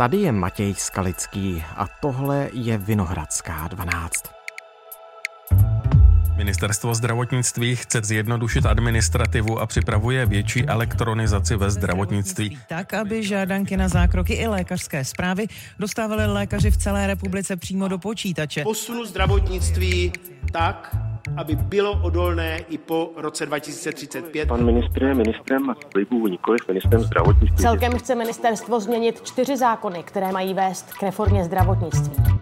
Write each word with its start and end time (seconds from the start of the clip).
Tady 0.00 0.16
je 0.16 0.32
Matěj 0.32 0.74
Skalický 0.74 1.64
a 1.76 1.88
tohle 2.00 2.50
je 2.52 2.78
Vinohradská 2.78 3.68
12. 3.68 4.12
Ministerstvo 6.36 6.94
zdravotnictví 6.94 7.76
chce 7.76 8.00
zjednodušit 8.04 8.66
administrativu 8.66 9.58
a 9.58 9.66
připravuje 9.66 10.26
větší 10.26 10.64
elektronizaci 10.64 11.56
ve 11.56 11.70
zdravotnictví. 11.70 12.58
Tak, 12.68 12.94
aby 12.94 13.22
žádanky 13.22 13.76
na 13.76 13.88
zákroky 13.88 14.32
i 14.32 14.46
lékařské 14.46 15.04
zprávy 15.04 15.46
dostávali 15.78 16.26
lékaři 16.26 16.70
v 16.70 16.76
celé 16.76 17.06
republice 17.06 17.56
přímo 17.56 17.88
do 17.88 17.98
počítače. 17.98 18.62
Posunu 18.62 19.04
zdravotnictví 19.04 20.12
tak, 20.52 20.96
aby 21.36 21.56
bylo 21.56 22.02
odolné 22.02 22.58
i 22.58 22.78
po 22.78 23.10
roce 23.16 23.46
2035. 23.46 24.48
Pan 24.48 24.64
ministr 24.64 25.02
je 25.02 25.14
ministrem 25.14 25.74
slibů, 25.92 26.26
nikoli 26.26 26.58
ministrem 26.68 27.00
zdravotnictví. 27.00 27.56
Celkem 27.56 27.98
chce 27.98 28.14
ministerstvo 28.14 28.80
změnit 28.80 29.20
čtyři 29.24 29.56
zákony, 29.56 30.02
které 30.02 30.32
mají 30.32 30.54
vést 30.54 30.92
k 30.92 31.02
reformě 31.02 31.44
zdravotnictví. 31.44 32.39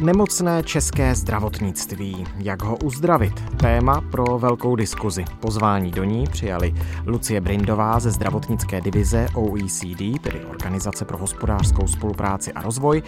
Nemocné 0.00 0.62
české 0.62 1.14
zdravotnictví. 1.14 2.26
Jak 2.38 2.62
ho 2.62 2.76
uzdravit? 2.76 3.32
Téma 3.56 4.00
pro 4.00 4.38
velkou 4.38 4.76
diskuzi. 4.76 5.24
Pozvání 5.40 5.90
do 5.90 6.04
ní 6.04 6.24
přijali 6.30 6.74
Lucie 7.06 7.40
Brindová 7.40 8.00
ze 8.00 8.10
zdravotnické 8.10 8.80
divize 8.80 9.26
OECD, 9.34 10.20
tedy 10.20 10.44
Organizace 10.44 11.04
pro 11.04 11.18
hospodářskou 11.18 11.86
spolupráci 11.86 12.52
a 12.52 12.62
rozvoj, 12.62 13.02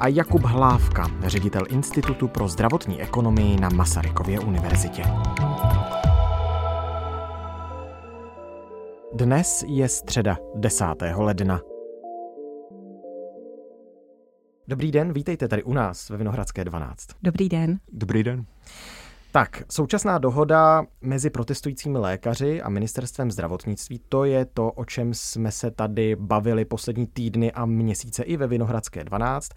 a 0.00 0.08
Jakub 0.08 0.42
Hlávka, 0.44 1.10
ředitel 1.24 1.62
Institutu 1.68 2.28
pro 2.28 2.48
zdravotní 2.48 3.02
ekonomii 3.02 3.60
na 3.60 3.68
Masarykově 3.68 4.40
univerzitě. 4.40 5.02
Dnes 9.14 9.64
je 9.66 9.88
středa 9.88 10.36
10. 10.54 10.84
ledna. 11.16 11.71
Dobrý 14.72 14.92
den, 14.92 15.12
vítejte 15.12 15.48
tady 15.48 15.62
u 15.62 15.72
nás 15.72 16.10
ve 16.10 16.16
Vinohradské 16.16 16.64
12. 16.64 17.06
Dobrý 17.22 17.48
den. 17.48 17.78
Dobrý 17.92 18.22
den. 18.24 18.44
Tak, 19.32 19.62
současná 19.70 20.18
dohoda 20.18 20.84
mezi 21.00 21.30
protestujícími 21.30 21.98
lékaři 21.98 22.62
a 22.62 22.68
ministerstvem 22.68 23.30
zdravotnictví, 23.30 24.00
to 24.08 24.24
je 24.24 24.44
to, 24.44 24.72
o 24.72 24.84
čem 24.84 25.14
jsme 25.14 25.52
se 25.52 25.70
tady 25.70 26.16
bavili 26.16 26.64
poslední 26.64 27.06
týdny 27.06 27.52
a 27.52 27.66
měsíce 27.66 28.22
i 28.22 28.36
ve 28.36 28.46
Vinohradské 28.46 29.04
12. 29.04 29.48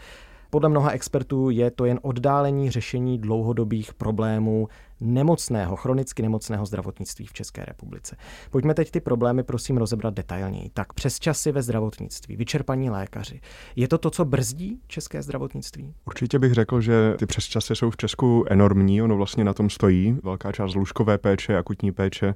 Podle 0.49 0.69
mnoha 0.69 0.91
expertů 0.91 1.49
je 1.49 1.71
to 1.71 1.85
jen 1.85 1.99
oddálení 2.01 2.71
řešení 2.71 3.19
dlouhodobých 3.19 3.93
problémů 3.93 4.67
nemocného, 5.01 5.75
chronicky 5.75 6.21
nemocného 6.21 6.65
zdravotnictví 6.65 7.25
v 7.25 7.33
České 7.33 7.65
republice. 7.65 8.17
Pojďme 8.51 8.73
teď 8.73 8.91
ty 8.91 8.99
problémy 8.99 9.43
prosím 9.43 9.77
rozebrat 9.77 10.13
detailněji. 10.13 10.69
Tak 10.73 10.93
přes 10.93 11.19
časy 11.19 11.51
ve 11.51 11.61
zdravotnictví, 11.61 12.35
vyčerpaní 12.35 12.89
lékaři. 12.89 13.41
Je 13.75 13.87
to 13.87 13.97
to, 13.97 14.09
co 14.09 14.25
brzdí 14.25 14.79
české 14.87 15.21
zdravotnictví? 15.21 15.93
Určitě 16.05 16.39
bych 16.39 16.53
řekl, 16.53 16.81
že 16.81 17.13
ty 17.17 17.25
přesčasy 17.25 17.75
jsou 17.75 17.89
v 17.89 17.97
Česku 17.97 18.45
enormní, 18.49 19.01
ono 19.01 19.17
vlastně 19.17 19.43
na 19.43 19.53
tom 19.53 19.69
stojí. 19.69 20.17
Velká 20.23 20.51
část 20.51 20.75
lůžkové 20.75 21.17
péče, 21.17 21.57
akutní 21.57 21.91
péče 21.91 22.35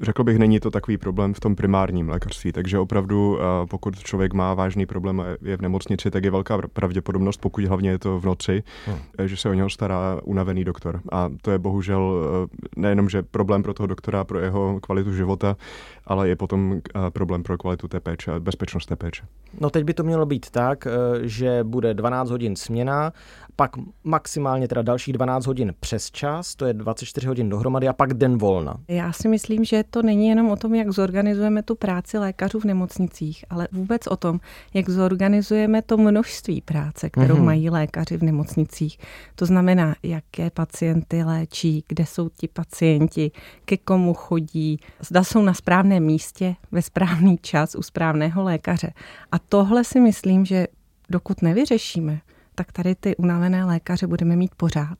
Řekl 0.00 0.24
bych, 0.24 0.38
není 0.38 0.60
to 0.60 0.70
takový 0.70 0.98
problém 0.98 1.34
v 1.34 1.40
tom 1.40 1.56
primárním 1.56 2.08
lékařství, 2.08 2.52
takže 2.52 2.78
opravdu, 2.78 3.38
eh, 3.40 3.66
pokud 3.66 3.98
člověk 3.98 4.32
má 4.32 4.54
vážný 4.54 4.86
problém 4.86 5.20
a 5.20 5.24
je 5.42 5.56
v 5.56 5.60
nemocnici, 5.60 6.10
tak 6.10 6.24
je 6.24 6.30
velká 6.30 6.58
pravděpodobnost, 6.72 7.36
pokud 7.36 7.64
hlavně 7.64 7.90
je 7.90 7.98
to 7.98 8.20
v 8.20 8.24
noci, 8.24 8.62
hmm. 8.86 8.98
že 9.24 9.36
se 9.36 9.48
o 9.48 9.54
něho 9.54 9.70
stará 9.70 10.20
unavený 10.24 10.64
doktor. 10.64 11.00
A 11.12 11.30
to 11.42 11.50
je 11.50 11.58
bohužel 11.58 11.87
eh, 11.96 12.46
nejenom, 12.76 13.08
že 13.08 13.22
problém 13.22 13.62
pro 13.62 13.74
toho 13.74 13.86
doktora, 13.86 14.24
pro 14.24 14.40
jeho 14.40 14.80
kvalitu 14.80 15.12
života, 15.12 15.56
ale 16.08 16.28
je 16.28 16.36
potom 16.36 16.80
problém 17.12 17.42
pro 17.42 17.58
kvalitu 17.58 17.88
té 17.88 18.00
péče 18.00 18.32
a 18.32 18.40
bezpečnost 18.40 18.86
té 18.86 18.96
péče. 18.96 19.22
No 19.60 19.70
teď 19.70 19.84
by 19.84 19.94
to 19.94 20.02
mělo 20.02 20.26
být 20.26 20.50
tak, 20.50 20.86
že 21.22 21.64
bude 21.64 21.94
12 21.94 22.30
hodin 22.30 22.56
směna, 22.56 23.12
pak 23.56 23.70
maximálně 24.04 24.68
teda 24.68 24.82
dalších 24.82 25.14
12 25.14 25.46
hodin 25.46 25.74
přes 25.80 26.10
čas, 26.10 26.54
to 26.54 26.66
je 26.66 26.74
24 26.74 27.26
hodin 27.26 27.48
dohromady 27.48 27.88
a 27.88 27.92
pak 27.92 28.14
den 28.14 28.38
volna. 28.38 28.76
Já 28.88 29.12
si 29.12 29.28
myslím, 29.28 29.64
že 29.64 29.84
to 29.90 30.02
není 30.02 30.28
jenom 30.28 30.50
o 30.50 30.56
tom, 30.56 30.74
jak 30.74 30.90
zorganizujeme 30.90 31.62
tu 31.62 31.74
práci 31.74 32.18
lékařů 32.18 32.60
v 32.60 32.64
nemocnicích, 32.64 33.44
ale 33.50 33.68
vůbec 33.72 34.06
o 34.06 34.16
tom, 34.16 34.40
jak 34.74 34.88
zorganizujeme 34.88 35.82
to 35.82 35.96
množství 35.96 36.60
práce, 36.60 37.10
kterou 37.10 37.34
mm-hmm. 37.34 37.44
mají 37.44 37.70
lékaři 37.70 38.16
v 38.16 38.22
nemocnicích. 38.22 38.98
To 39.34 39.46
znamená, 39.46 39.94
jaké 40.02 40.50
pacienty 40.50 41.24
léčí, 41.24 41.84
kde 41.88 42.06
jsou 42.06 42.28
ti 42.28 42.48
pacienti, 42.48 43.30
ke 43.64 43.76
komu 43.76 44.14
chodí, 44.14 44.80
zda 45.00 45.24
jsou 45.24 45.42
na 45.42 45.54
správném 45.98 46.04
místě 46.04 46.54
ve 46.72 46.82
správný 46.82 47.38
čas 47.38 47.74
u 47.74 47.82
správného 47.82 48.42
lékaře. 48.42 48.92
A 49.32 49.38
tohle 49.38 49.84
si 49.84 50.00
myslím, 50.00 50.44
že 50.44 50.66
dokud 51.10 51.42
nevyřešíme, 51.42 52.20
tak 52.54 52.72
tady 52.72 52.94
ty 52.94 53.16
unavené 53.16 53.64
lékaře 53.64 54.06
budeme 54.06 54.36
mít 54.36 54.54
pořád. 54.56 54.98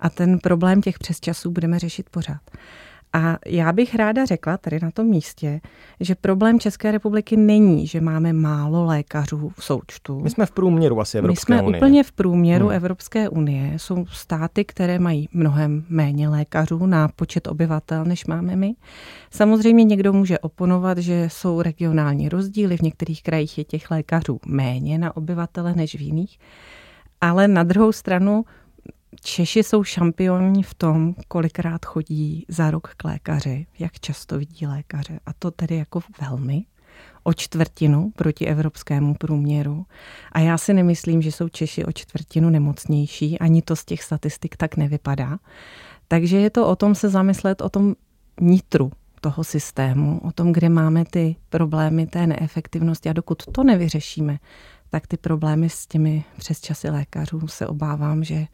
A 0.00 0.10
ten 0.10 0.38
problém 0.38 0.82
těch 0.82 0.98
přesčasů 0.98 1.50
budeme 1.50 1.78
řešit 1.78 2.10
pořád. 2.10 2.40
A 3.16 3.38
já 3.46 3.72
bych 3.72 3.94
ráda 3.94 4.24
řekla 4.24 4.56
tady 4.56 4.78
na 4.82 4.90
tom 4.90 5.06
místě, 5.06 5.60
že 6.00 6.14
problém 6.14 6.60
České 6.60 6.92
republiky 6.92 7.36
není, 7.36 7.86
že 7.86 8.00
máme 8.00 8.32
málo 8.32 8.84
lékařů 8.84 9.52
v 9.58 9.64
součtu. 9.64 10.20
My 10.20 10.30
jsme 10.30 10.46
v 10.46 10.50
průměru 10.50 11.00
asi 11.00 11.18
Evropské 11.18 11.54
My 11.54 11.58
jsme 11.58 11.66
unie. 11.66 11.80
úplně 11.80 12.04
v 12.04 12.12
průměru 12.12 12.66
hmm. 12.66 12.76
Evropské 12.76 13.28
unie. 13.28 13.78
Jsou 13.78 14.06
státy, 14.06 14.64
které 14.64 14.98
mají 14.98 15.28
mnohem 15.32 15.84
méně 15.88 16.28
lékařů 16.28 16.86
na 16.86 17.08
počet 17.08 17.46
obyvatel, 17.46 18.04
než 18.04 18.26
máme 18.26 18.56
my. 18.56 18.74
Samozřejmě 19.30 19.84
někdo 19.84 20.12
může 20.12 20.38
oponovat, 20.38 20.98
že 20.98 21.28
jsou 21.30 21.62
regionální 21.62 22.28
rozdíly. 22.28 22.76
V 22.76 22.82
některých 22.82 23.22
krajích 23.22 23.58
je 23.58 23.64
těch 23.64 23.90
lékařů 23.90 24.40
méně 24.46 24.98
na 24.98 25.16
obyvatele 25.16 25.74
než 25.74 25.94
v 25.94 26.00
jiných. 26.00 26.38
Ale 27.20 27.48
na 27.48 27.62
druhou 27.62 27.92
stranu 27.92 28.44
Češi 29.20 29.62
jsou 29.62 29.84
šampioni 29.84 30.62
v 30.62 30.74
tom, 30.74 31.14
kolikrát 31.28 31.84
chodí 31.84 32.44
za 32.48 32.70
rok 32.70 32.94
k 32.96 33.04
lékaři, 33.04 33.66
jak 33.78 34.00
často 34.00 34.38
vidí 34.38 34.66
lékaře. 34.66 35.20
A 35.26 35.32
to 35.32 35.50
tedy 35.50 35.76
jako 35.76 36.00
velmi 36.20 36.64
o 37.22 37.32
čtvrtinu 37.32 38.12
proti 38.16 38.46
evropskému 38.46 39.14
průměru. 39.14 39.86
A 40.32 40.40
já 40.40 40.58
si 40.58 40.74
nemyslím, 40.74 41.22
že 41.22 41.32
jsou 41.32 41.48
Češi 41.48 41.84
o 41.84 41.92
čtvrtinu 41.92 42.50
nemocnější, 42.50 43.38
ani 43.38 43.62
to 43.62 43.76
z 43.76 43.84
těch 43.84 44.02
statistik 44.02 44.56
tak 44.56 44.76
nevypadá. 44.76 45.38
Takže 46.08 46.36
je 46.36 46.50
to 46.50 46.68
o 46.68 46.76
tom 46.76 46.94
se 46.94 47.08
zamyslet 47.08 47.60
o 47.60 47.68
tom 47.68 47.94
nitru 48.40 48.92
toho 49.20 49.44
systému, 49.44 50.20
o 50.24 50.32
tom, 50.32 50.52
kde 50.52 50.68
máme 50.68 51.04
ty 51.04 51.36
problémy 51.48 52.06
té 52.06 52.26
neefektivnosti. 52.26 53.08
A 53.08 53.12
dokud 53.12 53.42
to 53.52 53.64
nevyřešíme, 53.64 54.38
tak 54.90 55.06
ty 55.06 55.16
problémy 55.16 55.68
s 55.68 55.86
těmi 55.86 56.24
přesčasy 56.38 56.90
lékařů 56.90 57.48
se 57.48 57.66
obávám, 57.66 58.24
že 58.24 58.46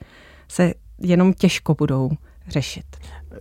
se 0.53 0.75
jenom 0.99 1.33
těžko 1.33 1.75
budou 1.75 2.11
řešit. 2.49 2.85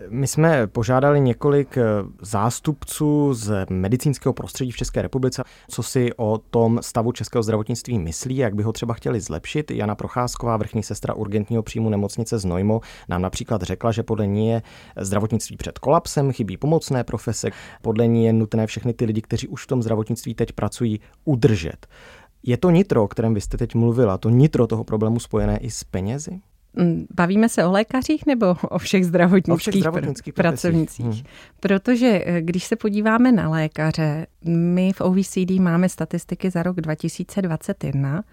My 0.09 0.27
jsme 0.27 0.67
požádali 0.67 1.21
několik 1.21 1.77
eh, 1.77 1.83
zástupců 2.21 3.33
z 3.33 3.65
medicínského 3.69 4.33
prostředí 4.33 4.71
v 4.71 4.77
České 4.77 5.01
republice, 5.01 5.43
co 5.67 5.83
si 5.83 6.13
o 6.17 6.37
tom 6.37 6.79
stavu 6.81 7.11
českého 7.11 7.43
zdravotnictví 7.43 7.99
myslí, 7.99 8.37
jak 8.37 8.55
by 8.55 8.63
ho 8.63 8.73
třeba 8.73 8.93
chtěli 8.93 9.21
zlepšit. 9.21 9.71
Jana 9.71 9.95
Procházková, 9.95 10.57
vrchní 10.57 10.83
sestra 10.83 11.13
urgentního 11.13 11.63
příjmu 11.63 11.89
nemocnice 11.89 12.39
Znojmo, 12.39 12.81
nám 13.09 13.21
například 13.21 13.61
řekla, 13.61 13.91
že 13.91 14.03
podle 14.03 14.27
ní 14.27 14.47
je 14.47 14.61
zdravotnictví 14.97 15.57
před 15.57 15.79
kolapsem, 15.79 16.31
chybí 16.31 16.57
pomocné 16.57 17.03
profese, 17.03 17.49
podle 17.81 18.07
ní 18.07 18.25
je 18.25 18.33
nutné 18.33 18.67
všechny 18.67 18.93
ty 18.93 19.05
lidi, 19.05 19.21
kteří 19.21 19.47
už 19.47 19.63
v 19.63 19.67
tom 19.67 19.81
zdravotnictví 19.81 20.35
teď 20.35 20.51
pracují, 20.51 20.99
udržet. 21.25 21.87
Je 22.43 22.57
to 22.57 22.69
nitro, 22.69 23.03
o 23.03 23.07
kterém 23.07 23.33
vy 23.33 23.41
jste 23.41 23.57
teď 23.57 23.75
mluvila, 23.75 24.17
to 24.17 24.29
nitro 24.29 24.67
toho 24.67 24.83
problému 24.83 25.19
spojené 25.19 25.57
i 25.57 25.69
s 25.69 25.83
penězi? 25.83 26.41
Mm, 26.73 27.05
bavíme 27.15 27.49
se 27.49 27.65
o 27.65 27.71
lékařích 27.71 28.25
nebo 28.25 28.55
o 28.69 28.77
všech 28.77 29.05
zdravotnických, 29.05 29.53
o 29.53 29.57
všech 29.57 29.75
zdravotnických 29.75 30.33
pracovnicích? 30.33 31.05
Hmm. 31.05 31.23
Protože 31.59 32.23
eh, 32.25 32.41
když 32.41 32.63
se 32.63 32.75
podíváme 32.75 33.31
na 33.31 33.49
lékaře, 33.49 34.27
my 34.45 34.93
v 34.93 35.01
OECD 35.01 35.51
máme 35.59 35.89
statistiky 35.89 36.49
za 36.49 36.63
rok 36.63 36.81
2021 36.81 38.23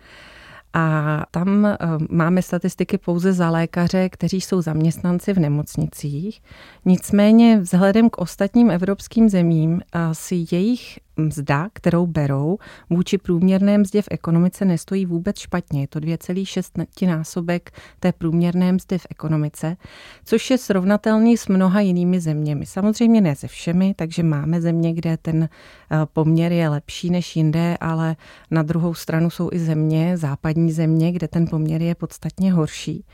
a 0.72 1.24
tam 1.30 1.66
eh, 1.66 1.76
máme 2.10 2.42
statistiky 2.42 2.98
pouze 2.98 3.32
za 3.32 3.50
lékaře, 3.50 4.08
kteří 4.08 4.40
jsou 4.40 4.62
zaměstnanci 4.62 5.32
v 5.32 5.38
nemocnicích. 5.38 6.42
Nicméně 6.84 7.58
vzhledem 7.58 8.10
k 8.10 8.18
ostatním 8.18 8.70
evropským 8.70 9.28
zemím 9.28 9.80
si 10.12 10.46
jejich 10.50 10.98
mzda, 11.18 11.68
kterou 11.72 12.06
berou, 12.06 12.58
vůči 12.90 13.18
průměrné 13.18 13.78
mzdě 13.78 14.02
v 14.02 14.08
ekonomice 14.10 14.64
nestojí 14.64 15.06
vůbec 15.06 15.38
špatně. 15.38 15.80
Je 15.80 15.88
to 15.88 15.98
2,6 15.98 17.06
násobek 17.06 17.70
té 18.00 18.12
průměrné 18.12 18.72
mzdy 18.72 18.98
v 18.98 19.06
ekonomice, 19.10 19.76
což 20.24 20.50
je 20.50 20.58
srovnatelný 20.58 21.36
s 21.36 21.48
mnoha 21.48 21.80
jinými 21.80 22.20
zeměmi. 22.20 22.66
Samozřejmě 22.66 23.20
ne 23.20 23.36
se 23.36 23.48
všemi, 23.48 23.94
takže 23.96 24.22
máme 24.22 24.60
země, 24.60 24.94
kde 24.94 25.16
ten 25.16 25.42
eh, 25.44 25.96
poměr 26.12 26.52
je 26.52 26.68
lepší 26.68 27.10
než 27.10 27.36
jinde, 27.36 27.76
ale 27.80 28.16
na 28.50 28.62
druhou 28.62 28.94
stranu 28.94 29.30
jsou 29.30 29.48
i 29.52 29.58
země, 29.58 30.16
západní 30.16 30.72
země, 30.72 31.12
kde 31.12 31.28
ten 31.28 31.46
poměr 31.46 31.82
je 31.82 31.94
podstatně 31.94 32.52
horší. 32.52 33.04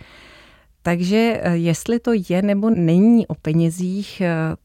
Takže 0.83 1.41
eh, 1.43 1.57
jestli 1.57 2.01
to 2.01 2.11
je 2.29 2.43
nebo 2.43 2.71
není 2.71 3.27
o 3.27 3.35
penězích, 3.35 4.21
eh, 4.21 4.57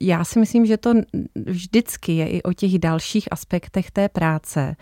já 0.00 0.24
si 0.24 0.40
myslím, 0.40 0.66
že 0.66 0.76
to 0.76 0.92
vždycky 1.34 2.12
je 2.12 2.28
i 2.28 2.42
o 2.42 2.52
těch 2.52 2.78
dalších 2.78 3.28
aspektech 3.30 3.90
té 3.90 4.08
práce. 4.08 4.76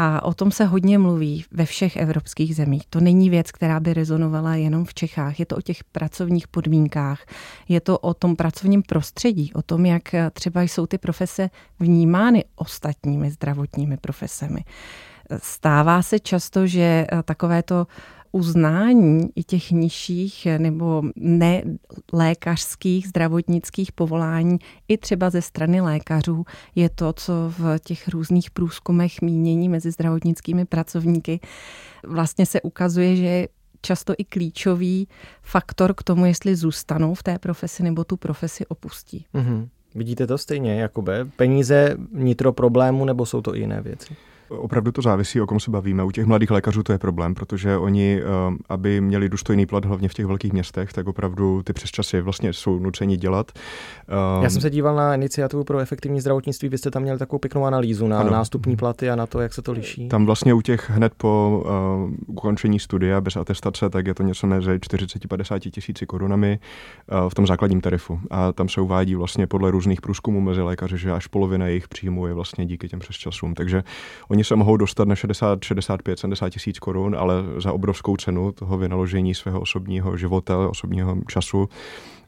A 0.00 0.22
o 0.22 0.34
tom 0.34 0.50
se 0.50 0.64
hodně 0.64 0.98
mluví 0.98 1.44
ve 1.50 1.64
všech 1.64 1.96
evropských 1.96 2.56
zemích. 2.56 2.82
To 2.90 3.00
není 3.00 3.30
věc, 3.30 3.52
která 3.52 3.80
by 3.80 3.94
rezonovala 3.94 4.54
jenom 4.54 4.84
v 4.84 4.94
Čechách. 4.94 5.40
Je 5.40 5.46
to 5.46 5.56
o 5.56 5.60
těch 5.60 5.84
pracovních 5.84 6.48
podmínkách, 6.48 7.26
je 7.68 7.80
to 7.80 7.98
o 7.98 8.14
tom 8.14 8.36
pracovním 8.36 8.82
prostředí, 8.82 9.52
o 9.54 9.62
tom, 9.62 9.86
jak 9.86 10.02
třeba 10.32 10.62
jsou 10.62 10.86
ty 10.86 10.98
profese 10.98 11.50
vnímány 11.80 12.44
ostatními 12.56 13.30
zdravotními 13.30 13.96
profesemi. 13.96 14.64
Stává 15.42 16.02
se 16.02 16.18
často, 16.18 16.66
že 16.66 17.06
takovéto 17.24 17.86
uznání 18.32 19.28
i 19.36 19.44
těch 19.44 19.70
nižších 19.70 20.46
nebo 20.58 21.02
ne 21.16 21.62
lékařských 22.12 23.08
zdravotnických 23.08 23.92
povolání 23.92 24.58
i 24.88 24.98
třeba 24.98 25.30
ze 25.30 25.42
strany 25.42 25.80
lékařů 25.80 26.44
je 26.74 26.88
to, 26.88 27.12
co 27.12 27.32
v 27.58 27.78
těch 27.78 28.08
různých 28.08 28.50
průzkumech 28.50 29.22
mínění 29.22 29.68
mezi 29.68 29.90
zdravotnickými 29.90 30.64
pracovníky 30.64 31.40
vlastně 32.06 32.46
se 32.46 32.60
ukazuje, 32.60 33.16
že 33.16 33.24
je 33.24 33.48
často 33.80 34.14
i 34.18 34.24
klíčový 34.24 35.08
faktor 35.42 35.94
k 35.94 36.02
tomu, 36.02 36.26
jestli 36.26 36.56
zůstanou 36.56 37.14
v 37.14 37.22
té 37.22 37.38
profesi 37.38 37.82
nebo 37.82 38.04
tu 38.04 38.16
profesi 38.16 38.66
opustí. 38.66 39.26
Mm-hmm. 39.34 39.68
Vidíte 39.94 40.26
to 40.26 40.38
stejně, 40.38 40.80
Jakube? 40.80 41.24
Peníze, 41.36 41.96
nitro 42.12 42.52
problému, 42.52 43.04
nebo 43.04 43.26
jsou 43.26 43.40
to 43.40 43.56
i 43.56 43.60
jiné 43.60 43.80
věci? 43.80 44.16
Opravdu 44.48 44.92
to 44.92 45.02
závisí, 45.02 45.40
o 45.40 45.46
kom 45.46 45.60
se 45.60 45.70
bavíme. 45.70 46.04
U 46.04 46.10
těch 46.10 46.26
mladých 46.26 46.50
lékařů 46.50 46.82
to 46.82 46.92
je 46.92 46.98
problém, 46.98 47.34
protože 47.34 47.76
oni, 47.76 48.20
eh, 48.22 48.24
aby 48.68 49.00
měli 49.00 49.28
důstojný 49.28 49.66
plat, 49.66 49.84
hlavně 49.84 50.08
v 50.08 50.14
těch 50.14 50.26
velkých 50.26 50.52
městech, 50.52 50.92
tak 50.92 51.06
opravdu 51.06 51.62
ty 51.62 51.72
přesčasy 51.72 52.20
vlastně 52.20 52.52
jsou 52.52 52.78
nuceni 52.78 53.16
dělat. 53.16 53.52
Já 54.42 54.50
jsem 54.50 54.60
se 54.60 54.70
díval 54.70 54.96
na 54.96 55.14
iniciativu 55.14 55.64
pro 55.64 55.78
efektivní 55.78 56.20
zdravotnictví, 56.20 56.68
vy 56.68 56.78
jste 56.78 56.90
tam 56.90 57.02
měli 57.02 57.18
takovou 57.18 57.38
pěknou 57.38 57.64
analýzu 57.64 58.06
na 58.06 58.20
ano. 58.20 58.30
nástupní 58.30 58.76
platy 58.76 59.10
a 59.10 59.16
na 59.16 59.26
to, 59.26 59.40
jak 59.40 59.54
se 59.54 59.62
to 59.62 59.72
liší. 59.72 60.08
Tam 60.08 60.26
vlastně 60.26 60.54
u 60.54 60.60
těch 60.60 60.90
hned 60.90 61.12
po 61.16 61.62
uh, 62.06 62.12
ukončení 62.26 62.78
studia 62.80 63.20
bez 63.20 63.36
atestace, 63.36 63.90
tak 63.90 64.06
je 64.06 64.14
to 64.14 64.22
něco 64.22 64.46
mezi 64.46 64.70
40-50 64.70 65.70
tisíci 65.70 66.06
korunami 66.06 66.58
uh, 67.22 67.28
v 67.28 67.34
tom 67.34 67.46
základním 67.46 67.80
tarifu. 67.80 68.20
A 68.30 68.52
tam 68.52 68.68
se 68.68 68.80
uvádí 68.80 69.14
vlastně 69.14 69.46
podle 69.46 69.70
různých 69.70 70.00
průzkumů 70.00 70.40
mezi 70.40 70.62
lékaři, 70.62 70.98
že 70.98 71.12
až 71.12 71.26
polovina 71.26 71.66
jejich 71.66 71.88
příjmu 71.88 72.26
je 72.26 72.34
vlastně 72.34 72.66
díky 72.66 72.88
těm 72.88 72.98
přesčasům. 72.98 73.54
Takže 73.54 73.82
oni 74.28 74.37
Oni 74.38 74.44
se 74.44 74.56
mohou 74.56 74.76
dostat 74.76 75.08
na 75.08 75.14
60, 75.14 75.64
65, 75.64 76.18
70 76.18 76.50
tisíc 76.50 76.78
korun, 76.78 77.16
ale 77.18 77.34
za 77.56 77.72
obrovskou 77.72 78.16
cenu 78.16 78.52
toho 78.52 78.78
vynaložení 78.78 79.34
svého 79.34 79.60
osobního 79.60 80.16
života, 80.16 80.68
osobního 80.68 81.16
času 81.28 81.68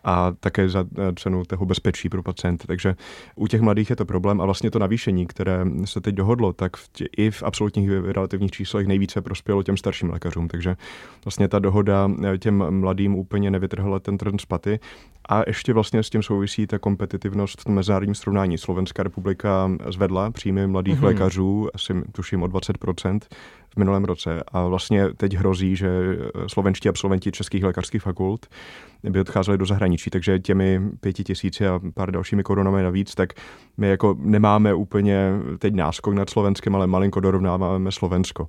a 0.04 0.32
také 0.40 0.68
za 0.68 0.84
eh, 0.98 1.12
cenu 1.18 1.44
toho 1.44 1.66
bezpečí 1.66 2.08
pro 2.08 2.22
pacienty. 2.22 2.66
Takže 2.66 2.96
u 3.34 3.46
těch 3.46 3.60
mladých 3.60 3.90
je 3.90 3.96
to 3.96 4.04
problém 4.04 4.40
a 4.40 4.44
vlastně 4.44 4.70
to 4.70 4.78
navýšení, 4.78 5.26
které 5.26 5.64
se 5.84 6.00
teď 6.00 6.14
dohodlo, 6.14 6.52
tak 6.52 6.76
v 6.76 6.88
tě, 6.92 7.04
i 7.16 7.30
v 7.30 7.42
absolutních 7.42 7.90
relativních 7.90 8.50
číslech 8.50 8.86
nejvíce 8.86 9.20
prospělo 9.20 9.62
těm 9.62 9.76
starším 9.76 10.10
lékařům. 10.10 10.48
Takže 10.48 10.76
vlastně 11.24 11.48
ta 11.48 11.58
dohoda 11.58 12.10
eh, 12.24 12.38
těm 12.38 12.80
mladým 12.80 13.14
úplně 13.14 13.50
nevytrhla 13.50 14.00
ten 14.00 14.18
trend 14.18 14.40
spaty. 14.40 14.80
A 15.30 15.42
ještě 15.46 15.72
vlastně 15.72 16.02
s 16.02 16.10
tím 16.10 16.22
souvisí 16.22 16.66
ta 16.66 16.78
kompetitivnost 16.78 17.64
v 17.64 17.68
mezinárodním 17.68 18.14
srovnání. 18.14 18.58
Slovenská 18.58 19.02
republika 19.02 19.70
zvedla 19.88 20.30
příjmy 20.30 20.66
mladých 20.66 20.98
mm-hmm. 20.98 21.04
lékařů, 21.04 21.68
asi 21.74 21.94
tuším 22.12 22.42
o 22.42 22.46
20% 22.46 23.20
v 23.74 23.76
minulém 23.76 24.04
roce. 24.04 24.42
A 24.48 24.66
vlastně 24.66 25.08
teď 25.16 25.34
hrozí, 25.34 25.76
že 25.76 25.88
slovenští 26.46 26.88
absolventi 26.88 27.32
českých 27.32 27.64
lékařských 27.64 28.02
fakult 28.02 28.46
by 29.02 29.20
odcházeli 29.20 29.58
do 29.58 29.66
zahraničí, 29.66 30.10
takže 30.10 30.38
těmi 30.38 30.80
pěti 31.00 31.24
tisíci 31.24 31.66
a 31.66 31.80
pár 31.94 32.10
dalšími 32.10 32.42
korunami 32.42 32.82
navíc, 32.82 33.14
tak 33.14 33.32
my 33.76 33.88
jako 33.88 34.16
nemáme 34.18 34.74
úplně 34.74 35.32
teď 35.58 35.74
náskok 35.74 36.14
nad 36.14 36.30
Slovenskem, 36.30 36.74
ale 36.74 36.86
malinko 36.86 37.20
dorovnáváme 37.20 37.92
Slovensko 37.92 38.48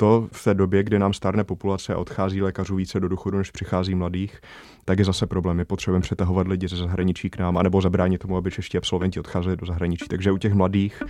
to 0.00 0.28
v 0.32 0.44
té 0.44 0.54
době, 0.54 0.82
kdy 0.82 0.98
nám 0.98 1.12
stárne 1.12 1.44
populace 1.44 1.94
a 1.94 1.98
odchází 1.98 2.42
lékařů 2.42 2.76
více 2.76 3.00
do 3.00 3.08
důchodu, 3.08 3.38
než 3.38 3.50
přichází 3.50 3.94
mladých, 3.94 4.40
tak 4.84 4.98
je 4.98 5.04
zase 5.04 5.26
problém. 5.26 5.56
My 5.56 5.64
potřebujeme 5.64 6.02
přetahovat 6.02 6.48
lidi 6.48 6.68
ze 6.68 6.76
zahraničí 6.76 7.30
k 7.30 7.38
nám, 7.38 7.58
anebo 7.58 7.80
zabránit 7.80 8.18
tomu, 8.18 8.36
aby 8.36 8.50
čeští 8.50 8.78
absolventi 8.78 9.20
odcházeli 9.20 9.56
do 9.56 9.66
zahraničí. 9.66 10.04
Takže 10.08 10.32
u 10.32 10.38
těch 10.38 10.54
mladých 10.54 11.02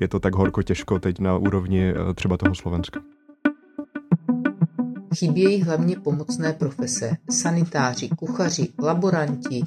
je 0.00 0.08
to 0.08 0.20
tak 0.20 0.34
horko 0.34 0.62
těžko 0.62 0.98
teď 0.98 1.18
na 1.18 1.36
úrovni 1.36 1.90
eh, 1.90 2.14
třeba 2.14 2.36
toho 2.36 2.54
Slovenska. 2.54 3.00
Chybějí 5.14 5.62
hlavně 5.62 5.96
pomocné 5.96 6.52
profese, 6.52 7.16
sanitáři, 7.30 8.08
kuchaři, 8.08 8.68
laboranti, 8.78 9.62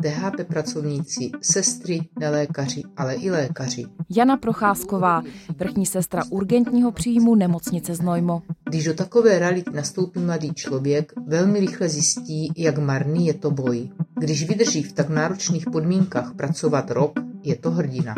DHP 0.00 0.46
pracovníci, 0.48 1.30
sestry, 1.42 2.00
nelékaři, 2.18 2.82
ale 2.96 3.14
i 3.14 3.30
lékaři. 3.30 3.86
Jana 4.10 4.36
Procházková, 4.36 5.22
vrchní 5.58 5.86
sestra 5.86 6.22
urgentního 6.30 6.92
příjmu 6.92 7.34
nemocnice 7.34 7.94
Znojmo. 7.94 8.42
Když 8.68 8.84
do 8.84 8.94
takové 8.94 9.38
reality 9.38 9.70
nastoupí 9.74 10.20
mladý 10.20 10.54
člověk, 10.54 11.12
velmi 11.26 11.60
rychle 11.60 11.88
zjistí, 11.88 12.52
jak 12.56 12.78
marný 12.78 13.26
je 13.26 13.34
to 13.34 13.50
boj. 13.50 13.88
Když 14.18 14.48
vydrží 14.48 14.82
v 14.82 14.92
tak 14.92 15.08
náročných 15.08 15.66
podmínkách 15.72 16.34
pracovat 16.34 16.90
rok, 16.90 17.20
je 17.42 17.56
to 17.56 17.70
hrdina. 17.70 18.14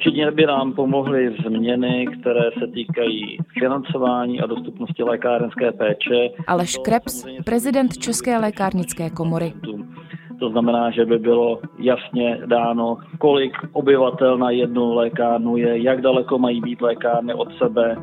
Určitě 0.00 0.30
by 0.30 0.46
nám 0.46 0.72
pomohly 0.72 1.36
změny, 1.46 2.06
které 2.20 2.50
se 2.58 2.66
týkají 2.66 3.38
financování 3.58 4.40
a 4.40 4.46
dostupnosti 4.46 5.02
lékárenské 5.02 5.72
péče. 5.72 6.30
Aleš 6.46 6.76
Krebs, 6.84 7.26
prezident 7.44 7.98
České 7.98 8.38
lékárnické 8.38 9.10
komory. 9.10 9.52
To 10.38 10.50
znamená, 10.50 10.90
že 10.90 11.04
by 11.04 11.18
bylo 11.18 11.60
jasně 11.78 12.38
dáno, 12.46 12.96
kolik 13.18 13.52
obyvatel 13.72 14.38
na 14.38 14.50
jednu 14.50 14.94
lékárnu 14.94 15.56
je, 15.56 15.82
jak 15.82 16.00
daleko 16.00 16.38
mají 16.38 16.60
být 16.60 16.80
lékárny 16.80 17.34
od 17.34 17.48
sebe. 17.58 17.96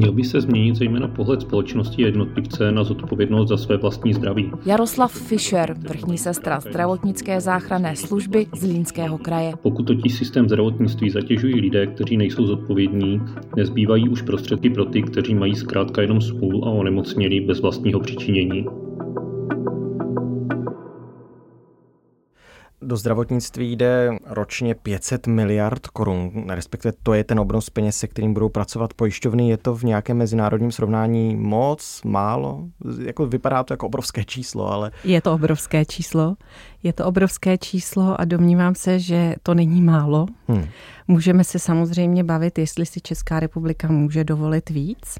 Měl 0.00 0.12
by 0.12 0.24
se 0.24 0.40
změnit 0.40 0.76
zejména 0.76 1.08
pohled 1.08 1.40
společnosti 1.40 2.02
jednotlivce 2.02 2.72
na 2.72 2.84
zodpovědnost 2.84 3.48
za 3.48 3.56
své 3.56 3.76
vlastní 3.76 4.14
zdraví. 4.14 4.50
Jaroslav 4.66 5.12
Fischer, 5.12 5.76
vrchní 5.88 6.18
sestra 6.18 6.60
zdravotnické 6.60 7.40
záchranné 7.40 7.96
služby 7.96 8.46
z 8.56 8.62
Línského 8.62 9.18
kraje. 9.18 9.52
Pokud 9.62 9.82
totiž 9.82 10.14
systém 10.14 10.48
zdravotnictví 10.48 11.10
zatěžují 11.10 11.60
lidé, 11.60 11.86
kteří 11.86 12.16
nejsou 12.16 12.46
zodpovědní, 12.46 13.20
nezbývají 13.56 14.08
už 14.08 14.22
prostředky 14.22 14.70
pro 14.70 14.84
ty, 14.84 15.02
kteří 15.02 15.34
mají 15.34 15.54
zkrátka 15.54 16.02
jenom 16.02 16.20
spolu 16.20 16.64
a 16.64 16.70
onemocněli 16.70 17.40
bez 17.40 17.60
vlastního 17.60 18.00
přičinění. 18.00 18.66
Do 22.90 22.96
zdravotnictví 22.96 23.76
jde 23.76 24.10
ročně 24.26 24.74
500 24.74 25.26
miliard 25.26 25.86
korun, 25.86 26.44
respektive 26.48 26.92
to 27.02 27.14
je 27.14 27.24
ten 27.24 27.40
obnos 27.40 27.70
peněz, 27.70 27.96
se 27.96 28.06
kterým 28.06 28.34
budou 28.34 28.48
pracovat 28.48 28.94
pojišťovny. 28.94 29.48
Je 29.48 29.56
to 29.56 29.74
v 29.74 29.82
nějakém 29.82 30.16
mezinárodním 30.16 30.72
srovnání 30.72 31.36
moc, 31.36 32.00
málo? 32.04 32.64
Jako 33.04 33.26
vypadá 33.26 33.62
to 33.62 33.72
jako 33.72 33.86
obrovské 33.86 34.24
číslo, 34.24 34.72
ale... 34.72 34.90
Je 35.04 35.20
to 35.20 35.32
obrovské 35.32 35.84
číslo. 35.84 36.36
Je 36.82 36.92
to 36.92 37.06
obrovské 37.06 37.58
číslo 37.58 38.20
a 38.20 38.24
domnívám 38.24 38.74
se, 38.74 38.98
že 38.98 39.34
to 39.42 39.54
není 39.54 39.82
málo. 39.82 40.26
Hmm. 40.48 40.64
Můžeme 41.08 41.44
se 41.44 41.58
samozřejmě 41.58 42.24
bavit, 42.24 42.58
jestli 42.58 42.86
si 42.86 43.00
Česká 43.00 43.40
republika 43.40 43.88
může 43.88 44.24
dovolit 44.24 44.70
víc. 44.70 45.18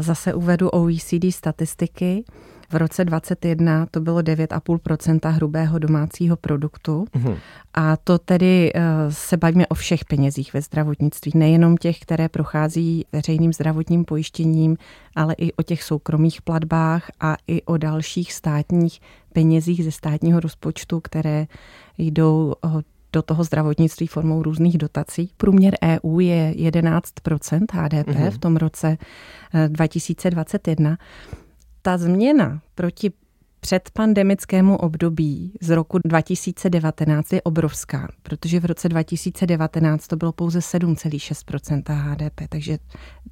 Zase 0.00 0.34
uvedu 0.34 0.68
OECD 0.68 1.24
statistiky. 1.30 2.24
V 2.74 2.76
roce 2.76 3.04
2021 3.04 3.86
to 3.90 4.00
bylo 4.00 4.20
9,5% 4.20 5.30
hrubého 5.30 5.78
domácího 5.78 6.36
produktu. 6.36 7.04
Mm-hmm. 7.14 7.36
A 7.74 7.96
to 7.96 8.18
tedy 8.18 8.72
eh, 8.74 8.82
se 9.10 9.36
bavíme 9.36 9.66
o 9.66 9.74
všech 9.74 10.04
penězích 10.04 10.54
ve 10.54 10.62
zdravotnictví, 10.62 11.32
nejenom 11.34 11.76
těch, 11.76 11.98
které 11.98 12.28
prochází 12.28 13.06
veřejným 13.12 13.52
zdravotním 13.52 14.04
pojištěním, 14.04 14.76
ale 15.16 15.34
i 15.38 15.52
o 15.52 15.62
těch 15.62 15.82
soukromých 15.82 16.42
platbách 16.42 17.10
a 17.20 17.36
i 17.46 17.62
o 17.62 17.76
dalších 17.76 18.32
státních 18.32 19.00
penězích 19.32 19.84
ze 19.84 19.92
státního 19.92 20.40
rozpočtu, 20.40 21.00
které 21.00 21.46
jdou 21.98 22.54
eh, 22.64 22.68
do 23.12 23.22
toho 23.22 23.44
zdravotnictví 23.44 24.06
formou 24.06 24.42
různých 24.42 24.78
dotací. 24.78 25.30
Průměr 25.36 25.74
EU 25.84 26.20
je 26.20 26.52
11% 26.56 27.64
HDP 27.72 28.08
mm-hmm. 28.08 28.30
v 28.30 28.38
tom 28.38 28.56
roce 28.56 28.98
2021. 29.68 30.96
Ta 31.86 31.98
změna 31.98 32.60
proti 32.74 33.12
předpandemickému 33.60 34.76
období 34.76 35.52
z 35.60 35.70
roku 35.70 35.98
2019 36.04 37.32
je 37.32 37.42
obrovská, 37.42 38.08
protože 38.22 38.60
v 38.60 38.64
roce 38.64 38.88
2019 38.88 40.06
to 40.06 40.16
bylo 40.16 40.32
pouze 40.32 40.58
7,6% 40.58 41.82
HDP, 41.88 42.40
takže 42.48 42.78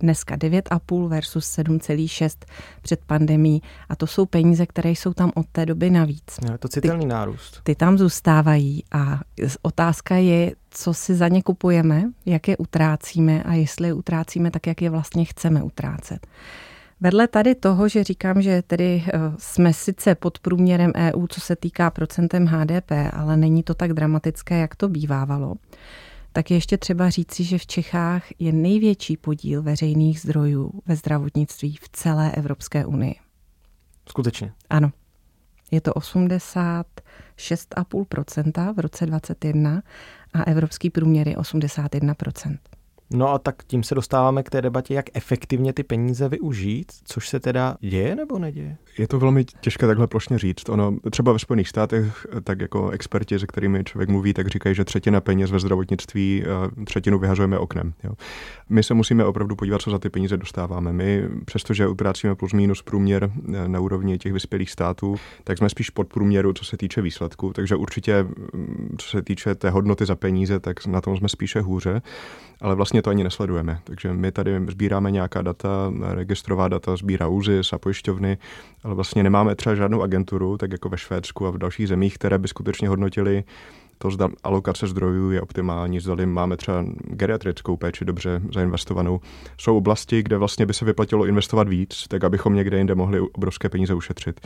dneska 0.01 0.37
9,5 0.37 1.09
versus 1.09 1.59
7,6 1.59 2.37
před 2.83 3.01
pandemí 3.05 3.63
a 3.89 3.97
to 3.97 4.07
jsou 4.07 4.27
peníze, 4.27 4.67
které 4.67 4.91
jsou 4.91 5.13
tam 5.13 5.33
od 5.35 5.47
té 5.53 5.67
doby 5.67 5.91
navíc. 5.91 6.39
Je 6.53 6.59
to 6.59 6.69
citelný 6.69 7.05
ty, 7.05 7.09
nárůst. 7.09 7.61
Ty 7.63 7.75
tam 7.75 7.99
zůstávají 7.99 8.85
a 8.93 9.21
otázka 9.63 10.17
je, 10.17 10.53
co 10.71 10.95
si 10.95 11.15
za 11.15 11.29
ně 11.29 11.43
kupujeme, 11.43 12.05
jak 12.27 12.49
je 12.49 12.57
utrácíme 12.57 13.43
a 13.43 13.55
jestli 13.55 13.89
je 13.89 13.93
utrácíme 13.93 14.51
tak, 14.51 14.67
jak 14.67 14.83
je 14.83 14.91
vlastně 14.91 15.25
chceme 15.25 15.63
utrácet. 15.63 16.27
Vedle 17.03 17.29
tady 17.29 17.55
toho, 17.55 17.89
že 17.89 18.05
říkám, 18.05 18.43
že 18.43 18.63
tedy 18.63 19.05
eh, 19.07 19.11
jsme 19.39 19.73
sice 19.73 20.15
pod 20.15 20.39
průměrem 20.39 20.93
EU, 20.97 21.27
co 21.27 21.41
se 21.41 21.57
týká 21.57 21.91
procentem 21.91 22.47
HDP, 22.47 22.91
ale 23.13 23.37
není 23.37 23.63
to 23.63 23.75
tak 23.75 23.93
dramatické, 23.93 24.59
jak 24.59 24.77
to 24.77 24.89
bývávalo, 24.89 25.55
tak 26.33 26.51
je 26.51 26.57
ještě 26.57 26.79
třeba 26.79 27.11
říci, 27.11 27.45
že 27.45 27.59
v 27.59 27.67
Čechách 27.67 28.25
je 28.39 28.53
největší 28.53 29.17
podíl 29.17 29.63
veřejných 29.63 30.21
zdrojů 30.21 30.71
ve 30.87 30.97
zdravotnictví 30.97 31.77
v 31.83 31.89
celé 31.93 32.33
Evropské 32.33 32.87
unii. 32.87 33.15
Skutečně? 34.09 34.53
Ano. 34.71 34.93
Je 35.71 35.81
to 35.81 35.91
86,5% 35.91 38.75
v 38.75 38.79
roce 38.79 39.07
2021 39.07 39.83
a 40.33 40.43
evropský 40.43 40.91
průměr 40.91 41.29
je 41.29 41.37
81%. 41.37 42.59
No 43.13 43.29
a 43.29 43.39
tak 43.39 43.63
tím 43.67 43.83
se 43.83 43.95
dostáváme 43.95 44.43
k 44.43 44.51
té 44.51 44.63
debatě, 44.63 44.95
jak 44.95 45.07
efektivně 45.15 45.73
ty 45.73 45.83
peníze 45.83 46.29
využít, 46.29 46.93
což 47.05 47.29
se 47.29 47.41
teda 47.41 47.77
děje 47.81 48.17
nebo 48.17 48.39
neděje? 48.39 48.77
Je 48.99 49.09
to 49.09 49.19
velmi 49.19 49.45
těžké 49.45 49.87
takhle 49.87 50.07
plošně 50.07 50.39
říct. 50.39 50.69
Ono, 50.69 50.97
třeba 51.11 51.33
ve 51.33 51.39
Spojených 51.39 51.69
státech, 51.69 52.27
tak 52.45 52.61
jako 52.61 52.91
experti, 52.91 53.39
se 53.39 53.47
kterými 53.47 53.85
člověk 53.85 54.09
mluví, 54.09 54.35
tak 54.35 54.49
říkají, 54.49 54.75
že 54.75 54.85
třetina 54.85 55.21
peněz 55.21 55.51
ve 55.51 55.59
zdravotnictví, 55.59 56.45
eh, 56.45 56.85
třetinu 56.85 57.19
vyhařujeme 57.19 57.59
oknem. 57.59 57.95
Jo. 58.05 58.13
My 58.69 58.83
se 58.83 58.95
musíme 58.95 59.25
opravdu 59.25 59.57
podívat, 59.57 59.83
co 59.83 59.91
za 59.91 59.99
ty 59.99 60.11
peníze 60.11 60.37
dostáváme. 60.37 60.93
My, 60.93 61.29
přestože 61.45 61.89
utrácíme 61.89 62.35
plus 62.35 62.53
minus 62.53 62.83
průměr 62.83 63.33
eh, 63.55 63.69
na 63.69 63.81
úrovni 63.81 64.19
těch 64.19 64.33
vyspělých 64.33 64.71
států, 64.71 65.17
tak 65.45 65.59
jsme 65.59 65.69
spíš 65.69 65.91
pod 65.91 66.09
průměru, 66.09 66.53
co 66.53 66.65
se 66.65 66.77
týče 66.77 67.03
výsledku. 67.03 67.53
Takže 67.53 67.77
určitě, 67.77 68.23
mm, 68.23 68.97
co 68.99 69.09
se 69.09 69.23
týče 69.23 69.55
té 69.55 69.71
hodnoty 69.71 70.07
za 70.07 70.15
peníze, 70.15 70.61
tak 70.61 70.87
na 70.87 71.01
tom 71.01 71.17
jsme 71.17 71.29
spíše 71.29 71.61
hůře 71.61 72.03
ale 72.63 72.75
vlastně 72.75 73.02
to 73.03 73.11
ani 73.11 73.25
nesledujeme. 73.25 73.81
Takže 73.85 74.13
my 74.13 74.33
tady 74.33 74.61
sbíráme 74.69 75.11
nějaká 75.11 75.43
data, 75.43 75.93
registrová 76.15 76.69
data 76.69 76.97
sbírá 76.97 77.29
ÚZIS 77.29 77.73
a 77.73 77.79
pojišťovny, 77.79 78.39
ale 78.85 78.95
vlastně 78.95 79.23
nemáme 79.23 79.55
třeba 79.55 79.75
žádnou 79.75 80.03
agenturu, 80.03 80.57
tak 80.59 80.73
jako 80.73 80.89
ve 80.89 80.99
Švédsku 80.99 81.47
a 81.47 81.51
v 81.51 81.59
dalších 81.59 81.89
zemích, 81.89 82.15
které 82.15 82.39
by 82.39 82.49
skutečně 82.49 82.89
hodnotili 82.89 83.45
to, 84.03 84.11
zda 84.11 84.29
alokace 84.43 84.87
zdrojů 84.87 85.31
je 85.31 85.41
optimální, 85.41 86.01
zda 86.01 86.17
máme 86.25 86.57
třeba 86.57 86.85
geriatrickou 87.05 87.77
péči 87.77 88.05
dobře 88.05 88.41
zainvestovanou. 88.55 89.21
Jsou 89.59 89.77
oblasti, 89.77 90.23
kde 90.23 90.39
vlastně 90.39 90.67
by 90.67 90.75
se 90.75 90.85
vyplatilo 90.85 91.27
investovat 91.27 91.69
víc, 91.69 92.05
tak 92.09 92.25
abychom 92.25 92.55
někde 92.55 92.79
jinde 92.79 92.95
mohli 92.95 93.21
obrovské 93.21 93.69
peníze 93.69 93.95
ušetřit. 93.95 94.41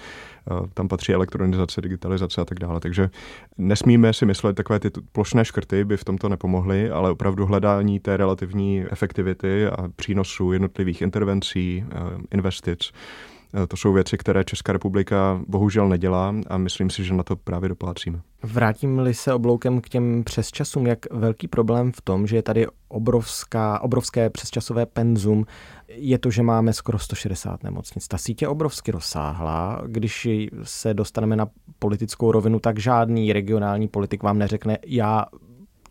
Tam 0.74 0.88
patří 0.88 1.12
elektronizace, 1.12 1.80
digitalizace 1.80 2.40
a 2.40 2.44
tak 2.44 2.58
dále. 2.58 2.80
Takže 2.80 3.10
nesmíme 3.58 4.12
si 4.12 4.26
myslet, 4.26 4.56
takové 4.56 4.80
ty 4.80 4.90
plošné 5.12 5.44
škrty 5.44 5.84
by 5.84 5.96
v 5.96 6.04
tomto 6.04 6.28
nepomohly, 6.28 6.90
ale 6.90 7.10
opravdu 7.10 7.46
hledání 7.46 8.00
té 8.00 8.16
relativní 8.16 8.84
efektivity 8.90 9.66
a 9.66 9.88
přínosu 9.96 10.52
jednotlivých 10.52 11.02
intervencí, 11.02 11.84
investic 12.32 12.92
Eh, 12.92 13.35
to 13.68 13.76
jsou 13.76 13.92
věci, 13.92 14.18
které 14.18 14.44
Česká 14.44 14.72
republika 14.72 15.40
bohužel 15.48 15.88
nedělá 15.88 16.34
a 16.46 16.58
myslím 16.58 16.90
si, 16.90 17.04
že 17.04 17.14
na 17.14 17.22
to 17.22 17.36
právě 17.36 17.68
doplácíme. 17.68 18.20
Vrátím-li 18.42 19.14
se 19.14 19.34
obloukem 19.34 19.80
k 19.80 19.88
těm 19.88 20.24
přesčasům, 20.24 20.86
jak 20.86 21.12
velký 21.12 21.48
problém 21.48 21.92
v 21.92 22.00
tom, 22.00 22.26
že 22.26 22.36
je 22.36 22.42
tady 22.42 22.66
obrovská, 22.88 23.80
obrovské 23.82 24.30
přesčasové 24.30 24.86
penzum, 24.86 25.46
je 25.88 26.18
to, 26.18 26.30
že 26.30 26.42
máme 26.42 26.72
skoro 26.72 26.98
160 26.98 27.62
nemocnic. 27.62 28.08
Ta 28.08 28.18
sítě 28.18 28.44
je 28.44 28.48
obrovsky 28.48 28.90
rozsáhlá. 28.90 29.82
Když 29.86 30.28
se 30.62 30.94
dostaneme 30.94 31.36
na 31.36 31.46
politickou 31.78 32.32
rovinu, 32.32 32.60
tak 32.60 32.78
žádný 32.78 33.32
regionální 33.32 33.88
politik 33.88 34.22
vám 34.22 34.38
neřekne, 34.38 34.78
já 34.86 35.24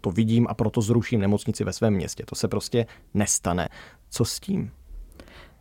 to 0.02 0.12
vidím 0.12 0.48
a 0.50 0.54
proto 0.54 0.82
zruším 0.82 1.20
nemocnici 1.20 1.64
ve 1.64 1.74
svém 1.74 1.94
městě. 1.94 2.24
To 2.26 2.36
se 2.36 2.48
prostě 2.48 2.86
nestane. 3.14 3.70
Co 4.10 4.26
s 4.26 4.40
tím? 4.40 4.72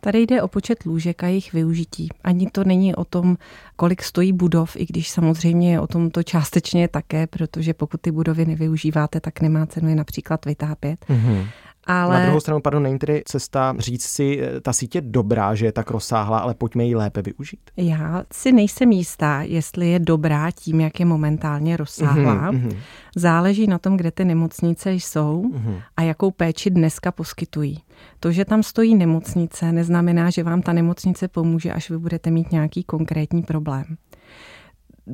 Tady 0.05 0.23
jde 0.23 0.43
o 0.43 0.49
počet 0.49 0.85
lůžek 0.85 1.23
a 1.23 1.27
jejich 1.27 1.53
využití. 1.53 2.09
Ani 2.25 2.51
to 2.51 2.65
není 2.65 2.95
o 2.95 3.05
tom, 3.05 3.37
kolik 3.77 4.03
stojí 4.03 4.33
budov, 4.33 4.77
i 4.77 4.87
když 4.87 5.11
samozřejmě 5.11 5.73
je 5.73 5.81
o 5.81 5.87
tom 5.87 6.11
to 6.11 6.23
částečně 6.23 6.89
také, 6.89 7.27
protože 7.27 7.75
pokud 7.75 8.01
ty 8.01 8.11
budovy 8.11 8.47
nevyužíváte, 8.47 9.21
tak 9.21 9.41
nemá 9.41 9.67
cenu 9.67 9.89
je 9.89 9.95
například 9.95 10.47
vytápět. 10.47 11.05
Mm-hmm. 11.09 11.47
Ale... 11.87 12.19
Na 12.19 12.25
druhou 12.25 12.41
stranu, 12.41 12.61
pardon, 12.61 12.83
není 12.83 12.99
tedy 12.99 13.23
cesta 13.27 13.75
říct 13.79 14.05
si, 14.05 14.41
eh, 14.43 14.61
ta 14.61 14.73
sítě 14.73 15.01
dobrá, 15.01 15.55
že 15.55 15.67
je 15.67 15.73
tak 15.73 15.91
rozsáhlá, 15.91 16.39
ale 16.39 16.55
pojďme 16.55 16.85
ji 16.85 16.95
lépe 16.95 17.23
využít? 17.23 17.61
Já 17.77 18.25
si 18.33 18.53
nejsem 18.53 18.93
jistá, 18.93 19.43
jestli 19.43 19.89
je 19.89 19.99
dobrá 19.99 20.51
tím, 20.51 20.81
jak 20.81 21.01
je 21.01 21.07
momentálně 21.07 21.77
rozsáhlá. 21.77 22.53
Mm-hmm. 22.53 22.77
Záleží 23.17 23.67
na 23.67 23.79
tom, 23.79 23.97
kde 23.97 24.11
ty 24.11 24.25
nemocnice 24.25 24.93
jsou 24.93 25.43
mm-hmm. 25.43 25.83
a 25.97 26.03
jakou 26.03 26.31
péči 26.31 26.71
dneska 26.71 27.13
poskytují. 27.13 27.83
To, 28.21 28.33
že 28.33 28.45
tam 28.45 28.63
stojí 28.63 28.95
nemocnice, 28.95 29.73
neznamená, 29.73 30.31
že 30.31 30.43
vám 30.43 30.63
ta 30.63 30.73
nemocnice 30.73 31.29
pomůže, 31.29 31.73
až 31.73 31.91
vy 31.91 31.99
budete 31.99 32.31
mít 32.31 32.53
nějaký 32.53 32.85
konkrétní 32.85 33.43
problém 33.43 33.85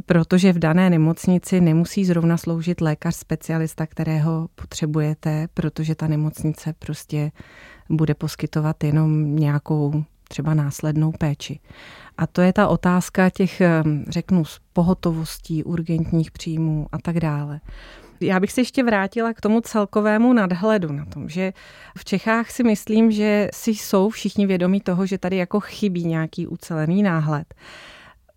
protože 0.06 0.52
v 0.52 0.58
dané 0.58 0.90
nemocnici 0.90 1.60
nemusí 1.60 2.04
zrovna 2.04 2.36
sloužit 2.36 2.80
lékař 2.80 3.16
specialista, 3.16 3.86
kterého 3.86 4.48
potřebujete, 4.54 5.48
protože 5.54 5.94
ta 5.94 6.06
nemocnice 6.06 6.74
prostě 6.78 7.32
bude 7.88 8.14
poskytovat 8.14 8.84
jenom 8.84 9.36
nějakou 9.36 10.04
třeba 10.28 10.54
následnou 10.54 11.12
péči. 11.12 11.60
A 12.18 12.26
to 12.26 12.40
je 12.40 12.52
ta 12.52 12.68
otázka 12.68 13.30
těch, 13.30 13.62
řeknu, 14.08 14.42
pohotovostí, 14.72 15.64
urgentních 15.64 16.30
příjmů 16.30 16.86
a 16.92 16.98
tak 16.98 17.20
dále. 17.20 17.60
Já 18.20 18.40
bych 18.40 18.52
se 18.52 18.60
ještě 18.60 18.82
vrátila 18.84 19.32
k 19.32 19.40
tomu 19.40 19.60
celkovému 19.60 20.32
nadhledu 20.32 20.92
na 20.92 21.04
tom, 21.04 21.28
že 21.28 21.52
v 21.98 22.04
Čechách 22.04 22.50
si 22.50 22.62
myslím, 22.62 23.10
že 23.10 23.48
si 23.52 23.70
jsou 23.70 24.10
všichni 24.10 24.46
vědomí 24.46 24.80
toho, 24.80 25.06
že 25.06 25.18
tady 25.18 25.36
jako 25.36 25.60
chybí 25.60 26.04
nějaký 26.04 26.46
ucelený 26.46 27.02
náhled. 27.02 27.54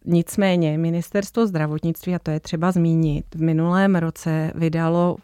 Nicméně 0.05 0.77
ministerstvo 0.77 1.47
zdravotnictví, 1.47 2.15
a 2.15 2.19
to 2.19 2.31
je 2.31 2.39
třeba 2.39 2.71
zmínit, 2.71 3.25
v 3.35 3.41
minulém 3.41 3.95
roce 3.95 4.51
vydalo 4.55 5.17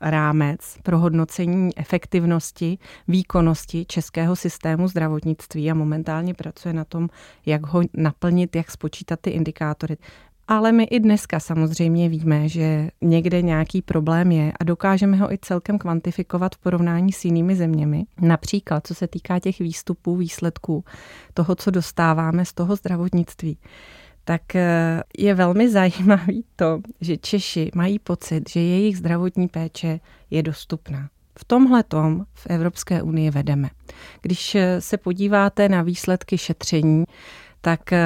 rámec 0.00 0.60
pro 0.82 0.98
hodnocení 0.98 1.70
efektivnosti, 1.76 2.78
výkonnosti 3.08 3.84
českého 3.84 4.36
systému 4.36 4.88
zdravotnictví 4.88 5.70
a 5.70 5.74
momentálně 5.74 6.34
pracuje 6.34 6.74
na 6.74 6.84
tom, 6.84 7.08
jak 7.46 7.66
ho 7.66 7.82
naplnit, 7.94 8.56
jak 8.56 8.70
spočítat 8.70 9.20
ty 9.20 9.30
indikátory. 9.30 9.96
Ale 10.48 10.72
my 10.72 10.84
i 10.84 11.00
dneska 11.00 11.40
samozřejmě 11.40 12.08
víme, 12.08 12.48
že 12.48 12.90
někde 13.02 13.42
nějaký 13.42 13.82
problém 13.82 14.32
je 14.32 14.52
a 14.60 14.64
dokážeme 14.64 15.16
ho 15.16 15.32
i 15.32 15.38
celkem 15.38 15.78
kvantifikovat 15.78 16.54
v 16.54 16.58
porovnání 16.58 17.12
s 17.12 17.24
jinými 17.24 17.56
zeměmi. 17.56 18.04
Například, 18.20 18.86
co 18.86 18.94
se 18.94 19.08
týká 19.08 19.38
těch 19.38 19.58
výstupů, 19.58 20.16
výsledků, 20.16 20.84
toho, 21.34 21.54
co 21.54 21.70
dostáváme 21.70 22.44
z 22.44 22.52
toho 22.52 22.76
zdravotnictví 22.76 23.58
tak 24.26 24.56
eh, 24.56 25.02
je 25.18 25.34
velmi 25.34 25.70
zajímavý 25.78 26.44
to, 26.56 26.80
že 27.00 27.16
Češi 27.16 27.70
mají 27.74 27.98
pocit, 27.98 28.50
že 28.50 28.60
jejich 28.60 28.98
zdravotní 28.98 29.48
péče 29.48 30.00
je 30.30 30.42
dostupná. 30.42 31.08
V 31.38 31.44
tomhle 31.44 31.82
tom 31.82 32.24
v 32.34 32.46
Evropské 32.46 33.02
unii 33.02 33.30
vedeme. 33.30 33.68
Když 34.22 34.54
eh, 34.54 34.80
se 34.80 34.96
podíváte 34.96 35.68
na 35.68 35.82
výsledky 35.82 36.38
šetření, 36.38 37.04
tak 37.60 37.92
eh, 37.92 38.00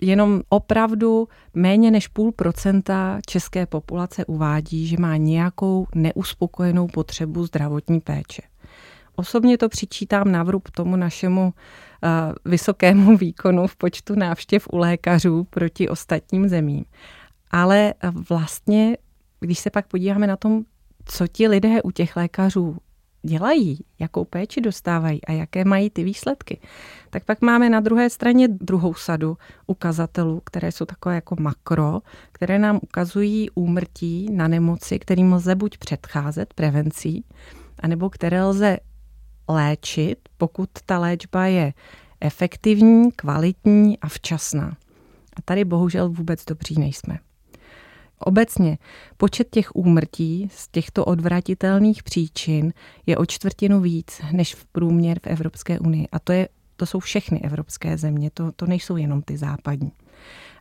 jenom 0.00 0.42
opravdu 0.48 1.28
méně 1.54 1.90
než 1.90 2.08
půl 2.08 2.32
procenta 2.32 3.18
české 3.26 3.66
populace 3.66 4.24
uvádí, 4.24 4.86
že 4.86 4.96
má 4.98 5.16
nějakou 5.16 5.86
neuspokojenou 5.94 6.86
potřebu 6.86 7.46
zdravotní 7.46 8.00
péče. 8.00 8.42
Osobně 9.16 9.58
to 9.58 9.68
přičítám 9.68 10.32
návrub 10.32 10.70
tomu 10.70 10.96
našemu 10.96 11.52
vysokému 12.44 13.16
výkonu 13.18 13.66
v 13.66 13.76
počtu 13.76 14.14
návštěv 14.14 14.66
u 14.72 14.76
lékařů 14.76 15.44
proti 15.44 15.88
ostatním 15.88 16.48
zemím. 16.48 16.84
Ale 17.50 17.94
vlastně, 18.28 18.96
když 19.40 19.58
se 19.58 19.70
pak 19.70 19.86
podíváme 19.86 20.26
na 20.26 20.36
tom, 20.36 20.62
co 21.04 21.26
ti 21.26 21.48
lidé 21.48 21.82
u 21.82 21.90
těch 21.90 22.16
lékařů 22.16 22.76
dělají, 23.22 23.84
jakou 23.98 24.24
péči 24.24 24.60
dostávají 24.60 25.24
a 25.24 25.32
jaké 25.32 25.64
mají 25.64 25.90
ty 25.90 26.04
výsledky, 26.04 26.60
tak 27.10 27.24
pak 27.24 27.40
máme 27.40 27.70
na 27.70 27.80
druhé 27.80 28.10
straně 28.10 28.48
druhou 28.48 28.94
sadu 28.94 29.36
ukazatelů, 29.66 30.42
které 30.44 30.72
jsou 30.72 30.84
takové 30.84 31.14
jako 31.14 31.36
makro, 31.40 32.00
které 32.32 32.58
nám 32.58 32.78
ukazují 32.82 33.50
úmrtí 33.50 34.28
na 34.32 34.48
nemoci, 34.48 34.98
kterým 34.98 35.32
lze 35.32 35.54
buď 35.54 35.78
předcházet 35.78 36.54
prevencí, 36.54 37.24
anebo 37.78 38.10
které 38.10 38.44
lze 38.44 38.78
léčit, 39.50 40.18
pokud 40.36 40.70
ta 40.86 40.98
léčba 40.98 41.46
je 41.46 41.72
efektivní, 42.20 43.12
kvalitní 43.12 43.98
a 43.98 44.08
včasná. 44.08 44.76
A 45.36 45.42
tady 45.44 45.64
bohužel 45.64 46.08
vůbec 46.08 46.44
dobří 46.44 46.78
nejsme. 46.78 47.18
Obecně 48.18 48.78
počet 49.16 49.50
těch 49.50 49.76
úmrtí 49.76 50.48
z 50.52 50.68
těchto 50.68 51.04
odvratitelných 51.04 52.02
příčin 52.02 52.72
je 53.06 53.16
o 53.16 53.26
čtvrtinu 53.26 53.80
víc 53.80 54.20
než 54.32 54.54
v 54.54 54.64
průměr 54.64 55.18
v 55.20 55.26
Evropské 55.26 55.78
unii. 55.78 56.08
A 56.12 56.18
to, 56.18 56.32
je, 56.32 56.48
to 56.76 56.86
jsou 56.86 57.00
všechny 57.00 57.40
evropské 57.40 57.98
země, 57.98 58.30
to, 58.34 58.52
to 58.52 58.66
nejsou 58.66 58.96
jenom 58.96 59.22
ty 59.22 59.36
západní. 59.36 59.92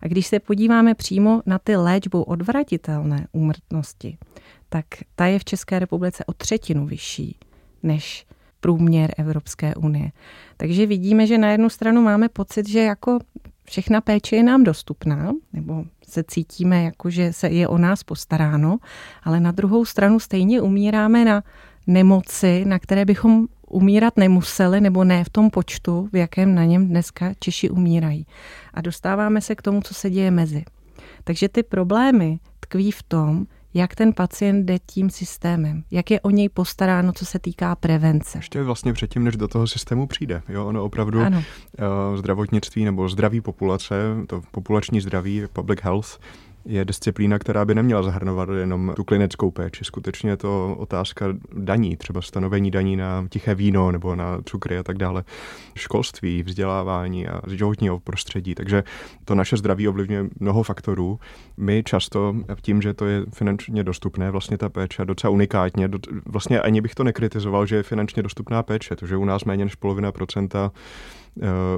A 0.02 0.08
když 0.08 0.28
se 0.28 0.40
podíváme 0.40 0.96
přímo 0.96 1.42
na 1.46 1.60
ty 1.60 1.76
léčbou 1.76 2.22
odvratitelné 2.22 3.28
úmrtnosti, 3.32 4.18
tak 4.70 4.86
ta 5.16 5.26
je 5.26 5.40
v 5.40 5.46
České 5.46 5.80
republice 5.80 6.26
o 6.26 6.34
třetinu 6.34 6.86
vyšší 6.86 7.36
než 7.84 8.26
průměr 8.60 9.14
Evropské 9.18 9.76
unie. 9.76 10.12
Takže 10.58 10.86
vidíme, 10.86 11.28
že 11.28 11.38
na 11.38 11.52
jednu 11.52 11.70
stranu 11.70 12.02
máme 12.02 12.30
pocit, 12.30 12.70
že 12.70 12.80
jako 12.80 13.20
všechna 13.64 14.02
péče 14.02 14.36
je 14.36 14.44
nám 14.44 14.64
dostupná, 14.64 15.34
nebo 15.54 15.84
se 16.08 16.24
cítíme 16.24 16.84
jako, 16.84 17.10
že 17.10 17.34
se 17.34 17.48
je 17.48 17.68
o 17.68 17.78
nás 17.78 18.04
postaráno, 18.04 18.78
ale 19.24 19.40
na 19.40 19.52
druhou 19.52 19.86
stranu 19.86 20.20
stejně 20.20 20.62
umíráme 20.62 21.26
na 21.26 21.44
nemoci, 21.88 22.66
na 22.66 22.80
které 22.80 23.06
bychom 23.06 23.48
umírat 23.70 24.18
nemuseli, 24.18 24.82
nebo 24.82 25.04
ne 25.04 25.24
v 25.24 25.30
tom 25.30 25.50
počtu, 25.50 26.10
v 26.14 26.16
jakém 26.16 26.56
na 26.56 26.66
něm 26.66 26.88
dneska 26.88 27.34
Češi 27.40 27.70
umírají. 27.70 28.26
A 28.74 28.82
dostáváme 28.82 29.42
se 29.42 29.56
k 29.56 29.62
tomu, 29.62 29.82
co 29.82 29.94
se 29.94 30.10
děje 30.10 30.32
mezi. 30.32 30.64
Takže 31.24 31.50
ty 31.50 31.64
problémy 31.64 32.40
tkví 32.60 32.92
v 32.92 33.04
tom, 33.04 33.46
jak 33.74 33.96
ten 33.96 34.14
pacient 34.14 34.66
jde 34.66 34.80
tím 34.80 35.10
systémem, 35.10 35.84
jak 35.92 36.12
je 36.12 36.22
o 36.22 36.30
něj 36.30 36.50
postaráno, 36.50 37.14
co 37.14 37.26
se 37.26 37.40
týká 37.40 37.76
prevence. 37.76 38.38
Ještě 38.38 38.64
vlastně 38.64 38.94
předtím, 38.94 39.24
než 39.24 39.38
do 39.38 39.48
toho 39.48 39.68
systému 39.68 40.08
přijde. 40.08 40.42
Jo, 40.50 40.66
ono 40.66 40.84
opravdu 40.84 41.22
ano. 41.22 41.38
Uh, 41.38 42.18
zdravotnictví 42.18 42.86
nebo 42.86 43.10
zdraví 43.10 43.42
populace, 43.42 43.96
to 44.28 44.42
populační 44.52 45.02
zdraví, 45.02 45.44
public 45.54 45.80
health, 45.82 46.20
je 46.70 46.86
disciplína, 46.86 47.40
která 47.40 47.66
by 47.66 47.76
neměla 47.76 48.04
zahrnovat 48.04 48.50
jenom 48.60 48.94
tu 48.96 49.04
klinickou 49.04 49.52
péči. 49.52 49.84
Skutečně 49.84 50.30
je 50.30 50.38
to 50.38 50.76
otázka 50.80 51.26
daní, 51.54 51.98
třeba 51.98 52.22
stanovení 52.22 52.72
daní 52.72 52.96
na 52.96 53.26
tiché 53.30 53.56
víno 53.56 53.92
nebo 53.92 54.16
na 54.16 54.38
cukry 54.46 54.78
a 54.78 54.84
tak 54.84 54.98
dále. 54.98 55.24
Školství, 55.76 56.44
vzdělávání 56.44 57.28
a 57.28 57.42
životního 57.48 58.00
prostředí. 58.00 58.56
Takže 58.56 58.84
to 59.26 59.36
naše 59.36 59.58
zdraví 59.58 59.88
ovlivňuje 59.88 60.26
mnoho 60.40 60.64
faktorů. 60.64 61.20
My 61.58 61.84
často 61.84 62.36
tím, 62.62 62.82
že 62.82 62.94
to 62.94 63.06
je 63.06 63.26
finančně 63.34 63.84
dostupné, 63.84 64.32
vlastně 64.32 64.58
ta 64.58 64.70
péče 64.70 65.06
docela 65.06 65.32
unikátně, 65.32 65.90
vlastně 66.26 66.62
ani 66.62 66.82
bych 66.82 66.96
to 66.96 67.04
nekritizoval, 67.04 67.66
že 67.66 67.76
je 67.76 67.84
finančně 67.84 68.24
dostupná 68.24 68.64
péče, 68.64 68.96
to, 68.96 69.06
že 69.08 69.18
u 69.18 69.26
nás 69.26 69.46
méně 69.46 69.64
než 69.64 69.76
polovina 69.76 70.12
procenta 70.12 70.72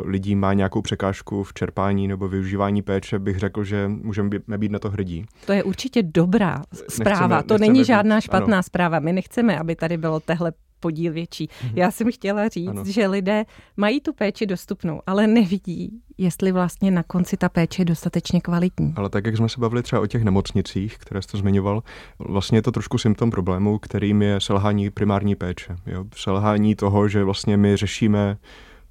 lidí 0.06 0.36
má 0.36 0.54
nějakou 0.54 0.82
překážku 0.82 1.44
v 1.44 1.54
čerpání 1.54 2.08
nebo 2.08 2.28
využívání 2.28 2.82
péče, 2.82 3.20
bych 3.20 3.40
řekl, 3.40 3.64
že 3.64 3.88
můžeme 3.88 4.30
být 4.58 4.72
na 4.72 4.80
to 4.80 4.90
hrdí. 4.90 5.26
To 5.46 5.54
je 5.54 5.64
určitě 5.64 6.04
dobrá 6.04 6.64
zpráva. 6.90 7.28
Nechceme, 7.28 7.44
to 7.44 7.58
není 7.58 7.86
žádná 7.86 8.16
být, 8.16 8.22
špatná 8.22 8.58
ano. 8.58 8.64
zpráva. 8.64 9.00
My 9.00 9.14
nechceme, 9.14 9.60
aby 9.60 9.76
tady 9.76 9.98
bylo 9.98 10.20
tehle 10.20 10.54
podíl 10.80 11.14
větší. 11.14 11.48
Mm-hmm. 11.48 11.72
Já 11.76 11.92
jsem 11.92 12.12
chtěla 12.12 12.48
říct, 12.48 12.70
ano. 12.70 12.84
že 12.86 13.08
lidé 13.08 13.46
mají 13.78 14.02
tu 14.02 14.14
péči 14.14 14.46
dostupnou, 14.46 15.02
ale 15.08 15.28
nevidí, 15.28 16.02
jestli 16.18 16.52
vlastně 16.52 16.92
na 16.92 17.04
konci 17.04 17.38
ta 17.38 17.50
péče 17.50 17.82
je 17.82 17.86
dostatečně 17.86 18.42
kvalitní. 18.42 18.94
Ale 18.96 19.10
tak, 19.10 19.26
jak 19.26 19.38
jsme 19.38 19.50
se 19.50 19.62
bavili 19.62 19.84
třeba 19.84 20.02
o 20.02 20.08
těch 20.08 20.24
nemocnicích, 20.24 20.98
které 20.98 21.22
jste 21.22 21.38
zmiňoval, 21.38 21.84
vlastně 22.20 22.58
je 22.58 22.62
to 22.62 22.72
trošku 22.72 22.98
symptom 22.98 23.32
problému, 23.32 23.80
kterým 23.80 24.22
je 24.22 24.40
selhání 24.40 24.90
primární 24.90 25.36
péče. 25.36 25.76
Jo? 25.86 26.06
Selhání 26.16 26.76
toho, 26.76 27.08
že 27.08 27.24
vlastně 27.24 27.58
my 27.58 27.78
řešíme 27.78 28.38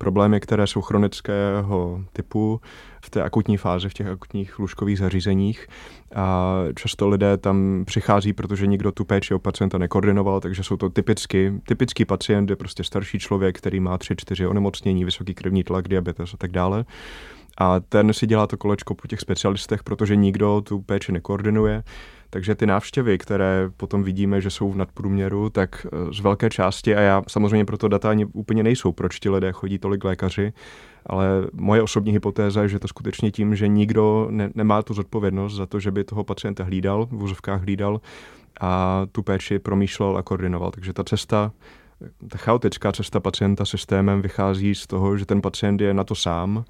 problémy, 0.01 0.41
které 0.41 0.67
jsou 0.67 0.81
chronického 0.81 2.05
typu 2.13 2.61
v 3.05 3.11
té 3.11 3.23
akutní 3.23 3.57
fázi, 3.57 3.89
v 3.89 3.95
těch 3.95 4.07
akutních 4.07 4.59
lůžkových 4.59 4.99
zařízeních. 4.99 5.67
A 6.15 6.55
často 6.77 7.09
lidé 7.09 7.37
tam 7.37 7.85
přichází, 7.87 8.33
protože 8.33 8.67
nikdo 8.67 8.93
tu 8.93 9.05
péči 9.05 9.35
o 9.35 9.39
pacienta 9.39 9.79
nekoordinoval, 9.79 10.41
takže 10.41 10.63
jsou 10.63 10.77
to 10.77 10.91
typicky, 10.91 11.53
typický 11.69 12.05
pacient, 12.05 12.51
je 12.51 12.57
prostě 12.57 12.85
starší 12.85 13.19
člověk, 13.19 13.59
který 13.59 13.81
má 13.81 13.99
tři, 13.99 14.17
čtyři 14.17 14.47
onemocnění, 14.47 15.05
vysoký 15.05 15.35
krevní 15.35 15.65
tlak, 15.65 15.89
diabetes 15.89 16.35
a 16.35 16.37
tak 16.37 16.51
dále. 16.51 16.85
A 17.59 17.81
ten 17.81 18.13
si 18.13 18.27
dělá 18.27 18.47
to 18.47 18.57
kolečko 18.57 18.95
po 18.95 19.09
těch 19.09 19.21
specialistech, 19.21 19.83
protože 19.83 20.17
nikdo 20.17 20.61
tu 20.61 20.81
péči 20.81 21.13
nekoordinuje 21.13 21.83
takže 22.31 22.55
ty 22.55 22.67
návštěvy, 22.67 23.19
které 23.19 23.71
potom 23.77 24.03
vidíme, 24.03 24.41
že 24.41 24.51
jsou 24.51 24.71
v 24.71 24.77
nadprůměru, 24.77 25.51
tak 25.51 25.87
eh, 25.87 26.13
z 26.13 26.21
velké 26.21 26.51
části, 26.51 26.97
a 26.97 27.01
já 27.01 27.23
samozřejmě 27.29 27.65
proto 27.65 27.89
data 27.89 28.11
ani 28.11 28.25
úplně 28.25 28.63
nejsou, 28.63 28.93
proč 28.93 29.19
ti 29.19 29.31
lidé 29.31 29.53
chodí 29.53 29.79
tolik 29.79 30.05
lékaři, 30.05 30.53
ale 31.07 31.27
moje 31.53 31.83
osobní 31.83 32.13
hypotéza 32.13 32.63
je, 32.63 32.69
že 32.69 32.79
to 32.79 32.89
skutečně 32.89 33.31
tím, 33.31 33.57
že 33.57 33.69
nikdo 33.69 34.27
ne, 34.31 34.51
nemá 34.55 34.83
tu 34.83 34.95
zodpovědnost 34.95 35.55
za 35.55 35.67
to, 35.67 35.81
že 35.81 35.91
by 35.91 36.05
toho 36.05 36.25
pacienta 36.25 36.65
hlídal, 36.65 37.07
v 37.07 37.23
úzovkách 37.23 37.63
hlídal 37.63 38.01
a 38.61 39.03
tu 39.13 39.23
péči 39.23 39.59
promýšlel 39.59 40.17
a 40.17 40.23
koordinoval. 40.23 40.71
Takže 40.71 40.93
ta 40.93 41.05
cesta 41.05 41.53
ta 42.29 42.39
chaotická 42.39 42.93
cesta 42.93 43.21
pacienta 43.21 43.65
systémem 43.65 44.23
vychází 44.23 44.75
z 44.75 44.87
toho, 44.87 45.17
že 45.17 45.27
ten 45.27 45.41
pacient 45.41 45.81
je 45.81 45.95
na 45.95 46.05
to 46.05 46.15
sám, 46.15 46.65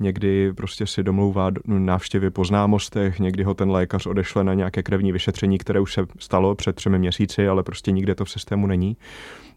někdy 0.00 0.52
prostě 0.52 0.86
si 0.86 1.02
domlouvá 1.02 1.50
návštěvy 1.66 2.30
po 2.30 2.44
známostech, 2.44 3.18
někdy 3.18 3.42
ho 3.42 3.54
ten 3.54 3.70
lékař 3.70 4.06
odešle 4.06 4.44
na 4.44 4.54
nějaké 4.54 4.82
krevní 4.82 5.12
vyšetření, 5.12 5.58
které 5.58 5.80
už 5.80 5.92
se 5.92 6.06
stalo 6.18 6.54
před 6.54 6.76
třemi 6.76 6.98
měsíci, 6.98 7.48
ale 7.48 7.62
prostě 7.62 7.92
nikde 7.92 8.14
to 8.14 8.24
v 8.24 8.30
systému 8.30 8.66
není. 8.66 8.96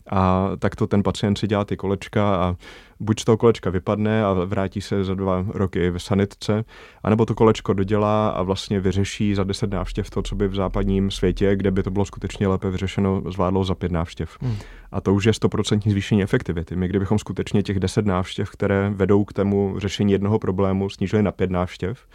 A 0.10 0.52
tak 0.60 0.76
to 0.76 0.88
ten 0.88 1.04
pacient 1.04 1.38
si 1.38 1.48
dělá 1.48 1.66
ty 1.66 1.78
kolečka 1.78 2.36
a 2.36 2.56
buď 3.00 3.20
z 3.20 3.26
toho 3.26 3.38
kolečka 3.38 3.70
vypadne 3.70 4.26
a 4.26 4.34
vrátí 4.34 4.82
se 4.82 5.04
za 5.04 5.16
dva 5.16 5.46
roky 5.48 5.90
v 5.92 5.98
sanitce, 5.98 6.64
anebo 7.04 7.26
to 7.26 7.36
kolečko 7.36 7.74
dodělá 7.74 8.30
a 8.30 8.44
vlastně 8.44 8.80
vyřeší 8.80 9.36
za 9.36 9.44
deset 9.44 9.70
návštěv 9.70 10.10
to, 10.10 10.22
co 10.22 10.36
by 10.36 10.48
v 10.48 10.56
západním 10.56 11.12
světě, 11.12 11.56
kde 11.56 11.72
by 11.72 11.84
to 11.84 11.92
bylo 11.92 12.06
skutečně 12.06 12.48
lépe 12.48 12.70
vyřešeno, 12.70 13.22
zvládlo 13.30 13.64
za 13.64 13.76
pět 13.76 13.92
návštěv. 13.92 14.38
Hmm. 14.42 14.56
A 14.92 15.02
to 15.02 15.14
už 15.14 15.26
je 15.26 15.34
stoprocentní 15.34 15.92
zvýšení 15.92 16.24
efektivity. 16.24 16.76
My 16.76 16.88
kdybychom 16.88 17.20
skutečně 17.20 17.64
těch 17.64 17.80
deset 17.80 18.06
návštěv, 18.06 18.50
které 18.50 18.90
vedou 18.90 19.26
k 19.26 19.34
tomu 19.34 19.76
řešení 19.78 20.12
jednoho 20.12 20.40
problému, 20.40 20.90
snížili 20.90 21.24
na 21.24 21.32
pět 21.32 21.52
návštěv, 21.52 22.08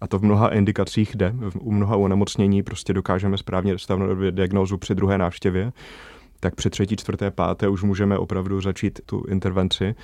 a 0.00 0.06
to 0.06 0.18
v 0.18 0.22
mnoha 0.22 0.48
indikacích 0.48 1.16
jde. 1.16 1.34
U 1.60 1.72
mnoha 1.72 1.96
onemocnění 1.96 2.62
prostě 2.62 2.92
dokážeme 2.92 3.38
správně 3.38 3.72
dostavnout 3.72 4.18
diagnózu 4.30 4.78
při 4.78 4.94
druhé 4.94 5.18
návštěvě, 5.18 5.72
tak 6.42 6.54
při 6.54 6.70
třetí, 6.70 6.96
čtvrté, 6.96 7.30
páté 7.30 7.68
už 7.68 7.82
můžeme 7.82 8.18
opravdu 8.18 8.60
začít 8.60 9.00
tu 9.06 9.24
intervenci 9.28 9.94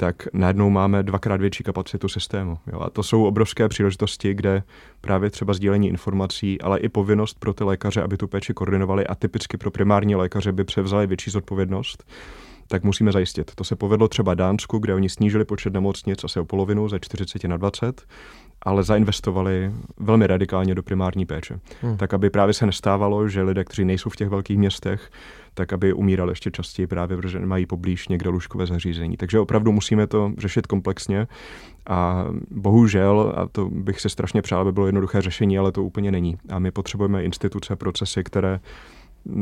tak 0.00 0.28
najednou 0.32 0.70
máme 0.70 1.02
dvakrát 1.02 1.40
větší 1.40 1.64
kapacitu 1.64 2.08
systému. 2.08 2.58
Jo? 2.72 2.80
A 2.80 2.90
to 2.90 3.02
jsou 3.02 3.24
obrovské 3.24 3.68
příležitosti, 3.68 4.34
kde 4.34 4.62
právě 5.00 5.30
třeba 5.30 5.52
sdílení 5.52 5.88
informací, 5.88 6.60
ale 6.60 6.78
i 6.78 6.88
povinnost 6.88 7.38
pro 7.38 7.52
ty 7.52 7.64
lékaře, 7.64 8.02
aby 8.02 8.16
tu 8.16 8.28
péči 8.28 8.54
koordinovali 8.54 9.06
a 9.06 9.14
typicky 9.14 9.56
pro 9.56 9.70
primární 9.70 10.16
lékaře 10.16 10.52
by 10.52 10.64
převzali 10.64 11.06
větší 11.06 11.30
zodpovědnost, 11.30 12.04
tak 12.68 12.84
musíme 12.84 13.12
zajistit. 13.12 13.54
To 13.54 13.64
se 13.64 13.76
povedlo 13.76 14.08
třeba 14.08 14.34
Dánsku, 14.34 14.78
kde 14.78 14.94
oni 14.94 15.08
snížili 15.08 15.44
počet 15.44 15.72
nemocnic 15.72 16.24
asi 16.24 16.40
o 16.40 16.44
polovinu 16.44 16.88
ze 16.88 17.00
40 17.00 17.44
na 17.44 17.56
20 17.56 18.06
ale 18.62 18.82
zainvestovali 18.82 19.72
velmi 19.98 20.26
radikálně 20.26 20.74
do 20.74 20.82
primární 20.82 21.26
péče. 21.26 21.60
Hmm. 21.82 21.96
Tak, 21.96 22.14
aby 22.14 22.30
právě 22.30 22.54
se 22.54 22.66
nestávalo, 22.66 23.28
že 23.28 23.42
lidé, 23.42 23.64
kteří 23.64 23.84
nejsou 23.84 24.10
v 24.10 24.16
těch 24.16 24.28
velkých 24.28 24.58
městech, 24.58 25.10
tak 25.54 25.72
aby 25.72 25.92
umírali 25.92 26.32
ještě 26.32 26.50
častěji 26.50 26.86
právě, 26.86 27.16
protože 27.16 27.38
nemají 27.38 27.66
poblíž 27.66 28.08
někde 28.08 28.30
lůžkové 28.30 28.66
zařízení. 28.66 29.16
Takže 29.16 29.40
opravdu 29.40 29.72
musíme 29.72 30.06
to 30.06 30.32
řešit 30.38 30.66
komplexně 30.66 31.26
a 31.86 32.26
bohužel, 32.50 33.34
a 33.36 33.46
to 33.46 33.68
bych 33.70 34.00
si 34.00 34.10
strašně 34.10 34.42
přál, 34.42 34.60
aby 34.60 34.72
bylo 34.72 34.86
jednoduché 34.86 35.22
řešení, 35.22 35.58
ale 35.58 35.72
to 35.72 35.84
úplně 35.84 36.10
není. 36.10 36.38
A 36.48 36.58
my 36.58 36.70
potřebujeme 36.70 37.24
instituce, 37.24 37.76
procesy, 37.76 38.24
které 38.24 38.60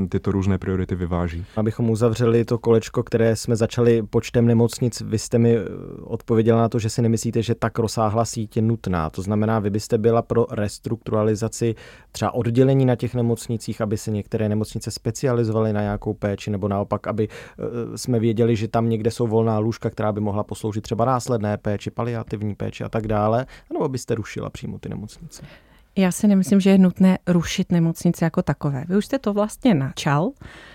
tyto 0.09 0.31
různé 0.31 0.59
priority 0.59 0.95
vyváží. 0.95 1.45
Abychom 1.57 1.91
uzavřeli 1.91 2.45
to 2.45 2.59
kolečko, 2.59 3.03
které 3.03 3.37
jsme 3.37 3.57
začali 3.57 4.03
počtem 4.03 4.47
nemocnic, 4.47 5.01
vy 5.01 5.19
jste 5.19 5.39
mi 5.39 5.57
eh, 5.57 5.63
odpověděla 6.01 6.61
na 6.61 6.69
to, 6.69 6.79
že 6.79 6.91
si 6.91 7.03
nemyslíte, 7.03 7.43
že 7.43 7.55
tak 7.55 7.79
rozsáhlá 7.79 8.25
síť 8.25 8.57
je 8.57 8.63
nutná. 8.63 9.11
To 9.11 9.23
znamená, 9.23 9.59
vy 9.59 9.71
byste 9.71 9.99
byla 9.99 10.23
pro 10.23 10.47
restrukturalizaci 10.51 11.75
třeba 12.13 12.35
oddělení 12.35 12.85
na 12.85 12.97
těch 12.97 13.15
nemocnicích, 13.15 13.81
aby 13.81 13.97
se 13.97 14.11
některé 14.11 14.49
nemocnice 14.49 14.91
specializovaly 14.91 15.73
na 15.73 15.81
nějakou 15.81 16.15
péči, 16.15 16.51
nebo 16.51 16.69
naopak, 16.69 17.07
aby 17.07 17.29
eh, 17.29 17.99
jsme 17.99 18.21
věděli, 18.21 18.57
že 18.57 18.69
tam 18.69 18.89
někde 18.89 19.11
jsou 19.11 19.27
volná 19.27 19.59
lůžka, 19.59 19.91
která 19.91 20.13
by 20.13 20.21
mohla 20.21 20.45
posloužit 20.45 20.83
třeba 20.83 21.05
následné 21.05 21.57
péči, 21.57 21.91
paliativní 21.91 22.55
péči 22.55 22.85
a 22.85 22.89
tak 22.89 23.07
dále, 23.07 23.47
nebo 23.73 23.89
byste 23.89 24.15
rušila 24.15 24.51
přímo 24.51 24.79
ty 24.79 24.89
nemocnice? 24.89 25.43
Já 25.99 26.13
si 26.13 26.29
nemyslím, 26.29 26.61
že 26.61 26.71
je 26.71 26.79
nutné 26.79 27.19
rušit 27.27 27.73
nemocnice 27.73 28.25
jako 28.25 28.43
takové. 28.43 28.85
Vy 28.89 28.97
už 28.97 29.07
jste 29.07 29.19
to 29.19 29.33
vlastně 29.33 29.75
načal. 29.75 30.31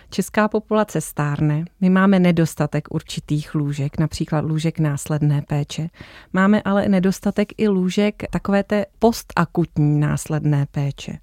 Česká 0.09 0.47
populace 0.47 1.01
stárne, 1.01 1.65
my 1.81 1.89
máme 1.89 2.19
nedostatek 2.19 2.87
určitých 2.91 3.55
lůžek, 3.55 3.99
například 3.99 4.45
lůžek 4.45 4.79
následné 4.79 5.41
péče. 5.41 5.89
Máme 6.33 6.61
ale 6.61 6.89
nedostatek 6.89 7.47
i 7.57 7.67
lůžek 7.67 8.23
takové 8.31 8.63
té 8.63 8.85
postakutní 8.99 9.99
následné 9.99 10.65
péče. 10.71 11.17